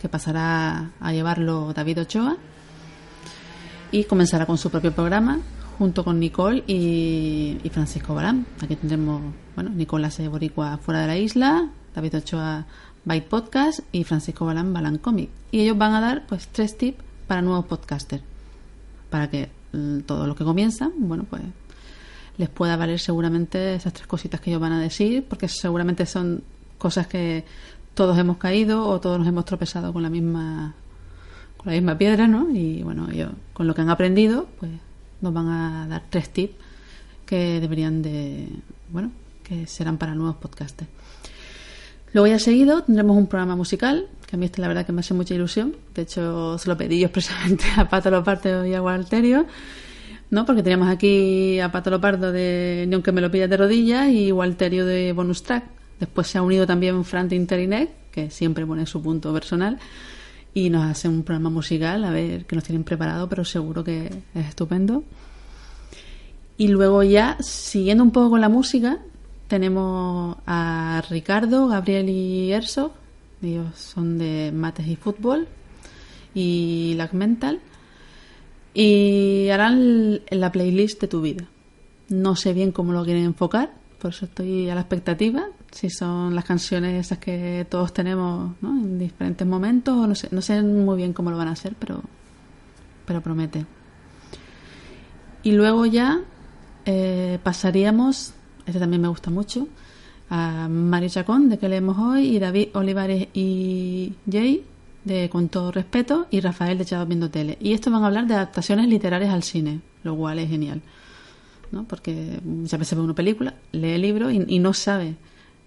que 0.00 0.08
pasará 0.08 0.90
a 0.98 1.12
llevarlo 1.12 1.72
David 1.72 2.00
Ochoa 2.00 2.36
y 3.92 4.02
comenzará 4.02 4.46
con 4.46 4.58
su 4.58 4.68
propio 4.68 4.90
programa 4.90 5.38
junto 5.78 6.02
con 6.02 6.18
Nicole 6.18 6.64
y, 6.66 7.70
Francisco 7.70 8.16
Barán. 8.16 8.46
Aquí 8.62 8.74
tendremos, 8.74 9.22
bueno, 9.54 9.70
Nicole 9.70 10.08
hace 10.08 10.26
Boricua 10.26 10.78
fuera 10.78 11.02
de 11.02 11.06
la 11.06 11.18
isla, 11.18 11.70
David 11.94 12.16
Ochoa 12.16 12.66
Byte 13.04 13.28
Podcast 13.28 13.78
y 13.92 14.02
Francisco 14.02 14.44
Balán 14.44 14.72
Balán 14.72 14.98
Comic. 14.98 15.30
Y 15.52 15.60
ellos 15.60 15.78
van 15.78 15.94
a 15.94 16.00
dar 16.00 16.26
pues 16.26 16.48
tres 16.48 16.76
tips 16.76 16.98
para 17.28 17.42
nuevos 17.42 17.66
podcasters. 17.66 18.24
Para 19.08 19.30
que 19.30 19.50
mm, 19.72 20.00
todos 20.00 20.26
los 20.26 20.36
que 20.36 20.42
comienzan, 20.42 20.90
bueno, 20.98 21.24
pues 21.30 21.42
les 22.36 22.48
pueda 22.48 22.76
valer 22.76 22.98
seguramente 22.98 23.74
esas 23.74 23.92
tres 23.92 24.06
cositas 24.06 24.40
que 24.40 24.50
ellos 24.50 24.60
van 24.60 24.72
a 24.72 24.80
decir, 24.80 25.24
porque 25.28 25.48
seguramente 25.48 26.06
son 26.06 26.42
cosas 26.78 27.06
que 27.06 27.44
todos 27.94 28.18
hemos 28.18 28.38
caído 28.38 28.86
o 28.88 29.00
todos 29.00 29.18
nos 29.18 29.28
hemos 29.28 29.44
tropezado 29.44 29.92
con 29.92 30.02
la 30.02 30.10
misma 30.10 30.74
con 31.56 31.66
la 31.66 31.72
misma 31.72 31.96
piedra, 31.96 32.26
¿no? 32.26 32.50
Y 32.50 32.82
bueno, 32.82 33.08
ellos 33.10 33.30
con 33.52 33.66
lo 33.66 33.74
que 33.74 33.80
han 33.80 33.90
aprendido, 33.90 34.48
pues 34.58 34.72
nos 35.20 35.32
van 35.32 35.48
a 35.48 35.86
dar 35.88 36.02
tres 36.10 36.30
tips 36.30 36.54
que 37.24 37.60
deberían 37.60 38.02
de, 38.02 38.48
bueno, 38.90 39.10
que 39.42 39.66
serán 39.66 39.96
para 39.96 40.14
nuevos 40.14 40.36
podcasters. 40.36 40.90
Luego 42.12 42.26
ya 42.28 42.38
seguido 42.38 42.82
tendremos 42.82 43.16
un 43.16 43.26
programa 43.26 43.56
musical, 43.56 44.06
que 44.26 44.36
a 44.36 44.38
mí 44.38 44.46
este 44.46 44.60
la 44.60 44.68
verdad 44.68 44.86
que 44.86 44.92
me 44.92 45.00
hace 45.00 45.14
mucha 45.14 45.34
ilusión. 45.34 45.74
De 45.94 46.02
hecho, 46.02 46.58
se 46.58 46.68
lo 46.68 46.76
pedí 46.76 47.00
yo 47.00 47.06
expresamente 47.06 47.64
a 47.76 47.88
Pato 47.88 48.10
Lopardo 48.10 48.64
y 48.66 48.74
a 48.74 48.82
Walterio, 48.82 49.46
¿no? 50.34 50.44
Porque 50.44 50.64
teníamos 50.64 50.88
aquí 50.88 51.60
a 51.60 51.70
Pato 51.70 51.90
Lopardo 51.90 52.32
de 52.32 52.86
Ni 52.88 52.94
aunque 52.94 53.12
me 53.12 53.20
lo 53.20 53.30
pillas 53.30 53.48
de 53.48 53.56
rodillas 53.56 54.08
y 54.08 54.32
Walterio 54.32 54.84
de 54.84 55.12
Bonus 55.12 55.44
Track. 55.44 55.64
Después 56.00 56.26
se 56.26 56.38
ha 56.38 56.42
unido 56.42 56.66
también 56.66 57.04
Fran 57.04 57.32
Interinet, 57.32 58.10
que 58.10 58.30
siempre 58.30 58.66
pone 58.66 58.84
su 58.84 59.00
punto 59.00 59.32
personal, 59.32 59.78
y 60.52 60.70
nos 60.70 60.84
hace 60.86 61.08
un 61.08 61.22
programa 61.22 61.50
musical, 61.50 62.04
a 62.04 62.10
ver 62.10 62.46
que 62.46 62.56
nos 62.56 62.64
tienen 62.64 62.82
preparado, 62.82 63.28
pero 63.28 63.44
seguro 63.44 63.84
que 63.84 64.06
es 64.34 64.46
estupendo. 64.46 65.04
Y 66.56 66.66
luego 66.66 67.04
ya, 67.04 67.36
siguiendo 67.40 68.02
un 68.02 68.10
poco 68.10 68.30
con 68.30 68.40
la 68.40 68.48
música, 68.48 68.98
tenemos 69.46 70.36
a 70.46 71.00
Ricardo, 71.10 71.68
Gabriel 71.68 72.08
y 72.08 72.50
Erso. 72.50 72.92
Ellos 73.40 73.66
son 73.76 74.18
de 74.18 74.50
Mates 74.52 74.88
y 74.88 74.96
Fútbol 74.96 75.46
y 76.34 76.94
Lag 76.96 77.14
Mental. 77.14 77.60
Y 78.74 79.48
harán 79.50 80.20
la 80.30 80.50
playlist 80.50 81.00
de 81.00 81.08
tu 81.08 81.22
vida. 81.22 81.46
No 82.08 82.36
sé 82.36 82.52
bien 82.52 82.72
cómo 82.72 82.92
lo 82.92 83.04
quieren 83.04 83.24
enfocar, 83.24 83.72
por 84.04 84.10
eso 84.10 84.26
estoy 84.26 84.68
a 84.68 84.74
la 84.74 84.82
expectativa. 84.82 85.46
Si 85.70 85.88
son 85.88 86.34
las 86.34 86.44
canciones 86.44 87.06
esas 87.06 87.18
que 87.18 87.66
todos 87.70 87.94
tenemos 87.94 88.52
¿no? 88.60 88.70
en 88.70 88.98
diferentes 88.98 89.46
momentos, 89.46 90.06
no 90.06 90.14
sé, 90.14 90.28
no 90.30 90.42
sé 90.42 90.60
muy 90.62 90.96
bien 90.96 91.12
cómo 91.12 91.30
lo 91.30 91.38
van 91.38 91.48
a 91.48 91.52
hacer, 91.52 91.74
pero, 91.78 92.02
pero 93.06 93.22
promete. 93.22 93.64
Y 95.42 95.52
luego 95.52 95.86
ya 95.86 96.20
eh, 96.84 97.38
pasaríamos, 97.42 98.34
este 98.66 98.78
también 98.78 99.00
me 99.00 99.08
gusta 99.08 99.30
mucho, 99.30 99.68
a 100.28 100.68
Mario 100.68 101.08
Chacón, 101.08 101.48
de 101.48 101.58
que 101.58 101.68
leemos 101.68 101.96
hoy, 101.98 102.36
y 102.36 102.38
David 102.38 102.68
Olivares 102.74 103.28
y 103.32 104.14
Jay, 104.30 104.64
de 105.04 105.28
Con 105.28 105.48
todo 105.48 105.70
respeto, 105.70 106.26
y 106.30 106.40
Rafael 106.40 106.78
de 106.78 106.84
Chavos 106.84 107.08
Viendo 107.08 107.30
Tele. 107.30 107.58
Y 107.60 107.72
estos 107.72 107.92
van 107.92 108.02
a 108.02 108.06
hablar 108.06 108.26
de 108.26 108.34
adaptaciones 108.34 108.88
literarias 108.88 109.32
al 109.32 109.42
cine, 109.42 109.80
lo 110.02 110.16
cual 110.16 110.38
es 110.38 110.48
genial. 110.48 110.82
¿no? 111.70 111.84
Porque 111.84 112.40
muchas 112.44 112.78
veces 112.78 112.96
ve 112.96 113.04
una 113.04 113.14
película, 113.14 113.54
lee 113.72 113.92
el 113.92 114.02
libro 114.02 114.30
y, 114.30 114.58
no 114.58 114.72
sabe. 114.72 115.14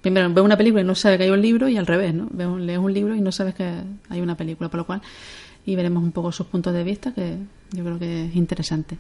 Primero, 0.02 0.34
ve 0.34 0.42
una 0.42 0.58
película 0.58 0.82
y 0.82 0.86
no 0.86 0.96
sabe 0.96 1.18
que 1.18 1.26
hay 1.26 1.30
un 1.30 1.42
libro, 1.42 1.68
y 1.70 1.78
al 1.78 1.86
revés, 1.86 2.14
¿no? 2.14 2.28
Ve 2.32 2.48
un, 2.48 2.66
lees 2.66 2.80
un 2.80 2.94
libro 2.94 3.16
y 3.16 3.22
no 3.22 3.32
sabes 3.32 3.56
que 3.56 3.84
hay 4.10 4.22
una 4.22 4.36
película, 4.36 4.70
por 4.70 4.80
lo 4.80 4.86
cual, 4.86 5.02
y 5.66 5.76
veremos 5.76 6.04
un 6.04 6.12
poco 6.12 6.32
sus 6.32 6.48
puntos 6.48 6.74
de 6.74 6.84
vista, 6.84 7.14
que 7.14 7.38
yo 7.72 7.84
creo 7.84 8.00
que 8.00 8.26
es 8.26 8.36
interesante. 8.36 8.98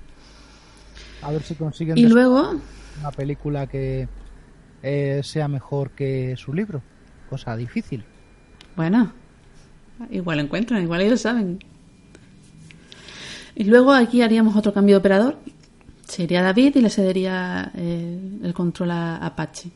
A 1.21 1.31
ver 1.31 1.41
si 1.41 1.55
consiguen 1.55 1.97
y 1.97 2.05
luego 2.05 2.59
una 2.99 3.11
película 3.11 3.67
que 3.67 4.07
eh, 4.83 5.21
sea 5.23 5.47
mejor 5.47 5.91
que 5.91 6.35
su 6.37 6.53
libro. 6.53 6.81
Cosa 7.29 7.55
difícil. 7.55 8.03
Bueno, 8.75 9.11
igual 10.11 10.39
encuentran, 10.39 10.81
igual 10.81 11.01
ellos 11.01 11.21
saben. 11.21 11.59
Y 13.55 13.63
luego 13.63 13.91
aquí 13.91 14.21
haríamos 14.21 14.55
otro 14.55 14.73
cambio 14.73 14.95
de 14.95 14.99
operador. 14.99 15.37
Sería 16.07 16.41
David 16.41 16.75
y 16.75 16.81
le 16.81 16.89
cedería 16.89 17.71
eh, 17.75 18.19
el 18.43 18.53
control 18.53 18.91
a 18.91 19.17
Apache. 19.17 19.71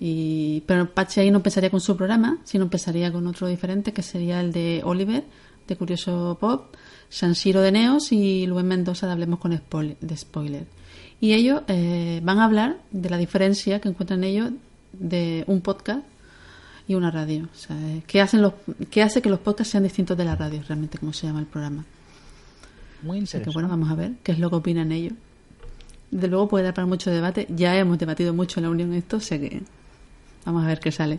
Y, 0.00 0.62
pero 0.66 0.82
Apache 0.82 1.20
ahí 1.20 1.30
no 1.30 1.36
empezaría 1.36 1.70
con 1.70 1.80
su 1.80 1.96
programa, 1.96 2.38
sino 2.44 2.64
empezaría 2.64 3.12
con 3.12 3.26
otro 3.26 3.46
diferente 3.46 3.92
que 3.92 4.02
sería 4.02 4.40
el 4.40 4.52
de 4.52 4.80
Oliver, 4.84 5.24
de 5.68 5.76
Curioso 5.76 6.38
Pop, 6.40 6.74
San 7.08 7.34
Siro 7.34 7.60
de 7.60 7.72
Neos 7.72 8.10
y 8.10 8.46
Luis 8.46 8.64
Mendoza 8.64 9.06
de 9.06 9.12
Hablemos 9.12 9.38
con 9.38 9.52
de 9.52 10.16
Spoiler. 10.16 10.66
Y 11.20 11.34
ellos 11.34 11.62
eh, 11.68 12.20
van 12.24 12.38
a 12.38 12.44
hablar 12.44 12.78
de 12.90 13.10
la 13.10 13.18
diferencia 13.18 13.80
que 13.80 13.88
encuentran 13.88 14.24
ellos 14.24 14.50
de 14.92 15.44
un 15.46 15.60
podcast 15.60 16.02
y 16.86 16.94
una 16.94 17.10
radio. 17.10 17.48
O 17.52 17.56
sea, 17.56 17.76
¿qué, 18.06 18.20
hacen 18.20 18.42
los, 18.42 18.54
¿qué 18.90 19.02
hace 19.02 19.22
que 19.22 19.30
los 19.30 19.38
podcasts 19.38 19.72
sean 19.72 19.84
distintos 19.84 20.16
de 20.16 20.24
la 20.24 20.36
radio, 20.36 20.62
realmente, 20.66 20.98
como 20.98 21.12
se 21.12 21.26
llama 21.26 21.40
el 21.40 21.46
programa? 21.46 21.84
Muy 23.02 23.18
interesante. 23.18 23.50
bueno, 23.52 23.68
vamos 23.68 23.90
a 23.90 23.94
ver 23.94 24.12
qué 24.22 24.32
es 24.32 24.38
lo 24.38 24.50
que 24.50 24.56
opinan 24.56 24.92
ellos. 24.92 25.14
Desde 26.10 26.28
luego 26.28 26.48
puede 26.48 26.64
dar 26.64 26.74
para 26.74 26.86
mucho 26.86 27.10
debate. 27.10 27.46
Ya 27.50 27.76
hemos 27.76 27.98
debatido 27.98 28.32
mucho 28.32 28.60
en 28.60 28.64
la 28.64 28.70
Unión 28.70 28.92
esto, 28.94 29.20
sé 29.20 29.40
que 29.40 29.62
vamos 30.44 30.64
a 30.64 30.68
ver 30.68 30.80
qué 30.80 30.92
sale. 30.92 31.18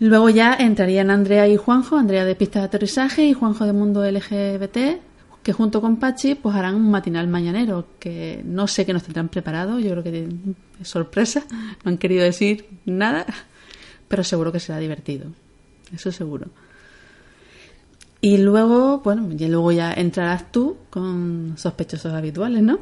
Luego 0.00 0.30
ya 0.30 0.54
entrarían 0.54 1.10
Andrea 1.10 1.46
y 1.46 1.56
Juanjo, 1.56 1.96
Andrea 1.96 2.24
de 2.24 2.34
pista 2.34 2.60
de 2.60 2.64
aterrizaje 2.66 3.26
y 3.26 3.34
Juanjo 3.34 3.66
de 3.66 3.74
mundo 3.74 4.02
LGBT, 4.10 4.98
que 5.42 5.52
junto 5.52 5.80
con 5.80 5.96
Pachi 5.96 6.34
pues 6.34 6.56
harán 6.56 6.74
un 6.74 6.90
matinal 6.90 7.28
mañanero, 7.28 7.86
que 7.98 8.42
no 8.44 8.66
sé 8.66 8.86
qué 8.86 8.94
nos 8.94 9.02
tendrán 9.02 9.28
preparado, 9.28 9.78
yo 9.78 9.90
creo 9.90 10.02
que 10.02 10.28
es 10.80 10.88
sorpresa, 10.88 11.44
no 11.84 11.90
han 11.90 11.98
querido 11.98 12.24
decir 12.24 12.66
nada, 12.86 13.26
pero 14.10 14.24
seguro 14.24 14.50
que 14.50 14.58
será 14.58 14.80
divertido, 14.80 15.30
eso 15.94 16.10
seguro. 16.10 16.48
Y 18.20 18.38
luego, 18.38 18.98
bueno, 18.98 19.30
y 19.30 19.46
luego 19.46 19.70
ya 19.70 19.92
entrarás 19.92 20.50
tú 20.50 20.78
con 20.90 21.54
sospechosos 21.56 22.12
habituales, 22.12 22.60
¿no? 22.60 22.80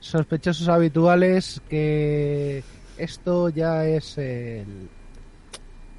Sospechosos 0.00 0.68
habituales 0.68 1.60
que 1.68 2.64
esto 2.96 3.50
ya 3.50 3.84
es 3.84 4.16
el 4.16 4.88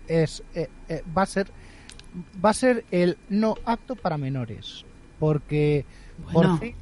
es 0.08 0.42
eh, 0.56 0.68
eh, 0.90 1.04
va 1.16 1.22
a 1.22 1.26
ser 1.28 1.52
va 2.44 2.50
a 2.50 2.54
ser 2.54 2.84
el 2.90 3.18
no 3.30 3.56
apto 3.66 3.96
para 3.96 4.18
menores 4.18 4.84
porque 5.20 5.86
por 6.34 6.60
fin 6.60 6.76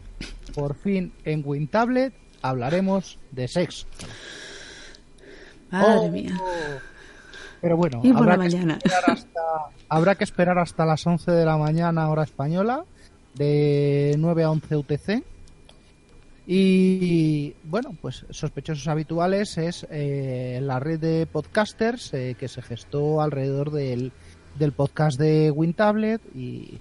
por 0.56 0.74
fin 0.74 1.12
en 1.26 1.44
WinTablet 1.46 2.14
hablaremos 2.42 3.20
de 3.32 3.48
sexo. 3.50 3.86
Madre 5.70 6.00
oh, 6.00 6.10
mía 6.10 6.40
pero 7.62 7.78
bueno 7.78 8.02
habrá, 8.16 8.34
que 8.34 8.38
mañana. 8.38 8.80
hasta, 9.08 9.42
habrá 9.88 10.16
que 10.16 10.24
esperar 10.24 10.58
hasta 10.60 10.86
las 10.86 11.06
11 11.06 11.32
de 11.32 11.46
la 11.46 11.58
mañana 11.58 12.10
hora 12.10 12.24
española 12.24 12.86
de 13.36 14.16
9 14.18 14.44
a 14.44 14.52
11 14.52 14.76
UTC 14.76 15.24
y 16.52 17.54
bueno, 17.64 17.96
pues 18.02 18.26
sospechosos 18.32 18.88
habituales 18.88 19.56
es 19.60 19.86
eh, 19.92 20.60
la 20.64 20.80
red 20.80 21.00
de 21.00 21.28
podcasters 21.28 22.12
eh, 22.16 22.36
que 22.40 22.48
se 22.48 22.64
gestó 22.64 23.22
alrededor 23.22 23.70
del, 23.70 24.12
del 24.58 24.72
podcast 24.72 25.20
de 25.20 25.52
WinTablet 25.52 26.22
y 26.34 26.80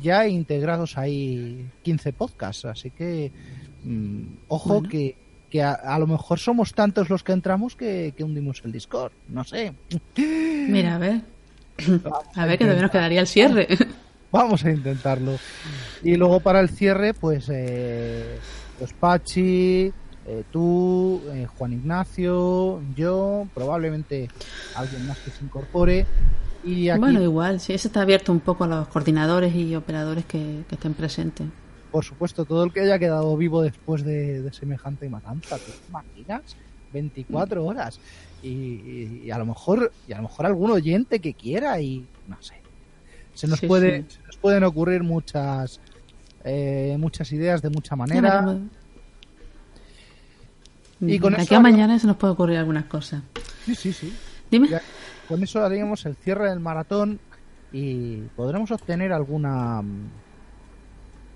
ya 0.00 0.26
integrados 0.26 0.96
hay 0.96 1.70
15 1.82 2.14
podcasts, 2.14 2.64
así 2.64 2.90
que 2.90 3.30
mm, 3.84 4.22
ojo 4.48 4.82
que, 4.82 5.16
que 5.54 5.62
a, 5.62 5.96
lo 6.00 6.08
mejor 6.08 6.40
somos 6.40 6.74
tantos 6.74 7.08
los 7.08 7.22
que 7.22 7.30
entramos 7.30 7.76
que, 7.76 8.12
hundimos 8.18 8.60
el 8.64 8.72
Discord, 8.72 9.12
no 9.28 9.44
sé. 9.44 9.72
Mira, 10.16 10.96
a 10.96 10.98
ver. 10.98 11.20
a, 12.34 12.44
ver, 12.44 12.58
que 12.58 12.64
todavía 12.64 12.82
nos 12.82 12.90
quedaría 12.90 13.20
el 13.20 13.28
cierre. 13.28 13.68
Vamos 14.32 14.64
a 14.64 14.72
intentarlo. 14.72 15.38
Y 16.02 16.16
luego 16.16 16.40
para 16.40 16.58
el 16.58 16.70
cierre, 16.70 17.14
pues... 17.14 17.48
Eh, 17.52 18.36
pues 18.80 18.92
Pachi, 18.94 19.92
eh, 20.26 20.42
tú, 20.50 21.22
eh, 21.32 21.46
Juan 21.56 21.74
Ignacio, 21.74 22.82
yo, 22.96 23.46
probablemente 23.54 24.28
alguien 24.74 25.06
más 25.06 25.18
que 25.18 25.30
se 25.30 25.44
incorpore. 25.44 26.04
Y 26.64 26.88
aquí, 26.88 26.98
bueno, 26.98 27.22
igual, 27.22 27.60
sí, 27.60 27.74
eso 27.74 27.86
está 27.86 28.02
abierto 28.02 28.32
un 28.32 28.40
poco 28.40 28.64
a 28.64 28.66
los 28.66 28.88
coordinadores 28.88 29.54
y 29.54 29.76
operadores 29.76 30.24
que, 30.24 30.64
estén 30.68 30.94
presentes. 30.94 31.46
Por 31.94 32.04
supuesto, 32.04 32.44
todo 32.44 32.64
el 32.64 32.72
que 32.72 32.80
haya 32.80 32.98
quedado 32.98 33.36
vivo 33.36 33.62
después 33.62 34.02
de, 34.02 34.52
semejante 34.52 35.08
matanza, 35.08 35.58
¿te 35.58 35.70
imaginas? 35.88 36.56
24 36.92 37.62
mm. 37.62 37.64
horas. 37.64 38.00
Y, 38.42 39.30
a 39.30 39.38
lo 39.38 39.46
mejor 39.46 39.92
y 40.08 40.12
a 40.12 40.16
lo 40.16 40.24
mejor 40.24 40.46
algún 40.46 40.72
oyente 40.72 41.20
que 41.20 41.34
quiera 41.34 41.80
y 41.80 42.04
no 42.26 42.36
sé 42.42 42.54
se 43.32 43.46
nos 43.46 43.60
puede 43.60 44.06
Se 44.08 44.20
nos 44.26 44.36
pueden 44.38 44.64
ocurrir 44.64 45.04
muchas 45.04 45.80
eh, 46.42 46.96
muchas 46.98 47.30
ideas 47.30 47.62
de 47.62 47.70
mucha 47.70 47.94
manera. 47.94 48.58
Y 51.00 51.20
con 51.20 51.38
aquí 51.38 51.54
a 51.54 51.60
mañana 51.60 51.96
se 52.00 52.08
nos 52.08 52.16
puede 52.16 52.32
ocurrir 52.32 52.58
algunas 52.58 52.86
cosas. 52.86 53.22
Sí, 53.66 53.76
sí, 53.76 53.92
sí. 53.92 54.12
Dime. 54.50 54.68
con 55.28 55.44
eso 55.44 55.64
haríamos 55.64 56.04
el 56.06 56.16
cierre 56.16 56.50
del 56.50 56.58
maratón 56.58 57.20
y 57.70 58.16
podremos 58.34 58.72
obtener 58.72 59.12
alguna. 59.12 59.80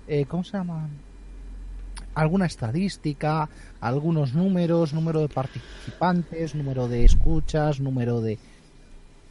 Eh, 0.09 0.25
¿Cómo 0.27 0.43
se 0.43 0.57
llama? 0.57 0.89
Alguna 2.15 2.47
estadística, 2.47 3.47
algunos 3.79 4.33
números, 4.33 4.91
número 4.91 5.19
de 5.19 5.29
participantes, 5.29 6.55
número 6.55 6.87
de 6.87 7.05
escuchas, 7.05 7.79
número 7.79 8.19
de 8.19 8.39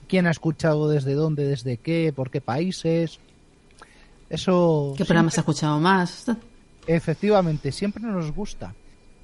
quién 0.07 0.29
ha 0.29 0.31
escuchado 0.31 0.89
desde 0.89 1.14
dónde, 1.14 1.49
desde 1.49 1.79
qué, 1.79 2.12
por 2.14 2.31
qué 2.31 2.41
países. 2.41 3.18
Eso. 4.31 4.95
¿Qué 4.97 5.05
programas 5.05 5.37
ha 5.37 5.41
escuchado 5.41 5.81
más? 5.81 6.26
Efectivamente, 6.87 7.72
siempre 7.72 8.05
nos 8.05 8.31
gusta. 8.31 8.72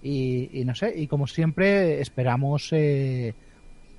Y, 0.03 0.65
no 0.67 0.75
sé, 0.75 0.93
y 0.95 1.07
como 1.07 1.29
siempre 1.29 2.01
esperamos 2.01 2.69
eh, 2.73 3.33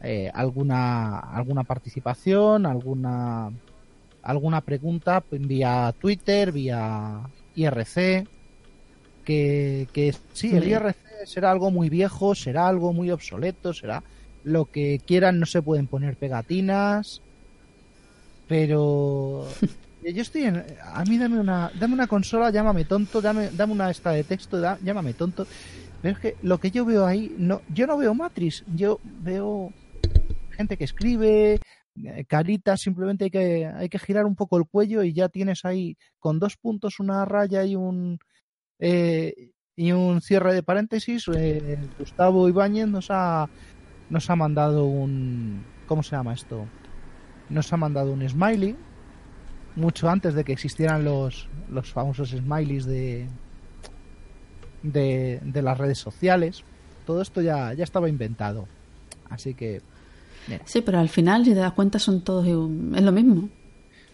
eh, 0.03 0.29
alguna 0.31 1.19
alguna 1.19 1.63
participación, 1.63 2.65
alguna 2.65 3.49
alguna 4.21 4.61
pregunta 4.61 5.23
vía 5.31 5.95
Twitter, 5.99 6.51
vía 6.51 7.21
IRC, 7.55 8.27
que, 9.23 9.87
que 9.91 10.15
sí, 10.33 10.55
el 10.55 10.67
IRC 10.67 10.97
será 11.25 11.51
algo 11.51 11.71
muy 11.71 11.89
viejo, 11.89 12.35
será 12.35 12.67
algo 12.67 12.93
muy 12.93 13.11
obsoleto, 13.11 13.73
será 13.73 14.03
lo 14.43 14.65
que 14.65 15.01
quieran, 15.05 15.39
no 15.39 15.45
se 15.45 15.61
pueden 15.61 15.87
poner 15.87 16.15
pegatinas, 16.17 17.21
pero 18.47 19.47
yo 20.03 20.21
estoy 20.21 20.43
en, 20.43 20.63
a 20.83 21.03
mí 21.05 21.17
dame 21.17 21.39
una 21.39 21.71
dame 21.79 21.93
una 21.93 22.07
consola 22.07 22.51
llámame 22.51 22.85
tonto 22.85 23.21
dame 23.21 23.49
dame 23.51 23.73
una 23.73 23.89
esta 23.89 24.11
de 24.11 24.23
texto 24.23 24.61
llámame 24.83 25.13
tonto. 25.13 25.47
Pero 26.01 26.15
es 26.15 26.21
que 26.21 26.35
lo 26.43 26.59
que 26.59 26.69
yo 26.69 26.85
veo 26.85 27.05
ahí 27.05 27.33
no 27.37 27.61
yo 27.73 27.87
no 27.87 27.97
veo 27.97 28.13
Matrix 28.13 28.63
yo 28.75 28.99
veo 29.03 29.73
gente 30.51 30.77
que 30.77 30.83
escribe 30.83 31.59
eh, 32.03 32.25
caritas 32.25 32.81
simplemente 32.81 33.25
hay 33.25 33.31
que 33.31 33.65
hay 33.65 33.89
que 33.89 33.99
girar 33.99 34.25
un 34.25 34.35
poco 34.35 34.57
el 34.57 34.65
cuello 34.65 35.03
y 35.03 35.13
ya 35.13 35.29
tienes 35.29 35.65
ahí 35.65 35.97
con 36.19 36.39
dos 36.39 36.57
puntos 36.57 36.99
una 36.99 37.25
raya 37.25 37.63
y 37.63 37.75
un 37.75 38.19
eh, 38.79 39.51
y 39.75 39.91
un 39.91 40.21
cierre 40.21 40.53
de 40.53 40.63
paréntesis 40.63 41.25
eh, 41.33 41.77
Gustavo 41.97 42.49
Ibáñez 42.49 42.87
nos 42.87 43.07
ha 43.09 43.49
nos 44.09 44.29
ha 44.29 44.35
mandado 44.35 44.85
un 44.85 45.63
cómo 45.87 46.03
se 46.03 46.15
llama 46.15 46.33
esto 46.33 46.65
nos 47.49 47.71
ha 47.71 47.77
mandado 47.77 48.11
un 48.11 48.27
smiley 48.27 48.75
mucho 49.75 50.09
antes 50.09 50.33
de 50.33 50.43
que 50.43 50.53
existieran 50.53 51.03
los, 51.03 51.49
los 51.69 51.91
famosos 51.91 52.29
smileys 52.29 52.85
de, 52.85 53.27
de, 54.83 55.61
las 55.61 55.77
redes 55.77 55.97
sociales. 55.97 56.63
todo 57.05 57.21
esto 57.21 57.41
ya, 57.41 57.73
ya 57.73 57.83
estaba 57.83 58.09
inventado. 58.09 58.67
Así 59.29 59.53
que. 59.53 59.81
Sí, 60.65 60.81
pero 60.81 60.99
al 60.99 61.09
final, 61.09 61.45
si 61.45 61.51
te 61.51 61.59
das 61.59 61.73
cuenta, 61.73 61.99
son 61.99 62.21
todos. 62.21 62.45
Es 62.45 63.03
lo 63.03 63.11
mismo. 63.11 63.49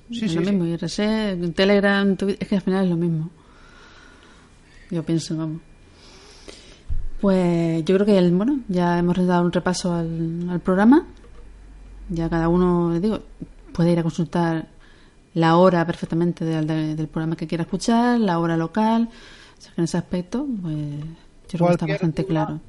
Sí, 0.10 0.26
es 0.26 0.32
sí, 0.32 0.38
lo 0.38 0.46
sí. 0.46 0.52
mismo. 0.52 0.66
IRC, 0.66 1.54
Telegram, 1.54 2.16
Twitter, 2.16 2.38
es 2.40 2.48
que 2.48 2.56
al 2.56 2.62
final 2.62 2.86
es 2.86 2.90
lo 2.90 2.98
mismo. 2.98 3.30
Yo 4.90 5.04
pienso, 5.04 5.38
vamos. 5.38 5.62
Pues 7.20 7.86
yo 7.86 7.96
creo 7.96 8.06
que 8.06 8.18
el, 8.18 8.32
bueno, 8.32 8.62
ya 8.68 8.98
hemos 8.98 9.16
dado 9.26 9.44
un 9.44 9.52
repaso 9.52 9.94
al, 9.94 10.50
al 10.50 10.60
programa. 10.60 11.06
Ya 12.10 12.30
cada 12.30 12.50
uno, 12.50 13.00
digo, 13.00 13.22
puede 13.74 13.92
ir 13.92 14.00
a 14.00 14.04
consultar 14.04 14.68
la 15.34 15.58
hora 15.58 15.86
perfectamente 15.86 16.44
del, 16.44 17.08
programa 17.08 17.36
que 17.36 17.48
quiera 17.48 17.64
escuchar, 17.64 18.20
la 18.20 18.40
hora 18.40 18.58
local. 18.58 19.10
O 19.58 19.62
sea 19.62 19.74
que 19.74 19.82
en 19.82 19.86
ese 19.86 19.98
aspecto, 19.98 20.46
pues 20.62 20.76
yo 20.76 21.58
creo 21.58 21.68
que 21.68 21.74
está 21.74 21.88
bastante 21.88 22.24
duda, 22.24 22.30
claro. 22.30 22.60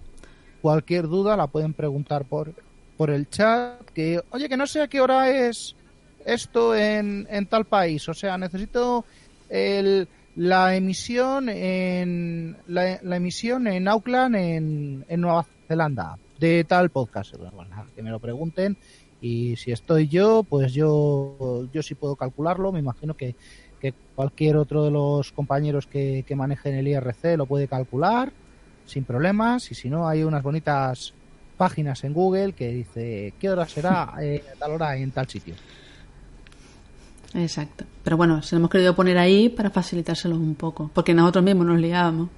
Cualquier 0.60 1.08
duda 1.08 1.36
la 1.36 1.48
pueden 1.48 1.74
preguntar 1.74 2.24
por, 2.24 2.54
por 2.96 3.10
el 3.10 3.28
chat. 3.28 3.90
Que, 3.92 4.20
oye, 4.30 4.48
que 4.48 4.56
no 4.56 4.66
sé 4.66 4.82
a 4.82 4.88
qué 4.88 5.00
hora 5.00 5.30
es 5.30 5.74
esto 6.24 6.74
en, 6.74 7.26
en 7.30 7.46
tal 7.46 7.64
país. 7.64 8.08
O 8.08 8.14
sea, 8.14 8.38
necesito 8.38 9.04
el, 9.48 10.08
la 10.36 10.74
emisión 10.74 11.48
en 11.48 12.56
la, 12.66 12.98
la 13.02 13.16
emisión 13.16 13.66
en 13.66 13.88
Auckland, 13.88 14.36
en, 14.36 15.04
en 15.08 15.20
Nueva 15.20 15.46
Zelanda, 15.68 16.18
de 16.38 16.64
tal 16.64 16.90
podcast. 16.90 17.36
Bueno, 17.36 17.64
nada, 17.70 17.86
que 17.94 18.02
me 18.02 18.10
lo 18.10 18.18
pregunten. 18.18 18.76
Y 19.20 19.56
si 19.56 19.70
estoy 19.70 20.08
yo, 20.08 20.42
pues 20.42 20.72
yo, 20.72 21.68
yo 21.72 21.82
sí 21.82 21.94
puedo 21.94 22.16
calcularlo. 22.16 22.72
Me 22.72 22.80
imagino 22.80 23.14
que, 23.14 23.36
que 23.80 23.94
cualquier 24.14 24.56
otro 24.56 24.84
de 24.84 24.90
los 24.90 25.30
compañeros 25.32 25.86
que, 25.86 26.24
que 26.26 26.34
manejen 26.34 26.74
el 26.74 26.88
IRC 26.88 27.36
lo 27.36 27.46
puede 27.46 27.68
calcular 27.68 28.32
sin 28.86 29.04
problemas. 29.04 29.70
Y 29.70 29.74
si 29.74 29.88
no, 29.88 30.08
hay 30.08 30.24
unas 30.24 30.42
bonitas 30.42 31.14
páginas 31.56 32.02
en 32.04 32.12
Google 32.12 32.52
que 32.52 32.68
dice 32.68 33.34
qué 33.38 33.50
hora 33.50 33.66
será 33.68 34.14
eh, 34.20 34.42
tal 34.58 34.72
hora 34.72 34.96
en 34.96 35.10
tal 35.12 35.28
sitio. 35.28 35.54
Exacto. 37.34 37.84
Pero 38.04 38.16
bueno, 38.16 38.42
se 38.42 38.54
lo 38.54 38.60
hemos 38.60 38.70
querido 38.70 38.94
poner 38.94 39.16
ahí 39.18 39.48
para 39.48 39.70
facilitárselos 39.70 40.38
un 40.38 40.54
poco, 40.54 40.90
porque 40.92 41.14
nosotros 41.14 41.44
mismos 41.44 41.66
nos 41.66 41.78
liábamos. 41.80 42.28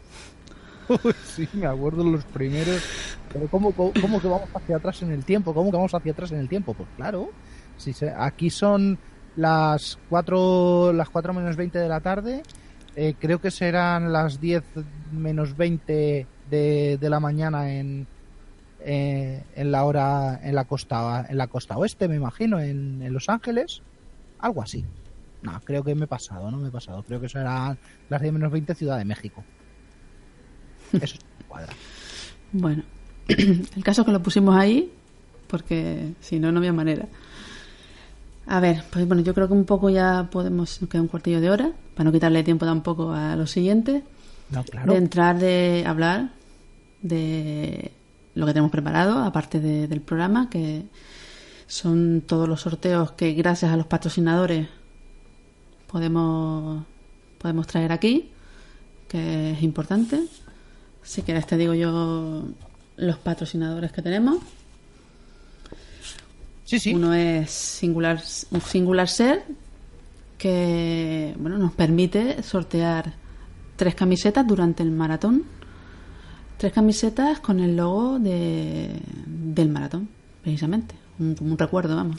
sí, 1.25 1.49
me 1.55 1.67
acuerdo 1.67 2.05
los 2.05 2.25
primeros. 2.27 2.83
Pero 3.33 3.49
¿cómo, 3.49 3.73
cómo, 3.73 3.93
cómo 4.01 4.21
que 4.21 4.29
vamos 4.29 4.49
hacia 4.55 4.77
atrás 4.77 5.03
en 5.03 5.11
el 5.11 5.25
tiempo? 5.25 5.53
¿Cómo 5.53 5.71
que 5.71 5.77
vamos 5.77 5.95
hacia 5.95 6.13
atrás 6.13 6.31
en 6.33 6.39
el 6.39 6.49
tiempo? 6.49 6.75
Pues 6.75 6.89
claro, 6.97 7.31
si 7.77 7.93
se- 7.93 8.13
aquí 8.17 8.51
son 8.51 8.97
las 9.37 9.99
4, 10.09 10.93
las 10.93 11.09
4 11.11 11.33
menos 11.33 11.57
20 11.57 11.79
de 11.79 11.89
la 11.89 12.01
tarde. 12.01 12.43
eh, 12.97 13.15
creo 13.19 13.41
que 13.41 13.51
serán 13.51 14.13
las 14.13 14.41
10 14.41 14.63
menos 15.11 15.57
20 15.57 16.29
de, 16.49 16.99
de 17.01 17.11
la 17.11 17.19
mañana 17.19 17.73
en, 17.73 18.07
eh, 18.85 19.43
en 19.57 19.73
la 19.73 19.85
hora 19.85 20.41
en 20.43 20.55
la 20.55 20.65
costa 20.65 21.27
en 21.29 21.37
la 21.39 21.47
costa 21.47 21.77
oeste, 21.77 22.09
me 22.09 22.17
imagino, 22.17 22.61
en, 22.61 23.03
en 23.03 23.13
Los 23.13 23.29
Ángeles. 23.29 23.83
Algo 24.39 24.63
así. 24.63 24.85
No, 25.43 25.61
creo 25.65 25.83
que 25.85 25.95
me 25.95 26.05
he 26.05 26.09
pasado, 26.09 26.51
no 26.51 26.59
me 26.59 26.69
he 26.69 26.71
pasado. 26.71 27.03
Creo 27.03 27.21
que 27.21 27.29
serán 27.29 27.79
las 28.09 28.21
10 28.21 28.33
menos 28.33 28.51
20 28.53 28.75
Ciudad 28.75 28.99
de 28.99 29.05
México. 29.05 29.45
Eso 30.93 31.17
cuadra. 31.49 31.73
Bueno, 32.53 32.83
el 33.29 33.85
caso 33.85 34.03
es 34.03 34.07
que 34.07 34.13
lo 34.13 34.23
pusimos 34.23 34.55
ahí, 34.57 34.93
porque 35.49 36.13
si 36.21 36.39
no, 36.39 36.53
no 36.53 36.59
había 36.59 36.73
manera. 36.73 37.07
A 38.47 38.61
ver, 38.61 38.83
pues 38.91 39.07
bueno, 39.07 39.23
yo 39.23 39.35
creo 39.35 39.49
que 39.49 39.55
un 39.55 39.65
poco 39.65 39.89
ya 39.91 40.29
podemos, 40.31 40.81
nos 40.81 40.91
queda 40.91 41.03
un 41.03 41.09
cuartillo 41.09 41.41
de 41.41 41.51
hora, 41.51 41.73
para 41.95 42.05
no 42.05 42.13
quitarle 42.13 42.43
tiempo 42.43 42.67
tampoco 42.67 43.13
a 43.13 43.37
los 43.37 43.51
siguientes, 43.51 44.03
No, 44.51 44.63
claro. 44.65 44.93
de 44.93 44.99
entrar, 44.99 45.39
de 45.39 45.85
hablar 45.87 46.31
de 47.01 47.93
lo 48.35 48.47
que 48.47 48.53
tenemos 48.53 48.71
preparado, 48.71 49.19
aparte 49.21 49.61
de- 49.61 49.87
del 49.89 50.01
programa, 50.01 50.49
que 50.51 50.85
son 51.67 52.23
todos 52.27 52.49
los 52.49 52.61
sorteos 52.63 53.13
que 53.13 53.33
gracias 53.33 53.73
a 53.73 53.77
los 53.77 53.87
patrocinadores 53.87 54.69
podemos, 55.87 56.85
podemos 57.39 57.67
traer 57.67 57.93
aquí, 57.93 58.31
que 59.09 59.53
es 59.53 59.63
importante. 59.63 60.23
Si 61.03 61.23
quieres 61.23 61.47
te 61.47 61.57
digo 61.57 61.75
yo 61.75 62.45
los 62.97 63.17
patrocinadores 63.19 63.93
que 63.93 64.03
tenemos. 64.03 64.39
Sí, 66.65 66.79
sí. 66.81 66.95
Uno 66.95 67.13
es 67.15 67.51
Singular, 67.51 68.21
un 68.51 68.61
Singular 68.61 69.09
Ser, 69.09 69.45
que 70.39 71.35
bueno, 71.39 71.59
nos 71.59 71.73
permite 71.73 72.43
sortear 72.43 73.13
tres 73.77 73.95
camisetas 73.95 74.47
durante 74.47 74.83
el 74.83 74.91
maratón. 74.91 75.45
Tres 76.57 76.73
camisetas 76.73 77.41
con 77.41 77.61
el 77.61 77.77
logo 77.77 78.19
de, 78.19 78.91
del 79.27 79.69
maratón, 79.69 80.09
precisamente. 80.43 80.95
Un, 81.19 81.37
un 81.41 81.59
recuerdo, 81.59 81.97
vamos. 81.97 82.19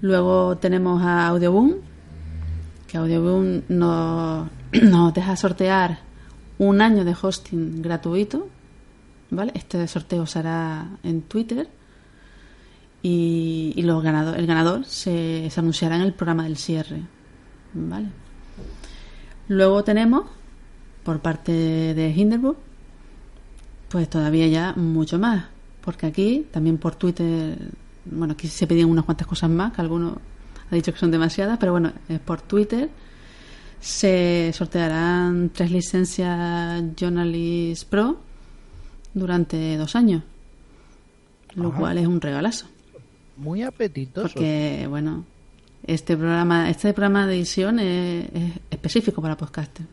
Luego 0.00 0.56
tenemos 0.58 1.02
a 1.02 1.28
Audioboom, 1.28 1.74
que 2.88 2.98
Audioboom 2.98 3.62
nos, 3.68 4.48
nos 4.82 5.14
deja 5.14 5.36
sortear 5.36 6.00
un 6.58 6.80
año 6.80 7.04
de 7.04 7.14
hosting 7.20 7.82
gratuito. 7.82 8.48
¿Vale? 9.30 9.52
Este 9.54 9.86
sorteo 9.88 10.26
se 10.26 10.40
hará 10.40 10.86
en 11.02 11.22
Twitter 11.22 11.66
y, 13.02 13.72
y 13.74 13.82
los 13.82 14.02
ganador, 14.02 14.38
el 14.38 14.46
ganador 14.46 14.84
se, 14.84 15.48
se 15.50 15.60
anunciará 15.60 15.96
en 15.96 16.02
el 16.02 16.12
programa 16.12 16.44
del 16.44 16.56
cierre. 16.56 17.00
¿Vale? 17.72 18.08
Luego 19.48 19.84
tenemos, 19.84 20.26
por 21.04 21.20
parte 21.20 21.52
de 21.52 22.10
Hinderburg, 22.10 22.56
pues 23.88 24.08
todavía 24.08 24.46
ya 24.46 24.72
mucho 24.74 25.18
más. 25.18 25.46
Porque 25.82 26.06
aquí, 26.06 26.46
también 26.50 26.78
por 26.78 26.94
Twitter, 26.94 27.58
bueno, 28.04 28.34
aquí 28.34 28.48
se 28.48 28.66
pedían 28.66 28.88
unas 28.88 29.04
cuantas 29.04 29.26
cosas 29.26 29.50
más, 29.50 29.72
que 29.72 29.80
algunos 29.80 30.16
ha 30.70 30.74
dicho 30.74 30.92
que 30.92 30.98
son 30.98 31.10
demasiadas, 31.10 31.58
pero 31.58 31.72
bueno, 31.72 31.92
es 32.08 32.20
por 32.20 32.40
Twitter. 32.40 32.88
Se 33.80 34.52
sortearán 34.54 35.50
tres 35.50 35.70
licencias 35.72 36.82
Journalist 36.96 37.88
Pro 37.88 38.20
durante 39.12 39.76
dos 39.76 39.96
años, 39.96 40.22
lo 41.56 41.68
Ajá. 41.68 41.78
cual 41.78 41.98
es 41.98 42.06
un 42.06 42.20
regalazo. 42.20 42.66
Muy 43.36 43.62
apetitoso. 43.62 44.28
Porque, 44.28 44.86
bueno, 44.88 45.24
este 45.84 46.16
programa, 46.16 46.70
este 46.70 46.92
programa 46.92 47.26
de 47.26 47.34
edición 47.34 47.80
es, 47.80 48.26
es 48.32 48.52
específico 48.70 49.20
para 49.20 49.36
podcasters. 49.36 49.88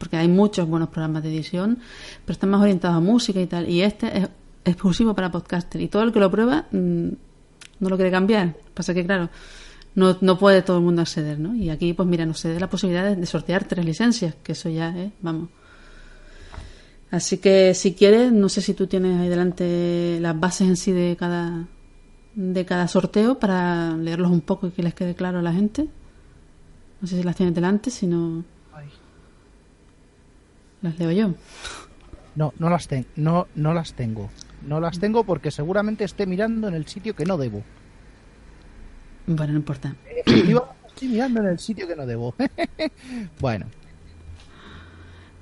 Porque 0.00 0.16
hay 0.16 0.28
muchos 0.28 0.66
buenos 0.66 0.88
programas 0.88 1.22
de 1.22 1.28
edición, 1.28 1.78
pero 2.24 2.32
están 2.32 2.48
más 2.48 2.62
orientados 2.62 2.96
a 2.96 3.00
música 3.00 3.40
y 3.40 3.46
tal. 3.46 3.68
Y 3.68 3.82
este 3.82 4.18
es 4.18 4.28
exclusivo 4.64 5.14
para 5.14 5.30
podcasters. 5.30 5.84
Y 5.84 5.88
todo 5.88 6.02
el 6.02 6.12
que 6.12 6.18
lo 6.18 6.30
prueba 6.30 6.66
mm, 6.72 7.08
no 7.80 7.88
lo 7.88 7.96
quiere 7.96 8.10
cambiar. 8.10 8.56
Pasa 8.74 8.94
que, 8.94 9.04
claro, 9.04 9.28
no, 9.94 10.16
no 10.22 10.38
puede 10.38 10.62
todo 10.62 10.78
el 10.78 10.84
mundo 10.84 11.02
acceder, 11.02 11.38
¿no? 11.38 11.54
Y 11.54 11.68
aquí, 11.68 11.92
pues 11.92 12.08
mira, 12.08 12.24
nos 12.24 12.40
se 12.40 12.52
da 12.52 12.58
la 12.58 12.70
posibilidad 12.70 13.14
de, 13.14 13.26
sortear 13.26 13.64
tres 13.64 13.84
licencias, 13.84 14.34
que 14.42 14.52
eso 14.52 14.70
ya 14.70 14.88
es, 14.98 15.12
vamos. 15.20 15.50
Así 17.10 17.38
que 17.38 17.74
si 17.74 17.92
quieres, 17.92 18.32
no 18.32 18.48
sé 18.48 18.62
si 18.62 18.72
tú 18.72 18.86
tienes 18.86 19.20
ahí 19.20 19.28
delante 19.28 20.18
las 20.20 20.38
bases 20.38 20.68
en 20.68 20.76
sí 20.76 20.92
de 20.92 21.16
cada 21.16 21.66
de 22.34 22.64
cada 22.64 22.86
sorteo 22.88 23.38
para 23.38 23.96
leerlos 23.96 24.30
un 24.30 24.40
poco 24.40 24.68
y 24.68 24.70
que 24.70 24.82
les 24.82 24.94
quede 24.94 25.14
claro 25.14 25.40
a 25.40 25.42
la 25.42 25.52
gente. 25.52 25.88
No 27.00 27.08
sé 27.08 27.16
si 27.16 27.22
las 27.22 27.36
tienes 27.36 27.54
delante, 27.54 27.90
si 27.90 28.06
no. 28.06 28.44
Las 30.82 30.98
leo 30.98 31.10
yo. 31.10 31.34
No, 32.36 32.52
no 32.58 32.70
las, 32.70 32.86
ten- 32.88 33.06
no, 33.16 33.46
no 33.54 33.74
las 33.74 33.92
tengo. 33.94 34.30
No 34.66 34.80
las 34.80 34.98
tengo 34.98 35.24
porque 35.24 35.50
seguramente 35.50 36.04
esté 36.04 36.26
mirando 36.26 36.68
en 36.68 36.74
el 36.74 36.86
sitio 36.86 37.14
que 37.16 37.24
no 37.24 37.36
debo. 37.36 37.62
Bueno, 39.26 39.52
no 39.52 39.58
importa. 39.58 39.94
Estoy 40.16 41.08
mirando 41.08 41.40
en 41.40 41.46
el 41.46 41.58
sitio 41.58 41.86
que 41.86 41.96
no 41.96 42.06
debo. 42.06 42.34
bueno, 43.40 43.66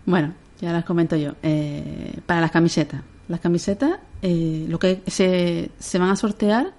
Bueno, 0.06 0.34
ya 0.60 0.72
las 0.72 0.84
comento 0.84 1.16
yo. 1.16 1.34
Eh, 1.42 2.18
para 2.26 2.40
las 2.40 2.50
camisetas. 2.50 3.02
Las 3.28 3.40
camisetas, 3.40 3.98
eh, 4.22 4.64
lo 4.68 4.78
que 4.78 5.02
se, 5.06 5.70
se 5.78 5.98
van 5.98 6.08
a 6.10 6.16
sortear 6.16 6.72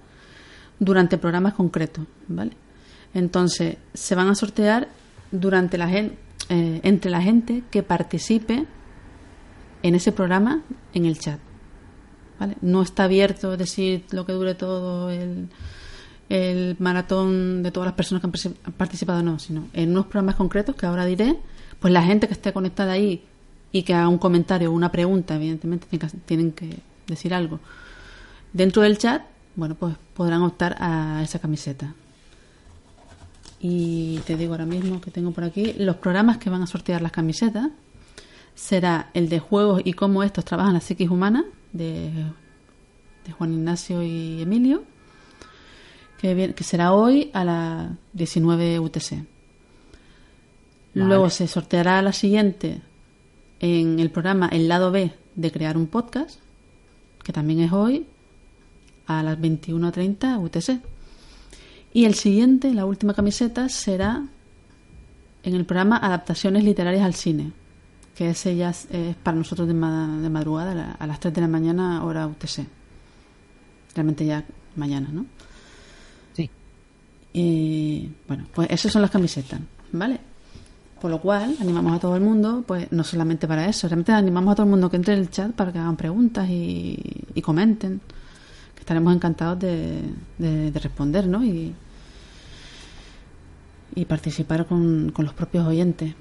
durante 0.80 1.16
programas 1.18 1.54
concretos, 1.54 2.06
¿vale? 2.26 2.52
Entonces, 3.14 3.76
se 3.94 4.14
van 4.16 4.28
a 4.28 4.34
sortear 4.34 4.88
durante 5.30 5.78
la 5.78 5.88
gen- 5.88 6.16
eh, 6.50 6.80
entre 6.82 7.10
la 7.10 7.22
gente 7.22 7.62
que 7.70 7.82
participe 7.82 8.66
en 9.82 9.94
ese 9.94 10.12
programa 10.12 10.60
en 10.92 11.06
el 11.06 11.18
chat. 11.18 11.38
¿Vale? 12.38 12.56
No 12.60 12.82
está 12.82 13.04
abierto, 13.04 13.56
decir, 13.56 14.04
lo 14.10 14.26
que 14.26 14.32
dure 14.32 14.54
todo 14.54 15.10
el, 15.10 15.48
el 16.28 16.76
maratón 16.78 17.62
de 17.62 17.70
todas 17.70 17.86
las 17.86 17.94
personas 17.94 18.20
que 18.20 18.26
han 18.26 18.32
particip- 18.32 18.56
han 18.64 18.72
participado, 18.72 19.22
no, 19.22 19.38
sino 19.38 19.68
en 19.72 19.90
unos 19.90 20.06
programas 20.06 20.36
concretos 20.36 20.74
que 20.74 20.86
ahora 20.86 21.06
diré, 21.06 21.38
pues 21.78 21.92
la 21.92 22.02
gente 22.02 22.26
que 22.26 22.34
esté 22.34 22.52
conectada 22.52 22.92
ahí 22.92 23.24
y 23.72 23.82
que 23.84 23.94
haga 23.94 24.08
un 24.08 24.18
comentario 24.18 24.70
o 24.70 24.74
una 24.74 24.90
pregunta, 24.90 25.36
evidentemente 25.36 25.86
tienen 26.26 26.52
que 26.52 26.78
decir 27.06 27.32
algo. 27.32 27.60
Dentro 28.52 28.82
del 28.82 28.98
chat, 28.98 29.22
bueno, 29.54 29.74
pues 29.74 29.94
podrán 30.14 30.42
optar 30.42 30.76
a 30.80 31.22
esa 31.22 31.38
camiseta. 31.38 31.94
Y 33.60 34.18
te 34.26 34.36
digo 34.36 34.54
ahora 34.54 34.66
mismo 34.66 35.00
que 35.00 35.10
tengo 35.10 35.32
por 35.32 35.44
aquí 35.44 35.74
los 35.74 35.96
programas 35.96 36.38
que 36.38 36.48
van 36.48 36.62
a 36.62 36.66
sortear 36.66 37.02
las 37.02 37.12
camisetas. 37.12 37.68
será 38.54 39.10
el 39.14 39.28
de 39.28 39.38
juegos 39.38 39.82
y 39.84 39.92
cómo 39.92 40.22
estos 40.22 40.44
trabajan 40.44 40.74
la 40.74 40.80
psiquis 40.80 41.08
humana, 41.08 41.44
de, 41.72 42.10
de 43.24 43.32
Juan 43.32 43.52
Ignacio 43.52 44.02
y 44.02 44.42
Emilio, 44.42 44.82
que 46.20 46.64
será 46.64 46.92
hoy 46.92 47.30
a 47.32 47.44
las 47.44 47.90
19 48.12 48.80
UTC. 48.80 49.24
Luego 50.94 51.30
se 51.30 51.46
sorteará 51.46 52.02
la 52.02 52.12
siguiente 52.12 52.82
en 53.60 54.00
el 54.00 54.10
programa 54.10 54.48
El 54.48 54.68
lado 54.68 54.90
B 54.90 55.12
de 55.36 55.52
crear 55.52 55.76
un 55.76 55.86
podcast, 55.86 56.40
que 57.22 57.32
también 57.32 57.60
es 57.60 57.72
hoy 57.72 58.06
a 59.06 59.22
las 59.22 59.38
21.30 59.38 60.42
UTC. 60.42 60.80
Y 61.92 62.04
el 62.04 62.14
siguiente, 62.14 62.72
la 62.72 62.86
última 62.86 63.14
camiseta, 63.14 63.68
será 63.68 64.22
en 65.42 65.54
el 65.54 65.64
programa 65.64 65.96
Adaptaciones 65.96 66.62
Literarias 66.64 67.02
al 67.04 67.14
Cine, 67.14 67.52
que 68.14 68.30
ese 68.30 68.54
ya 68.56 68.70
es, 68.70 68.86
para 69.22 69.36
nosotros 69.36 69.66
de, 69.66 69.74
ma- 69.74 70.18
de 70.20 70.28
madrugada, 70.30 70.72
a 70.72 70.74
la- 70.74 70.92
a 70.92 71.06
las 71.06 71.18
3 71.20 71.34
de 71.34 71.40
la 71.40 71.48
mañana, 71.48 72.04
hora 72.04 72.26
UTC. 72.26 72.66
Realmente 73.94 74.24
ya 74.24 74.44
mañana, 74.76 75.08
¿no? 75.12 75.26
Sí. 76.34 76.48
Y 77.32 78.08
bueno, 78.28 78.46
pues 78.54 78.68
esas 78.70 78.92
son 78.92 79.02
las 79.02 79.10
camisetas, 79.10 79.60
¿vale? 79.92 80.20
Por 81.00 81.10
lo 81.10 81.20
cual, 81.20 81.56
animamos 81.60 81.96
a 81.96 81.98
todo 81.98 82.14
el 82.14 82.22
mundo, 82.22 82.62
pues 82.66 82.92
no 82.92 83.02
solamente 83.02 83.48
para 83.48 83.66
eso, 83.66 83.88
realmente 83.88 84.12
animamos 84.12 84.52
a 84.52 84.54
todo 84.56 84.64
el 84.64 84.70
mundo 84.70 84.90
que 84.90 84.96
entre 84.96 85.14
en 85.14 85.20
el 85.20 85.30
chat 85.30 85.50
para 85.52 85.72
que 85.72 85.78
hagan 85.78 85.96
preguntas 85.96 86.48
y, 86.48 86.98
y 87.34 87.40
comenten, 87.42 88.00
estaremos 88.80 89.14
encantados 89.14 89.58
de, 89.60 90.00
de- 90.38 90.70
de 90.72 90.80
responder, 90.80 91.26
¿no? 91.28 91.44
Y, 91.44 91.74
participar 94.08 94.66
con, 94.66 95.12
los 95.16 95.34
propios 95.34 95.66
oyentes. 95.66 96.14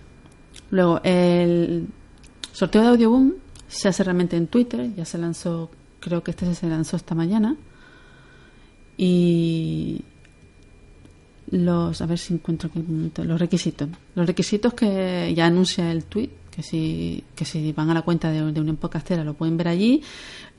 Luego, 0.69 0.99
el 1.03 1.87
sorteo 2.51 2.81
de 2.83 2.87
Audioboom 2.89 3.33
se 3.67 3.87
hace 3.87 4.03
realmente 4.03 4.35
en 4.37 4.47
Twitter, 4.47 4.93
ya 4.95 5.05
se 5.05 5.17
lanzó, 5.17 5.71
creo 5.99 6.21
que 6.23 6.31
este 6.31 6.53
se 6.53 6.67
lanzó 6.67 6.97
esta 6.97 7.15
mañana. 7.15 7.55
Y 8.97 10.01
los, 11.51 12.01
a 12.01 12.05
ver 12.05 12.17
si 12.19 12.33
encuentro 12.33 12.69
los 13.23 13.39
requisitos. 13.39 13.87
Los 14.13 14.27
requisitos 14.27 14.73
que 14.73 15.33
ya 15.35 15.45
anuncia 15.45 15.91
el 15.91 16.03
tweet, 16.03 16.29
que 16.51 16.61
si, 16.61 17.23
que 17.35 17.45
si 17.45 17.71
van 17.71 17.89
a 17.89 17.93
la 17.93 18.01
cuenta 18.01 18.29
de, 18.29 18.51
de 18.51 18.59
Unión 18.61 18.75
Podcastera 18.75 19.23
lo 19.23 19.35
pueden 19.35 19.55
ver 19.57 19.69
allí. 19.69 20.01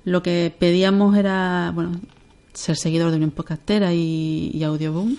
Lo 0.04 0.22
que 0.22 0.54
pedíamos 0.58 1.16
era, 1.16 1.72
bueno, 1.74 2.00
ser 2.52 2.76
seguidor 2.76 3.10
de 3.10 3.16
Unión 3.16 3.30
Podcastera 3.30 3.92
y, 3.92 4.50
y 4.54 4.62
Audioboom 4.64 5.16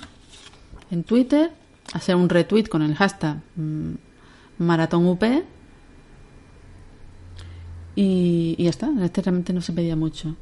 en 0.92 1.04
Twitter, 1.04 1.52
hacer 1.94 2.16
un 2.16 2.30
retweet 2.30 2.66
con 2.66 2.82
el 2.82 2.96
hashtag 2.96 3.42
mm, 3.56 3.92
MaratónUP 4.60 5.24
y, 7.96 8.56
y 8.58 8.64
ya 8.64 8.70
está. 8.70 8.90
Este 9.02 9.22
realmente 9.22 9.54
no 9.54 9.62
se 9.62 9.74
pedía 9.74 9.96
mucho. 9.96 10.36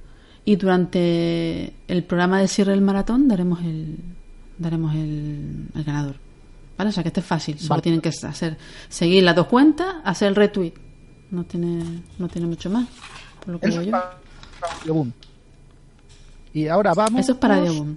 Y 0.45 0.55
durante 0.55 1.73
el 1.87 2.03
programa 2.03 2.39
de 2.39 2.47
cierre 2.47 2.71
del 2.71 2.81
maratón 2.81 3.27
daremos 3.27 3.61
el 3.61 3.97
daremos 4.57 4.93
el, 4.95 5.67
el 5.73 5.83
ganador. 5.83 6.15
¿Vale? 6.77 6.89
O 6.89 6.93
sea 6.93 7.03
que 7.03 7.09
este 7.09 7.19
es 7.19 7.25
fácil. 7.25 7.57
Solo 7.59 7.69
Vale. 7.69 7.81
tienen 7.81 8.01
que 8.01 8.09
hacer 8.09 8.57
seguir 8.87 9.23
las 9.23 9.35
dos 9.35 9.47
cuentas, 9.47 9.95
hacer 10.03 10.29
el 10.29 10.35
retweet. 10.35 10.73
No 11.31 11.43
tiene, 11.43 12.01
no 12.17 12.27
tiene 12.27 12.47
mucho 12.47 12.69
más. 12.69 12.87
Por 13.43 13.53
lo 13.53 13.59
que 13.59 13.69
veo 13.69 13.81
yo. 13.83 13.91
Audioboom. 14.61 15.11
Y 16.53 16.67
ahora 16.67 16.93
vamos. 16.93 17.21
Eso 17.21 17.33
es 17.33 17.37
para 17.37 17.57
Audioboom. 17.57 17.95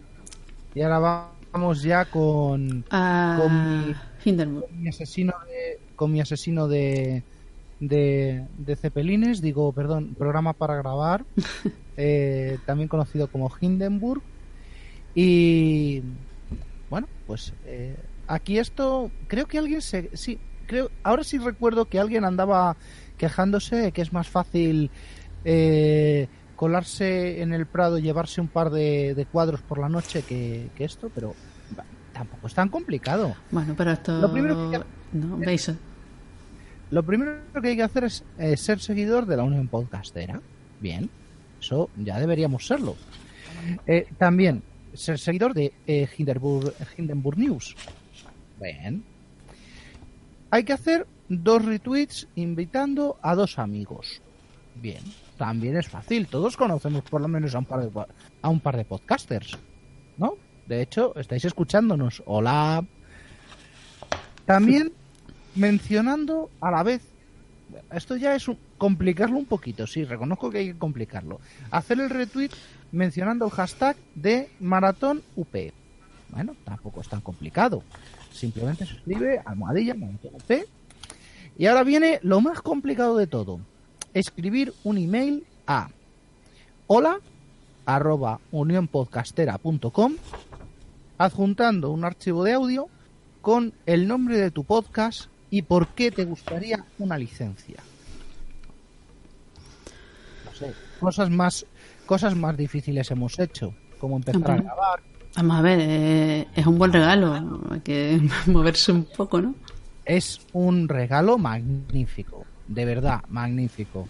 Y 0.75 0.81
ahora 0.83 1.31
vamos 1.53 1.83
ya 1.83 2.05
con, 2.07 2.85
A 2.91 3.39
Con 3.41 3.87
mi- 3.89 3.95
Hindenburg. 4.25 4.71
mi 4.73 4.89
asesino 4.89 5.33
de, 5.47 5.81
con 5.97 6.13
mi 6.13 6.21
asesino 6.21 6.69
de, 6.69 7.23
de, 7.81 8.47
de 8.59 8.77
cepelines, 8.77 9.41
digo, 9.43 9.73
perdón, 9.73 10.15
programa 10.19 10.53
para 10.55 10.77
grabar, 10.77 11.25
eh, 11.97 12.59
también 12.67 12.89
conocido 12.89 13.27
como 13.29 13.51
Hindenburg. 13.61 14.23
Y 15.15 16.03
bueno, 16.89 17.07
pues 17.27 17.53
eh, 17.67 17.97
aquí 18.27 18.59
esto, 18.59 19.11
creo 19.29 19.47
que 19.47 19.59
alguien 19.59 19.83
se, 19.83 20.11
sí, 20.17 20.39
creo, 20.67 20.91
ahora 21.03 21.23
sí 21.25 21.39
recuerdo 21.39 21.85
que 21.87 21.99
alguien 22.01 22.25
andaba 22.25 22.77
quejándose 23.19 23.77
de 23.77 23.93
que 23.93 24.01
es 24.03 24.13
más 24.13 24.29
fácil 24.29 24.91
eh, 25.45 26.29
colarse 26.63 27.43
en 27.43 27.53
el 27.53 27.67
Prado 27.67 27.99
y 27.99 28.03
llevarse 28.03 28.41
un 28.41 28.47
par 28.47 28.71
de, 28.71 29.15
de 29.17 29.27
cuadros 29.27 29.63
por 29.63 29.79
la 29.81 29.89
noche 29.89 30.23
que, 30.23 30.69
que 30.77 30.85
esto, 30.85 31.11
pero 31.13 31.35
tampoco 32.13 32.47
es 32.47 32.55
tan 32.55 32.69
complicado. 32.69 33.35
Bueno, 33.51 33.75
pero 33.77 33.91
esto. 33.91 34.17
Lo 34.21 34.31
primero 34.33 34.71
que- 34.71 34.81
No, 35.19 35.39
veis. 35.39 35.73
Lo 36.93 37.03
primero 37.03 37.41
que 37.61 37.67
hay 37.71 37.75
que 37.75 37.83
hacer 37.83 38.05
es 38.05 38.23
eh, 38.39 38.57
ser 38.57 38.79
seguidor 38.79 39.27
de 39.27 39.37
la 39.39 39.43
Unión 39.43 39.67
Podcastera. 39.67 40.41
Bien, 40.79 41.11
eso 41.61 41.91
ya 41.97 42.21
deberíamos 42.21 42.65
serlo. 42.65 42.95
Eh, 43.85 44.07
también 44.17 44.63
ser 44.95 45.19
seguidor 45.19 45.55
de 45.55 45.73
eh, 45.89 46.09
Hindenburg, 46.17 46.75
Hindenburg 46.97 47.39
News. 47.39 47.75
Bien. 48.61 49.03
Hay 50.53 50.63
que 50.63 50.75
hacer 50.75 51.09
dos 51.29 51.65
retweets 51.65 52.29
invitando 52.37 53.17
a 53.21 53.35
dos 53.35 53.59
amigos. 53.59 54.23
Bien, 54.77 55.03
también 55.43 55.77
es 55.77 55.89
fácil. 55.89 56.29
Todos 56.29 56.57
conocemos 56.57 57.03
por 57.03 57.21
lo 57.21 57.27
menos 57.27 57.53
a 57.57 57.59
un 57.59 57.65
par 57.65 57.81
de, 57.81 58.05
a 58.43 58.49
un 58.49 58.61
par 58.61 58.77
de 58.77 58.85
podcasters. 58.85 59.59
¿No? 60.17 60.35
De 60.69 60.81
hecho, 60.81 61.17
estáis 61.19 61.45
escuchándonos. 61.45 62.23
Hola. 62.27 62.85
También 64.47 64.93
mencionando 65.57 66.49
a 66.61 66.71
la 66.71 66.85
vez 66.85 67.03
esto 67.93 68.15
ya 68.15 68.37
es 68.37 68.47
un- 68.47 68.57
complicarlo 68.79 69.37
un 69.37 69.47
poquito, 69.47 69.85
sí, 69.89 70.05
reconozco 70.05 70.49
que 70.49 70.59
hay 70.59 70.67
que 70.75 70.79
complicarlo. 70.79 71.41
Hacer 71.73 71.99
el 71.99 72.09
retweet 72.11 72.51
mencionando 72.93 73.47
el 73.47 73.51
hashtag 73.51 73.97
de 74.15 74.49
Maratón 74.61 75.23
UP. 75.35 75.57
Bueno, 76.29 76.55
tampoco 76.65 77.01
es 77.01 77.09
tan 77.09 77.21
complicado. 77.21 77.83
Simplemente 78.31 78.87
se 78.87 78.95
escribe 78.95 79.43
almohadilla 79.45 79.95
Maratón. 79.95 80.31
Y 81.59 81.67
ahora 81.67 81.83
viene 81.83 82.21
lo 82.23 82.41
más 82.41 82.61
complicado 82.63 83.17
de 83.17 83.27
todo. 83.27 83.59
Escribir 84.15 84.75
un 84.85 84.99
email 84.99 85.45
a 85.67 85.89
hola 86.87 87.19
arroba 87.87 88.41
unionpodcastera.com 88.51 90.15
adjuntando 91.19 91.91
un 91.91 92.05
archivo 92.05 92.45
de 92.45 92.53
audio 92.53 92.89
con 93.41 93.73
el 93.87 94.07
nombre 94.07 94.39
de 94.39 94.51
tu 94.51 94.65
podcast 94.65 95.27
y 95.51 95.63
por 95.63 95.89
qué 95.89 96.11
te 96.11 96.25
gustaría 96.25 96.85
una 96.99 97.19
licencia. 97.19 97.83
No 100.45 100.53
sé, 100.55 100.73
cosas 101.01 101.31
más, 101.31 101.67
cosas 102.07 102.35
más 102.37 102.57
difíciles 102.57 103.11
hemos 103.11 103.39
hecho, 103.39 103.75
como 103.99 104.17
empezar 104.17 104.51
a 104.51 104.57
grabar. 104.57 105.01
Vamos 105.37 105.57
a 105.57 105.63
ver, 105.63 105.79
eh, 105.81 106.49
es 106.55 106.67
un 106.67 106.79
buen 106.79 106.93
regalo. 106.93 107.61
Hay 107.71 107.81
que 107.81 108.21
moverse 108.47 108.93
un 108.93 109.05
poco, 109.05 109.41
¿no? 109.41 109.55
Es 110.05 110.41
un 110.53 110.89
regalo 110.89 111.39
magnífico, 111.39 112.45
de 112.75 112.85
verdad, 112.85 113.23
magnífico. 113.29 114.09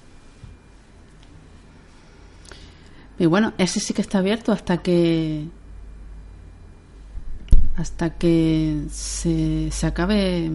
Y 3.19 3.27
bueno, 3.27 3.53
ese 3.59 3.81
sí 3.81 3.95
que 3.95 4.03
está 4.03 4.19
abierto 4.19 4.53
hasta 4.53 4.79
que. 4.79 5.47
Hasta 7.77 8.11
que 8.11 8.85
se, 8.91 9.71
se 9.71 9.87
acabe 9.87 10.51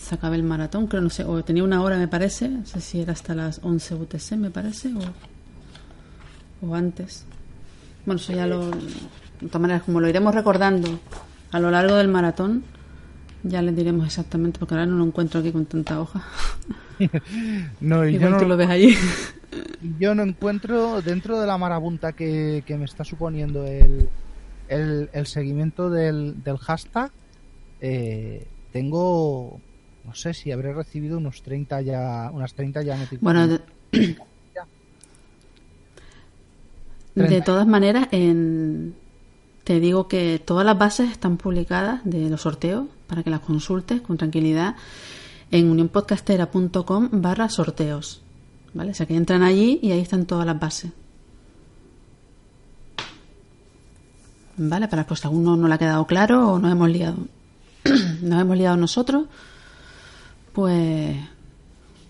se 0.00 0.14
acabe 0.14 0.36
el 0.36 0.42
maratón, 0.42 0.86
creo, 0.86 1.02
no 1.02 1.10
sé, 1.10 1.24
o 1.24 1.44
tenía 1.44 1.62
una 1.62 1.82
hora 1.82 1.98
me 1.98 2.08
parece, 2.08 2.48
no 2.48 2.64
sé 2.64 2.80
si 2.80 3.00
era 3.00 3.12
hasta 3.12 3.34
las 3.34 3.60
11 3.62 3.94
UTC 3.96 4.32
me 4.32 4.50
parece, 4.50 4.92
o, 4.94 6.66
o 6.66 6.74
antes. 6.74 7.26
Bueno, 8.06 8.18
eso 8.20 8.32
ya 8.32 8.46
lo, 8.46 8.70
de 8.70 9.46
todas 9.46 9.60
maneras, 9.60 9.82
como 9.82 10.00
lo 10.00 10.08
iremos 10.08 10.34
recordando 10.34 10.98
a 11.52 11.60
lo 11.60 11.70
largo 11.70 11.96
del 11.96 12.08
maratón, 12.08 12.64
ya 13.42 13.62
les 13.62 13.74
diremos 13.76 14.06
exactamente, 14.06 14.58
porque 14.58 14.74
ahora 14.74 14.86
no 14.86 14.96
lo 14.96 15.04
encuentro 15.04 15.40
aquí 15.40 15.52
con 15.52 15.66
tanta 15.66 16.00
hoja. 16.00 16.24
No, 17.80 18.06
y 18.06 18.18
yo 18.18 18.28
no, 18.28 18.36
tú 18.36 18.44
lo 18.46 18.58
ves 18.58 18.68
allí. 18.68 18.94
yo 19.98 20.14
no 20.14 20.22
encuentro 20.22 21.00
dentro 21.00 21.40
de 21.40 21.46
la 21.46 21.56
marabunta 21.56 22.12
que, 22.12 22.62
que 22.66 22.76
me 22.76 22.84
está 22.84 23.04
suponiendo 23.04 23.64
el, 23.66 24.10
el, 24.68 25.08
el 25.14 25.26
seguimiento 25.26 25.88
del, 25.88 26.42
del 26.44 26.58
hashtag, 26.58 27.10
eh, 27.80 28.46
tengo, 28.70 29.62
no 30.04 30.14
sé 30.14 30.34
si 30.34 30.52
habré 30.52 30.74
recibido 30.74 31.16
unos 31.16 31.42
30 31.42 31.80
ya, 31.80 32.30
unas 32.34 32.52
30 32.52 32.82
ya 32.82 32.96
Bueno, 33.20 33.46
notificaciones. 33.46 33.60
de, 33.92 34.18
de 37.14 37.26
Treinta. 37.26 37.44
todas 37.44 37.66
maneras, 37.66 38.08
en, 38.12 38.94
te 39.64 39.80
digo 39.80 40.08
que 40.08 40.38
todas 40.44 40.64
las 40.64 40.78
bases 40.78 41.10
están 41.10 41.36
publicadas 41.36 42.00
de 42.04 42.28
los 42.30 42.42
sorteos 42.42 42.86
para 43.06 43.22
que 43.22 43.30
las 43.30 43.40
consultes 43.40 44.00
con 44.00 44.16
tranquilidad 44.16 44.76
en 45.50 45.70
unionpodcastera.com 45.70 47.08
barra 47.12 47.48
sorteos. 47.48 48.22
¿Vale? 48.72 48.92
O 48.92 48.94
sea 48.94 49.06
que 49.06 49.16
entran 49.16 49.42
allí 49.42 49.80
y 49.82 49.90
ahí 49.90 50.00
están 50.00 50.26
todas 50.26 50.46
las 50.46 50.58
bases. 50.58 50.92
¿Vale? 54.56 54.88
Para 54.88 55.06
pues 55.06 55.24
alguno 55.24 55.56
no 55.56 55.66
le 55.66 55.74
ha 55.74 55.78
quedado 55.78 56.06
claro 56.06 56.52
o 56.52 56.58
nos 56.58 56.70
hemos 56.70 56.88
liado. 56.88 57.16
nos 58.22 58.40
hemos 58.40 58.56
liado 58.56 58.76
nosotros, 58.76 59.26
pues 60.52 61.16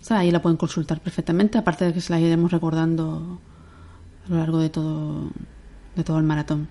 ahí 0.09 0.31
la 0.31 0.41
pueden 0.41 0.57
consultar 0.57 0.99
perfectamente, 0.99 1.57
aparte 1.57 1.85
de 1.85 1.93
que 1.93 2.01
se 2.01 2.11
la 2.11 2.19
iremos 2.19 2.51
recordando 2.51 3.39
a 4.25 4.29
lo 4.29 4.37
largo 4.37 4.59
de 4.59 4.69
todo, 4.69 5.29
de 5.95 6.03
todo 6.03 6.17
el 6.17 6.23
maratón. 6.23 6.67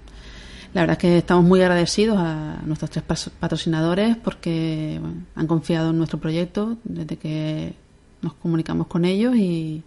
La 0.73 0.83
verdad 0.83 0.93
es 0.93 0.99
que 0.99 1.19
estamos 1.19 1.45
muy 1.45 1.61
agradecidos 1.63 2.17
a 2.19 2.61
nuestros 2.65 2.91
tres 2.91 3.31
patrocinadores 3.41 4.17
porque 4.17 5.01
han 5.35 5.47
confiado 5.49 5.91
en 5.91 5.99
nuestro 5.99 6.21
proyecto 6.21 6.77
desde 6.85 7.17
que 7.17 7.75
nos 8.23 8.35
comunicamos 8.35 8.87
con 8.87 9.05
ellos 9.05 9.35
y, 9.37 9.83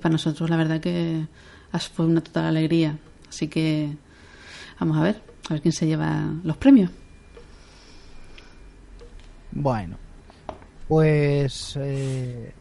para 0.00 0.12
nosotros 0.12 0.50
la 0.50 0.56
verdad 0.56 0.80
que 0.80 1.24
fue 1.94 2.06
una 2.06 2.20
total 2.20 2.46
alegría. 2.46 2.98
Así 3.28 3.46
que 3.46 3.90
vamos 4.80 4.96
a 4.96 5.02
ver, 5.02 5.22
a 5.48 5.52
ver 5.52 5.62
quién 5.62 5.72
se 5.72 5.86
lleva 5.86 6.32
los 6.42 6.56
premios. 6.56 6.90
Bueno, 9.52 9.96
pues 10.88 11.78
eh, 11.80 12.52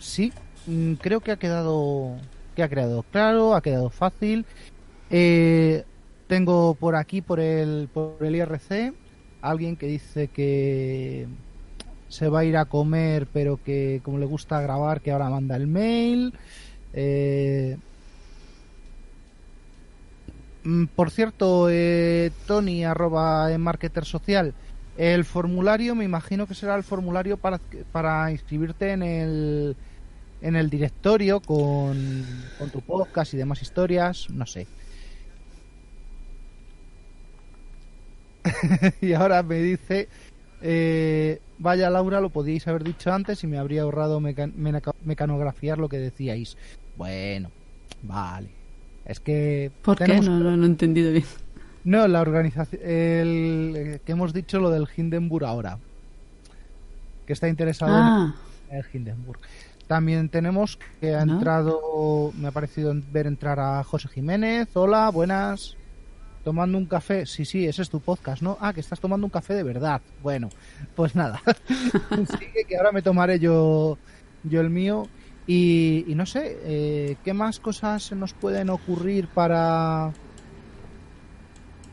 sí, 0.00 0.32
mm, 0.66 0.94
creo 0.94 1.20
que 1.20 1.30
ha 1.30 1.36
quedado 1.36 2.16
que 2.56 2.64
ha 2.64 2.68
quedado 2.68 3.04
claro, 3.12 3.54
ha 3.54 3.60
quedado 3.60 3.90
fácil. 3.90 4.44
Eh, 5.08 5.84
tengo 6.26 6.74
por 6.74 6.96
aquí, 6.96 7.20
por 7.22 7.40
el, 7.40 7.88
por 7.92 8.18
el 8.24 8.36
IRC, 8.36 8.92
alguien 9.40 9.76
que 9.76 9.86
dice 9.86 10.28
que 10.28 11.26
se 12.08 12.28
va 12.28 12.40
a 12.40 12.44
ir 12.44 12.56
a 12.56 12.64
comer, 12.66 13.26
pero 13.32 13.62
que 13.62 14.00
como 14.02 14.18
le 14.18 14.26
gusta 14.26 14.60
grabar, 14.60 15.00
que 15.00 15.10
ahora 15.12 15.30
manda 15.30 15.56
el 15.56 15.66
mail. 15.66 16.34
Eh, 16.92 17.76
mm, 20.64 20.86
por 20.86 21.10
cierto, 21.10 21.68
eh, 21.70 22.30
Tony, 22.46 22.84
arroba 22.84 23.52
en 23.52 23.60
Marketer 23.60 24.04
Social, 24.04 24.54
el 24.96 25.24
formulario 25.24 25.94
me 25.94 26.04
imagino 26.04 26.46
que 26.46 26.54
será 26.54 26.74
el 26.76 26.82
formulario 26.84 27.36
para, 27.36 27.60
para 27.92 28.30
inscribirte 28.30 28.92
en 28.92 29.02
el, 29.02 29.76
en 30.40 30.56
el 30.56 30.70
directorio 30.70 31.40
con, 31.40 32.24
con 32.58 32.70
tu 32.70 32.80
podcast 32.80 33.34
y 33.34 33.36
demás 33.36 33.62
historias, 33.62 34.28
no 34.30 34.46
sé. 34.46 34.66
y 39.00 39.12
ahora 39.12 39.42
me 39.42 39.58
dice, 39.60 40.08
eh, 40.62 41.40
vaya 41.58 41.90
Laura, 41.90 42.20
lo 42.20 42.30
podíais 42.30 42.66
haber 42.68 42.84
dicho 42.84 43.12
antes 43.12 43.42
y 43.44 43.46
me 43.46 43.58
habría 43.58 43.82
ahorrado 43.82 44.20
mecanografiar 44.20 45.78
lo 45.78 45.88
que 45.88 45.98
decíais. 45.98 46.56
Bueno, 46.96 47.50
vale. 48.02 48.48
Es 49.04 49.20
que... 49.20 49.70
¿Por 49.82 49.96
qué? 49.98 50.20
No, 50.20 50.38
no, 50.40 50.62
he 50.62 50.66
entendido 50.66 51.12
bien. 51.12 51.24
No, 51.84 52.08
la 52.08 52.20
organización... 52.20 52.82
El, 52.82 54.00
que 54.04 54.12
hemos 54.12 54.32
dicho 54.32 54.58
lo 54.58 54.70
del 54.70 54.88
Hindenburg 54.96 55.44
ahora. 55.44 55.78
Que 57.26 57.32
está 57.32 57.48
interesado 57.48 57.92
en 57.92 58.76
el 58.76 58.82
ah. 58.82 58.88
Hindenburg. 58.92 59.40
También 59.86 60.28
tenemos 60.28 60.80
que 61.00 61.14
ha 61.14 61.22
entrado, 61.22 62.32
me 62.36 62.48
ha 62.48 62.50
parecido 62.50 62.92
ver 63.12 63.28
entrar 63.28 63.60
a 63.60 63.84
José 63.84 64.08
Jiménez. 64.08 64.68
Hola, 64.74 65.10
buenas 65.10 65.76
tomando 66.46 66.78
un 66.78 66.86
café. 66.86 67.26
Sí, 67.26 67.44
sí, 67.44 67.66
ese 67.66 67.82
es 67.82 67.90
tu 67.90 67.98
podcast, 67.98 68.40
¿no? 68.40 68.56
Ah, 68.60 68.72
que 68.72 68.78
estás 68.78 69.00
tomando 69.00 69.26
un 69.26 69.32
café 69.32 69.52
de 69.52 69.64
verdad. 69.64 70.00
Bueno, 70.22 70.48
pues 70.94 71.16
nada. 71.16 71.42
Sigue 72.38 72.64
que 72.68 72.76
ahora 72.76 72.92
me 72.92 73.02
tomaré 73.02 73.40
yo, 73.40 73.98
yo 74.44 74.60
el 74.60 74.70
mío. 74.70 75.08
Y, 75.48 76.04
no 76.14 76.24
sé, 76.24 76.56
eh, 76.62 77.16
¿qué 77.24 77.32
más 77.32 77.58
cosas 77.58 78.12
nos 78.12 78.32
pueden 78.32 78.70
ocurrir 78.70 79.26
para, 79.26 80.12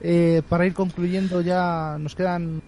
eh, 0.02 0.44
para 0.48 0.68
ir 0.68 0.76
concluyendo 0.76 1.42
ya? 1.42 1.98
Nos 2.00 2.14
quedan 2.14 2.62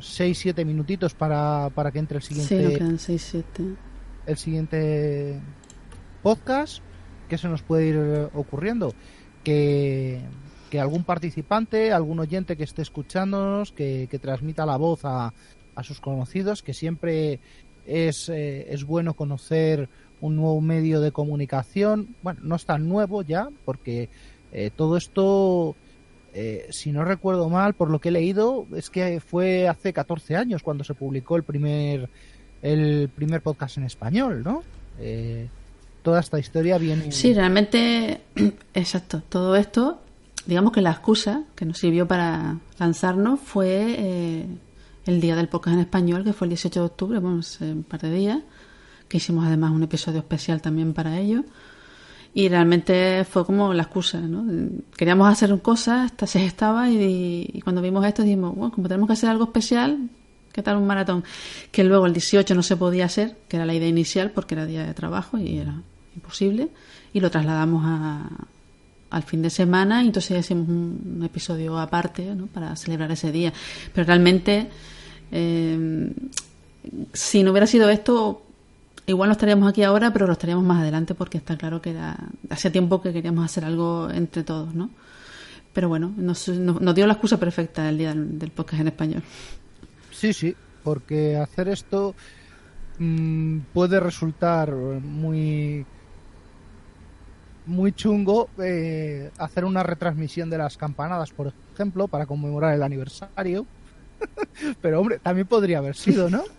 6, 0.00 0.38
7 0.38 0.64
minutitos 0.64 1.12
para, 1.12 1.68
para 1.74 1.92
que 1.92 1.98
entre 1.98 2.16
el 2.16 2.22
siguiente. 2.22 2.56
Sí, 2.56 2.64
nos 2.64 2.78
quedan 2.78 2.98
6, 2.98 3.28
7. 3.30 3.62
El 4.24 4.36
siguiente 4.38 5.38
podcast. 6.22 6.82
¿Qué 7.28 7.36
se 7.36 7.48
nos 7.48 7.60
puede 7.60 7.88
ir 7.88 8.30
ocurriendo? 8.32 8.94
Que 9.44 10.22
que 10.76 10.80
algún 10.82 11.04
participante, 11.04 11.90
algún 11.90 12.18
oyente 12.20 12.54
que 12.54 12.64
esté 12.64 12.82
escuchándonos, 12.82 13.72
que, 13.72 14.08
transmita 14.20 14.66
la 14.66 14.76
voz 14.76 15.06
a, 15.06 15.32
a, 15.74 15.82
sus 15.82 16.00
conocidos, 16.02 16.62
que 16.62 16.74
siempre 16.74 17.40
es, 17.86 18.28
eh, 18.28 18.66
es 18.68 18.84
bueno 18.84 19.14
conocer 19.14 19.88
un 20.20 20.36
nuevo 20.36 20.60
medio 20.60 21.00
de 21.00 21.12
comunicación. 21.12 22.14
Bueno, 22.22 22.40
no 22.42 22.56
es 22.56 22.66
tan 22.66 22.90
nuevo 22.90 23.22
ya, 23.22 23.48
porque 23.64 24.10
eh, 24.52 24.70
todo 24.76 24.98
esto, 24.98 25.76
eh, 26.34 26.66
si 26.68 26.92
no 26.92 27.06
recuerdo 27.06 27.48
mal, 27.48 27.72
por 27.72 27.88
lo 27.88 27.98
que 27.98 28.10
he 28.10 28.12
leído, 28.12 28.66
es 28.76 28.90
que 28.90 29.20
fue 29.20 29.68
hace 29.68 29.94
14 29.94 30.36
años 30.36 30.62
cuando 30.62 30.84
se 30.84 30.92
publicó 30.92 31.36
el 31.36 31.42
primer, 31.42 32.10
el 32.60 33.08
primer 33.16 33.40
podcast 33.40 33.78
en 33.78 33.84
español, 33.84 34.42
¿no? 34.44 34.62
toda 36.02 36.20
esta 36.20 36.38
historia 36.38 36.76
viene. 36.76 37.12
Sí, 37.12 37.32
realmente, 37.32 38.20
exacto. 38.74 39.22
Todo 39.28 39.56
esto 39.56 40.00
digamos 40.46 40.72
que 40.72 40.80
la 40.80 40.92
excusa 40.92 41.42
que 41.54 41.64
nos 41.64 41.78
sirvió 41.78 42.06
para 42.06 42.58
lanzarnos 42.78 43.40
fue 43.40 43.96
eh, 43.98 44.46
el 45.04 45.20
día 45.20 45.36
del 45.36 45.48
podcast 45.48 45.74
en 45.74 45.80
español, 45.80 46.24
que 46.24 46.32
fue 46.32 46.46
el 46.46 46.50
18 46.50 46.80
de 46.80 46.86
octubre, 46.86 47.18
bueno, 47.18 47.40
hace 47.40 47.72
un 47.72 47.82
par 47.82 48.00
de 48.00 48.12
días, 48.12 48.38
que 49.08 49.16
hicimos 49.18 49.46
además 49.46 49.72
un 49.72 49.82
episodio 49.82 50.20
especial 50.20 50.62
también 50.62 50.92
para 50.92 51.18
ello. 51.18 51.44
Y 52.32 52.48
realmente 52.48 53.24
fue 53.24 53.46
como 53.46 53.72
la 53.72 53.84
excusa, 53.84 54.20
¿no? 54.20 54.44
Queríamos 54.96 55.28
hacer 55.28 55.58
cosas, 55.62 56.12
se 56.26 56.44
estaba, 56.44 56.90
y, 56.90 57.60
cuando 57.64 57.80
vimos 57.80 58.04
esto 58.04 58.22
dijimos, 58.22 58.54
bueno, 58.54 58.72
como 58.72 58.88
tenemos 58.88 59.06
que 59.06 59.14
hacer 59.14 59.30
algo 59.30 59.44
especial, 59.44 60.10
¿qué 60.52 60.62
tal 60.62 60.76
un 60.76 60.86
maratón? 60.86 61.24
Que 61.72 61.82
luego 61.82 62.06
el 62.06 62.12
18 62.12 62.54
no 62.54 62.62
se 62.62 62.76
podía 62.76 63.06
hacer, 63.06 63.38
que 63.48 63.56
era 63.56 63.64
la 63.64 63.74
idea 63.74 63.88
inicial, 63.88 64.32
porque 64.32 64.54
era 64.54 64.66
día 64.66 64.84
de 64.84 64.92
trabajo 64.92 65.38
y 65.38 65.58
era 65.58 65.80
imposible, 66.14 66.68
y 67.14 67.20
lo 67.20 67.30
trasladamos 67.30 67.82
a, 67.86 68.28
al 69.16 69.22
fin 69.22 69.42
de 69.42 69.50
semana 69.50 70.02
y 70.02 70.06
entonces 70.06 70.38
hacemos 70.38 70.68
un, 70.68 71.22
episodio 71.24 71.78
aparte 71.78 72.36
para 72.52 72.76
celebrar 72.76 73.10
ese 73.10 73.32
día. 73.32 73.52
Pero 73.92 74.06
realmente, 74.06 74.68
eh, 75.32 76.12
si 77.12 77.42
no 77.42 77.50
hubiera 77.50 77.66
sido 77.66 77.88
esto, 77.88 78.42
igual 79.06 79.28
no 79.28 79.32
estaríamos 79.32 79.68
aquí 79.68 79.82
ahora, 79.82 80.12
pero 80.12 80.26
lo 80.26 80.32
estaríamos 80.32 80.64
más 80.64 80.82
adelante 80.82 81.14
porque 81.14 81.38
está 81.38 81.56
claro 81.56 81.80
que 81.80 81.96
hace 82.50 82.70
tiempo 82.70 83.00
que 83.00 83.12
queríamos 83.12 83.44
hacer 83.44 83.64
algo 83.64 84.10
entre 84.10 84.42
todos, 84.42 84.74
¿no? 84.74 84.90
Pero 85.72 85.88
bueno, 85.88 86.12
nos, 86.16 86.46
dio 86.46 87.06
la 87.06 87.12
excusa 87.14 87.38
perfecta 87.38 87.88
el 87.88 87.98
día 87.98 88.14
del, 88.14 88.50
podcast 88.50 88.80
en 88.80 88.88
español. 88.88 89.22
Sí, 90.10 90.32
sí, 90.32 90.54
porque 90.82 91.36
hacer 91.36 91.68
esto 91.68 92.14
mm, 92.98 93.58
puede 93.72 94.00
resultar 94.00 94.74
muy 94.74 95.84
muy 97.66 97.92
chungo 97.92 98.48
eh, 98.58 99.30
hacer 99.38 99.64
una 99.64 99.82
retransmisión 99.82 100.48
de 100.48 100.58
las 100.58 100.76
campanadas, 100.76 101.30
por 101.32 101.52
ejemplo, 101.74 102.08
para 102.08 102.26
conmemorar 102.26 102.74
el 102.74 102.82
aniversario. 102.82 103.66
Pero 104.80 105.00
hombre, 105.00 105.18
también 105.18 105.46
podría 105.46 105.78
haber 105.78 105.96
sido, 105.96 106.30
¿no? 106.30 106.42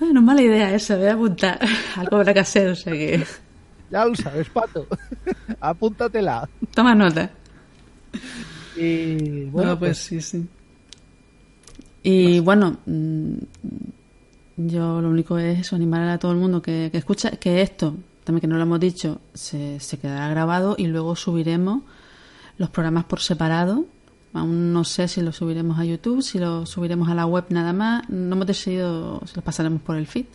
Bueno, 0.00 0.20
mala 0.20 0.42
idea 0.42 0.74
esa, 0.74 0.96
voy 0.96 1.06
a 1.06 1.12
apuntar. 1.12 1.60
Algo 1.96 2.16
habrá 2.16 2.34
que 2.34 2.40
hacer, 2.40 2.70
o 2.70 2.74
sea 2.74 2.92
que... 2.92 3.24
Ya 3.90 4.06
lo 4.06 4.16
sabes, 4.16 4.48
Pato. 4.48 4.86
Apúntatela. 5.60 6.48
Toma 6.74 6.94
nota. 6.94 7.30
Y 8.74 9.44
bueno, 9.44 9.78
pues, 9.78 10.08
pues, 10.08 10.22
sí, 10.22 10.22
sí. 10.22 10.48
Y 12.02 12.40
bueno, 12.40 12.78
mm, 12.86 13.34
yo 14.56 15.00
lo 15.02 15.10
único 15.10 15.38
es 15.38 15.60
eso, 15.60 15.76
animar 15.76 16.08
a 16.08 16.18
todo 16.18 16.32
el 16.32 16.38
mundo 16.38 16.62
que, 16.62 16.88
que 16.90 16.98
escucha 16.98 17.32
que 17.32 17.60
esto 17.60 17.94
también 18.24 18.40
que 18.40 18.46
no 18.46 18.56
lo 18.56 18.62
hemos 18.62 18.80
dicho, 18.80 19.20
se, 19.34 19.80
se 19.80 19.98
quedará 19.98 20.28
grabado 20.28 20.74
y 20.78 20.86
luego 20.86 21.16
subiremos 21.16 21.82
los 22.58 22.70
programas 22.70 23.04
por 23.04 23.20
separado. 23.20 23.86
Aún 24.34 24.72
no 24.72 24.84
sé 24.84 25.08
si 25.08 25.20
los 25.20 25.36
subiremos 25.36 25.78
a 25.78 25.84
YouTube, 25.84 26.22
si 26.22 26.38
los 26.38 26.68
subiremos 26.68 27.08
a 27.08 27.14
la 27.14 27.26
web 27.26 27.44
nada 27.50 27.72
más. 27.72 28.08
No 28.08 28.36
hemos 28.36 28.46
decidido 28.46 29.20
si 29.26 29.34
los 29.34 29.44
pasaremos 29.44 29.82
por 29.82 29.96
el 29.96 30.06
feed. 30.06 30.26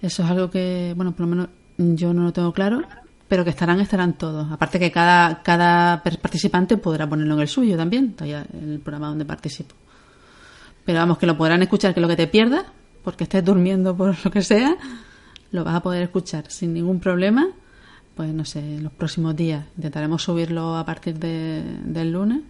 Eso 0.00 0.22
es 0.22 0.30
algo 0.30 0.50
que, 0.50 0.94
bueno, 0.96 1.12
por 1.12 1.22
lo 1.22 1.26
menos 1.26 1.48
yo 1.76 2.14
no 2.14 2.22
lo 2.22 2.32
tengo 2.32 2.52
claro, 2.52 2.82
pero 3.28 3.44
que 3.44 3.50
estarán, 3.50 3.80
estarán 3.80 4.14
todos. 4.14 4.50
Aparte 4.52 4.78
que 4.78 4.90
cada, 4.92 5.42
cada 5.42 6.02
participante 6.02 6.76
podrá 6.76 7.08
ponerlo 7.08 7.34
en 7.34 7.40
el 7.40 7.48
suyo 7.48 7.76
también, 7.76 8.14
en 8.20 8.70
el 8.70 8.80
programa 8.80 9.08
donde 9.08 9.24
participo. 9.24 9.74
Pero 10.84 10.98
vamos, 10.98 11.18
que 11.18 11.26
lo 11.26 11.36
podrán 11.36 11.62
escuchar, 11.62 11.94
que 11.94 12.00
lo 12.00 12.08
que 12.08 12.16
te 12.16 12.26
pierdas, 12.26 12.64
porque 13.02 13.24
estés 13.24 13.44
durmiendo 13.44 13.96
por 13.96 14.14
lo 14.24 14.30
que 14.30 14.42
sea, 14.42 14.76
lo 15.54 15.62
vas 15.62 15.76
a 15.76 15.82
poder 15.82 16.02
escuchar 16.02 16.50
sin 16.50 16.74
ningún 16.74 16.98
problema. 16.98 17.46
Pues 18.16 18.34
no 18.34 18.44
sé, 18.44 18.58
en 18.58 18.82
los 18.82 18.92
próximos 18.92 19.36
días 19.36 19.64
intentaremos 19.76 20.20
subirlo 20.20 20.76
a 20.76 20.84
partir 20.84 21.16
de, 21.20 21.62
del 21.84 22.10
lunes, 22.10 22.40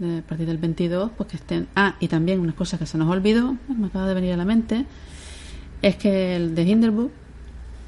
a 0.00 0.26
partir 0.26 0.46
del 0.46 0.58
22, 0.58 1.12
pues 1.16 1.30
que 1.30 1.36
estén. 1.36 1.68
Ah, 1.76 1.94
y 2.00 2.08
también 2.08 2.40
una 2.40 2.52
cosa 2.52 2.78
que 2.78 2.86
se 2.86 2.98
nos 2.98 3.08
olvidó, 3.08 3.56
me 3.68 3.86
acaba 3.86 4.08
de 4.08 4.14
venir 4.14 4.32
a 4.32 4.36
la 4.36 4.44
mente, 4.44 4.86
es 5.80 5.94
que 5.94 6.34
el 6.34 6.56
de 6.56 6.62
Hinderburg, 6.64 7.10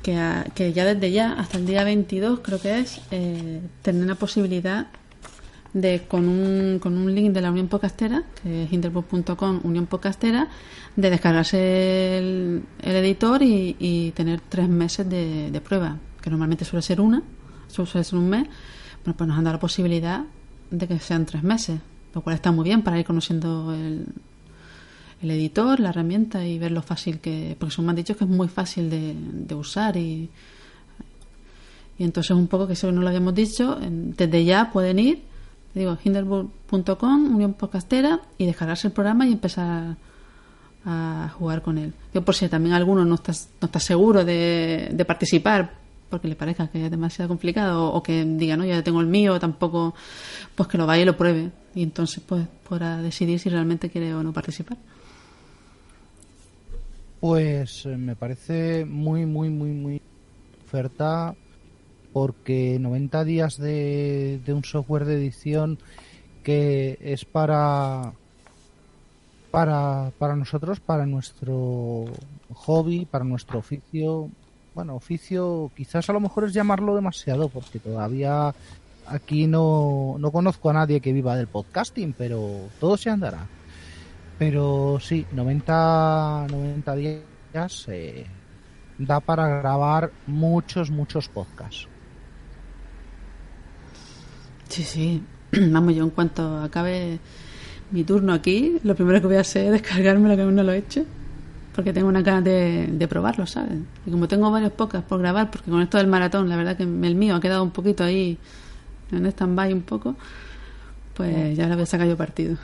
que, 0.04 0.16
que 0.54 0.72
ya 0.72 0.84
desde 0.84 1.10
ya 1.10 1.32
hasta 1.32 1.58
el 1.58 1.66
día 1.66 1.82
22 1.82 2.40
creo 2.40 2.60
que 2.60 2.78
es, 2.78 3.00
eh, 3.10 3.60
tener 3.82 4.06
la 4.06 4.14
posibilidad 4.14 4.86
de 5.72 6.02
con 6.08 6.28
un, 6.28 6.78
con 6.80 6.96
un 6.96 7.14
link 7.14 7.32
de 7.32 7.40
la 7.40 7.50
Unión 7.50 7.68
Podcastera, 7.68 8.24
que 8.42 8.64
es 8.64 8.72
hinderbook.com, 8.72 9.60
Unión 9.62 9.86
Podcastera, 9.86 10.48
de 10.96 11.10
descargarse 11.10 12.18
el, 12.18 12.64
editor 12.82 13.42
y, 13.42 14.12
tener 14.16 14.40
tres 14.40 14.68
meses 14.68 15.08
de, 15.08 15.60
prueba, 15.64 15.98
que 16.20 16.30
normalmente 16.30 16.64
suele 16.64 16.82
ser 16.82 17.00
una, 17.00 17.22
suele 17.68 18.04
ser 18.04 18.18
un 18.18 18.28
mes. 18.28 18.48
Bueno, 19.04 19.16
pues 19.16 19.28
nos 19.28 19.38
han 19.38 19.44
dado 19.44 19.56
la 19.56 19.60
posibilidad 19.60 20.24
de 20.70 20.88
que 20.88 20.98
sean 20.98 21.24
tres 21.24 21.42
meses, 21.42 21.80
lo 22.14 22.20
cual 22.20 22.34
está 22.34 22.50
muy 22.50 22.64
bien 22.64 22.82
para 22.82 22.98
ir 22.98 23.06
conociendo 23.06 23.72
el, 23.72 24.06
el 25.22 25.30
editor, 25.30 25.78
la 25.78 25.90
herramienta 25.90 26.44
y 26.44 26.58
ver 26.58 26.72
lo 26.72 26.82
fácil 26.82 27.20
que. 27.20 27.56
Porque 27.58 27.74
son 27.74 27.86
me 27.86 27.94
dicho 27.94 28.16
que 28.16 28.24
es 28.24 28.30
muy 28.30 28.48
fácil 28.48 28.90
de, 28.90 29.14
de 29.16 29.54
usar 29.54 29.96
y. 29.96 30.28
Y 31.98 32.04
entonces 32.04 32.30
un 32.30 32.46
poco 32.46 32.66
que 32.66 32.72
eso 32.72 32.90
no 32.90 33.02
lo 33.02 33.08
habíamos 33.08 33.34
dicho, 33.34 33.78
desde 33.78 34.44
ya 34.46 34.70
pueden 34.72 34.98
ir 34.98 35.29
digo, 35.74 35.98
hinderburg.com, 36.02 37.34
Unión 37.34 37.54
Podcastera, 37.54 38.20
y 38.38 38.46
descargarse 38.46 38.88
el 38.88 38.92
programa 38.92 39.26
y 39.26 39.32
empezar 39.32 39.96
a 40.84 41.32
jugar 41.36 41.62
con 41.62 41.78
él. 41.78 41.92
Yo 42.14 42.22
por 42.22 42.34
si 42.34 42.48
también 42.48 42.74
alguno 42.74 43.04
no 43.04 43.16
está, 43.16 43.32
no 43.60 43.66
está 43.66 43.80
seguro 43.80 44.24
de, 44.24 45.04
participar 45.06 45.78
porque 46.08 46.26
le 46.26 46.34
parezca 46.34 46.66
que 46.68 46.84
es 46.84 46.90
demasiado 46.90 47.28
complicado 47.28 47.92
o, 47.92 48.02
que 48.02 48.24
diga, 48.24 48.56
no, 48.56 48.64
ya 48.64 48.82
tengo 48.82 49.00
el 49.00 49.06
mío, 49.06 49.38
tampoco, 49.38 49.94
pues 50.56 50.68
que 50.68 50.76
lo 50.76 50.86
vaya 50.86 51.02
y 51.02 51.04
lo 51.04 51.16
pruebe. 51.16 51.50
Y 51.74 51.84
entonces 51.84 52.22
pues 52.26 52.46
podrá 52.68 53.00
decidir 53.00 53.38
si 53.38 53.48
realmente 53.48 53.90
quiere 53.90 54.12
o 54.14 54.22
no 54.22 54.32
participar. 54.32 54.76
Pues 57.20 57.86
eh, 57.86 57.96
me 57.96 58.16
parece 58.16 58.84
muy, 58.84 59.24
muy, 59.26 59.50
muy, 59.50 59.70
muy 59.70 60.02
oferta 60.64 61.36
porque 62.12 62.78
90 62.80 63.24
días 63.24 63.56
de, 63.58 64.40
un 64.48 64.64
software 64.64 65.04
de 65.04 65.14
edición 65.14 65.78
que 66.42 66.98
es 67.00 67.24
para, 67.24 68.12
para, 69.50 70.12
para 70.18 70.36
nosotros, 70.36 70.80
para 70.80 71.06
nuestro 71.06 72.06
hobby, 72.54 73.04
para 73.04 73.24
nuestro 73.24 73.58
oficio. 73.58 74.30
Bueno, 74.74 74.96
oficio 74.96 75.70
quizás 75.76 76.08
a 76.08 76.12
lo 76.12 76.20
mejor 76.20 76.44
es 76.44 76.54
llamarlo 76.54 76.94
demasiado 76.94 77.48
porque 77.48 77.78
todavía 77.78 78.54
aquí 79.06 79.46
no, 79.46 80.16
no 80.18 80.30
conozco 80.30 80.70
a 80.70 80.74
nadie 80.74 81.00
que 81.00 81.12
viva 81.12 81.36
del 81.36 81.48
podcasting, 81.48 82.14
pero 82.16 82.68
todo 82.78 82.96
se 82.96 83.10
andará. 83.10 83.46
Pero 84.38 84.98
sí, 85.00 85.26
90, 85.32 86.46
90 86.50 86.96
días 86.96 87.88
eh, 87.88 88.26
da 88.98 89.20
para 89.20 89.48
grabar 89.48 90.12
muchos, 90.26 90.90
muchos 90.90 91.28
podcasts. 91.28 91.88
Sí, 94.70 94.84
sí. 94.84 95.22
Vamos, 95.52 95.94
yo 95.94 96.04
en 96.04 96.10
cuanto 96.10 96.58
acabe 96.58 97.18
mi 97.90 98.04
turno 98.04 98.32
aquí, 98.32 98.78
lo 98.84 98.94
primero 98.94 99.20
que 99.20 99.26
voy 99.26 99.36
a 99.36 99.40
hacer 99.40 99.66
es 99.66 99.72
descargarme 99.72 100.28
lo 100.28 100.36
que 100.36 100.42
aún 100.42 100.54
no 100.54 100.62
lo 100.62 100.72
he 100.72 100.78
hecho. 100.78 101.04
Porque 101.74 101.92
tengo 101.92 102.08
una 102.08 102.22
ganas 102.22 102.44
de, 102.44 103.06
probarlo, 103.08 103.46
¿sabes? 103.46 103.78
Y 104.06 104.10
como 104.10 104.28
tengo 104.28 104.50
varios 104.50 104.72
podcasts 104.72 105.08
por 105.08 105.20
grabar, 105.20 105.50
porque 105.50 105.70
con 105.70 105.82
esto 105.82 105.98
del 105.98 106.06
maratón, 106.06 106.48
la 106.48 106.56
verdad 106.56 106.76
que 106.76 106.84
el 106.84 107.14
mío 107.14 107.34
ha 107.34 107.40
quedado 107.40 107.62
un 107.62 107.70
poquito 107.70 108.04
ahí 108.04 108.38
en 109.10 109.26
stand-by 109.26 109.72
un 109.72 109.82
poco, 109.82 110.14
pues 111.14 111.56
ya 111.56 111.66
le 111.66 111.74
voy 111.74 111.82
a 111.82 111.86
sacar 111.86 112.06
yo 112.06 112.16
partido. 112.16 112.56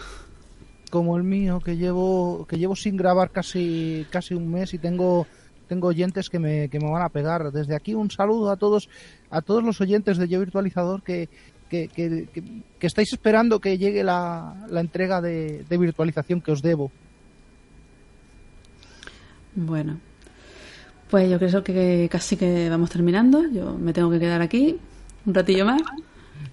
Como 0.90 1.16
el 1.16 1.24
mío, 1.24 1.60
que 1.60 1.76
llevo 1.76 2.46
que 2.48 2.58
llevo 2.58 2.76
sin 2.76 2.96
grabar 2.96 3.30
casi 3.30 4.06
casi 4.10 4.34
un 4.34 4.50
mes 4.50 4.74
y 4.74 4.78
tengo 4.78 5.26
tengo 5.68 5.88
oyentes 5.88 6.30
que 6.30 6.38
me, 6.38 6.68
que 6.68 6.78
me 6.78 6.90
van 6.90 7.02
a 7.02 7.08
pegar. 7.08 7.50
Desde 7.52 7.74
aquí 7.74 7.94
un 7.94 8.10
saludo 8.10 8.50
a 8.50 8.56
todos 8.56 8.88
a 9.30 9.40
todos 9.40 9.64
los 9.64 9.80
oyentes 9.80 10.18
de 10.18 10.28
Yo 10.28 10.40
Virtualizador 10.40 11.02
que, 11.02 11.28
que, 11.68 11.88
que, 11.88 12.86
estáis 12.86 13.12
esperando 13.12 13.60
que 13.60 13.78
llegue 13.78 14.04
la, 14.04 14.66
la 14.68 14.80
entrega 14.80 15.20
de, 15.20 15.64
virtualización 15.68 16.40
que 16.40 16.52
os 16.52 16.62
debo. 16.62 16.90
Bueno, 19.54 19.98
pues 21.10 21.30
yo 21.30 21.38
creo 21.38 21.64
que 21.64 22.08
casi 22.10 22.36
que 22.36 22.68
vamos 22.68 22.90
terminando. 22.90 23.42
Yo 23.50 23.74
me 23.74 23.92
tengo 23.92 24.10
que 24.10 24.18
quedar 24.18 24.42
aquí 24.42 24.78
un 25.24 25.34
ratillo 25.34 25.64
más. 25.64 25.82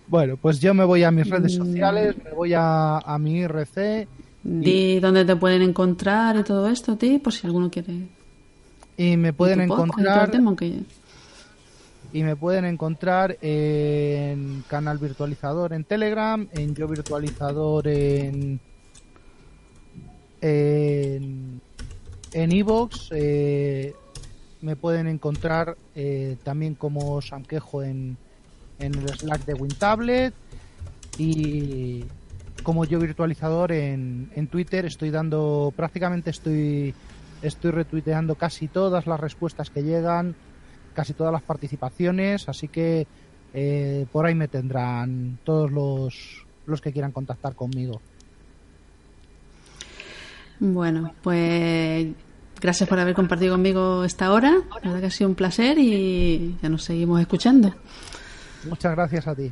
Bueno, 0.08 0.38
pues 0.38 0.60
yo 0.60 0.74
me 0.74 0.86
voy 0.86 1.04
a 1.04 1.12
mis 1.12 1.30
redes 1.30 1.58
mm. 1.58 1.66
sociales, 1.66 2.16
me 2.24 2.32
voy 2.32 2.54
a, 2.54 2.98
a 2.98 3.18
mi 3.18 3.40
IRC. 3.40 4.08
Di 4.44 5.00
dónde 5.00 5.24
te 5.24 5.36
pueden 5.36 5.62
encontrar 5.62 6.38
y 6.38 6.44
todo 6.44 6.68
esto, 6.68 6.98
ti, 6.98 7.18
por 7.18 7.32
si 7.32 7.48
alguno 7.48 7.70
quiere. 7.70 8.08
Y 8.98 9.18
me 9.18 9.34
pueden 9.34 9.62
encontrar 9.62 10.32
y 12.14 12.24
me 12.24 12.36
pueden 12.36 12.64
encontrar 12.66 13.38
en 13.42 14.64
Canal 14.68 15.00
Virtualizador 15.00 15.74
en 15.74 15.84
Telegram, 15.84 16.48
en 16.54 16.76
Yo 16.76 16.88
Virtualizador 16.88 17.88
en 17.88 18.60
en 20.40 21.62
en 22.34 22.52
Evox, 22.52 23.10
eh, 23.12 23.94
me 24.62 24.76
pueden 24.76 25.08
encontrar 25.08 25.76
eh, 25.96 26.38
también 26.44 26.76
como 26.76 27.22
Sanquejo 27.22 27.84
en, 27.84 28.18
en 28.80 28.96
el 28.96 29.10
Slack 29.10 29.46
de 29.46 29.54
WinTablet 29.54 30.34
y 31.18 32.06
como 32.64 32.86
yo 32.86 33.00
virtualizador 33.00 33.72
en, 33.72 34.32
en 34.36 34.48
Twitter. 34.48 34.86
Estoy 34.86 35.12
dando 35.12 35.74
prácticamente 35.76 36.30
estoy 36.30 36.94
estoy 37.42 37.72
retuiteando 37.72 38.36
casi 38.36 38.68
todas 38.68 39.06
las 39.06 39.20
respuestas 39.20 39.70
que 39.70 39.84
llegan 39.84 40.36
casi 40.94 41.14
todas 41.14 41.34
las 41.34 41.42
participaciones, 41.42 42.48
así 42.48 42.68
que 42.68 43.08
eh, 43.54 44.06
por 44.12 44.26
ahí 44.26 44.36
me 44.36 44.48
tendrán 44.48 45.38
todos 45.44 45.72
los, 45.72 46.46
los 46.66 46.82
que 46.82 46.92
quieran 46.92 47.12
contactar 47.12 47.56
conmigo. 47.56 48.02
Bueno, 50.60 51.14
pues 51.22 52.08
gracias 52.62 52.88
por 52.88 53.00
haber 53.00 53.14
compartido 53.14 53.54
conmigo 53.54 54.04
esta 54.04 54.32
hora. 54.32 54.54
La 54.76 54.90
verdad 54.90 55.00
que 55.02 55.06
ha 55.08 55.12
sido 55.12 55.30
un 55.30 55.36
placer 55.36 55.78
y 55.78 56.58
ya 56.62 56.70
nos 56.70 56.84
seguimos 56.84 57.20
escuchando. 57.20 57.74
Muchas 58.70 58.94
gracias 58.94 59.28
a 59.28 59.36
ti. 59.36 59.52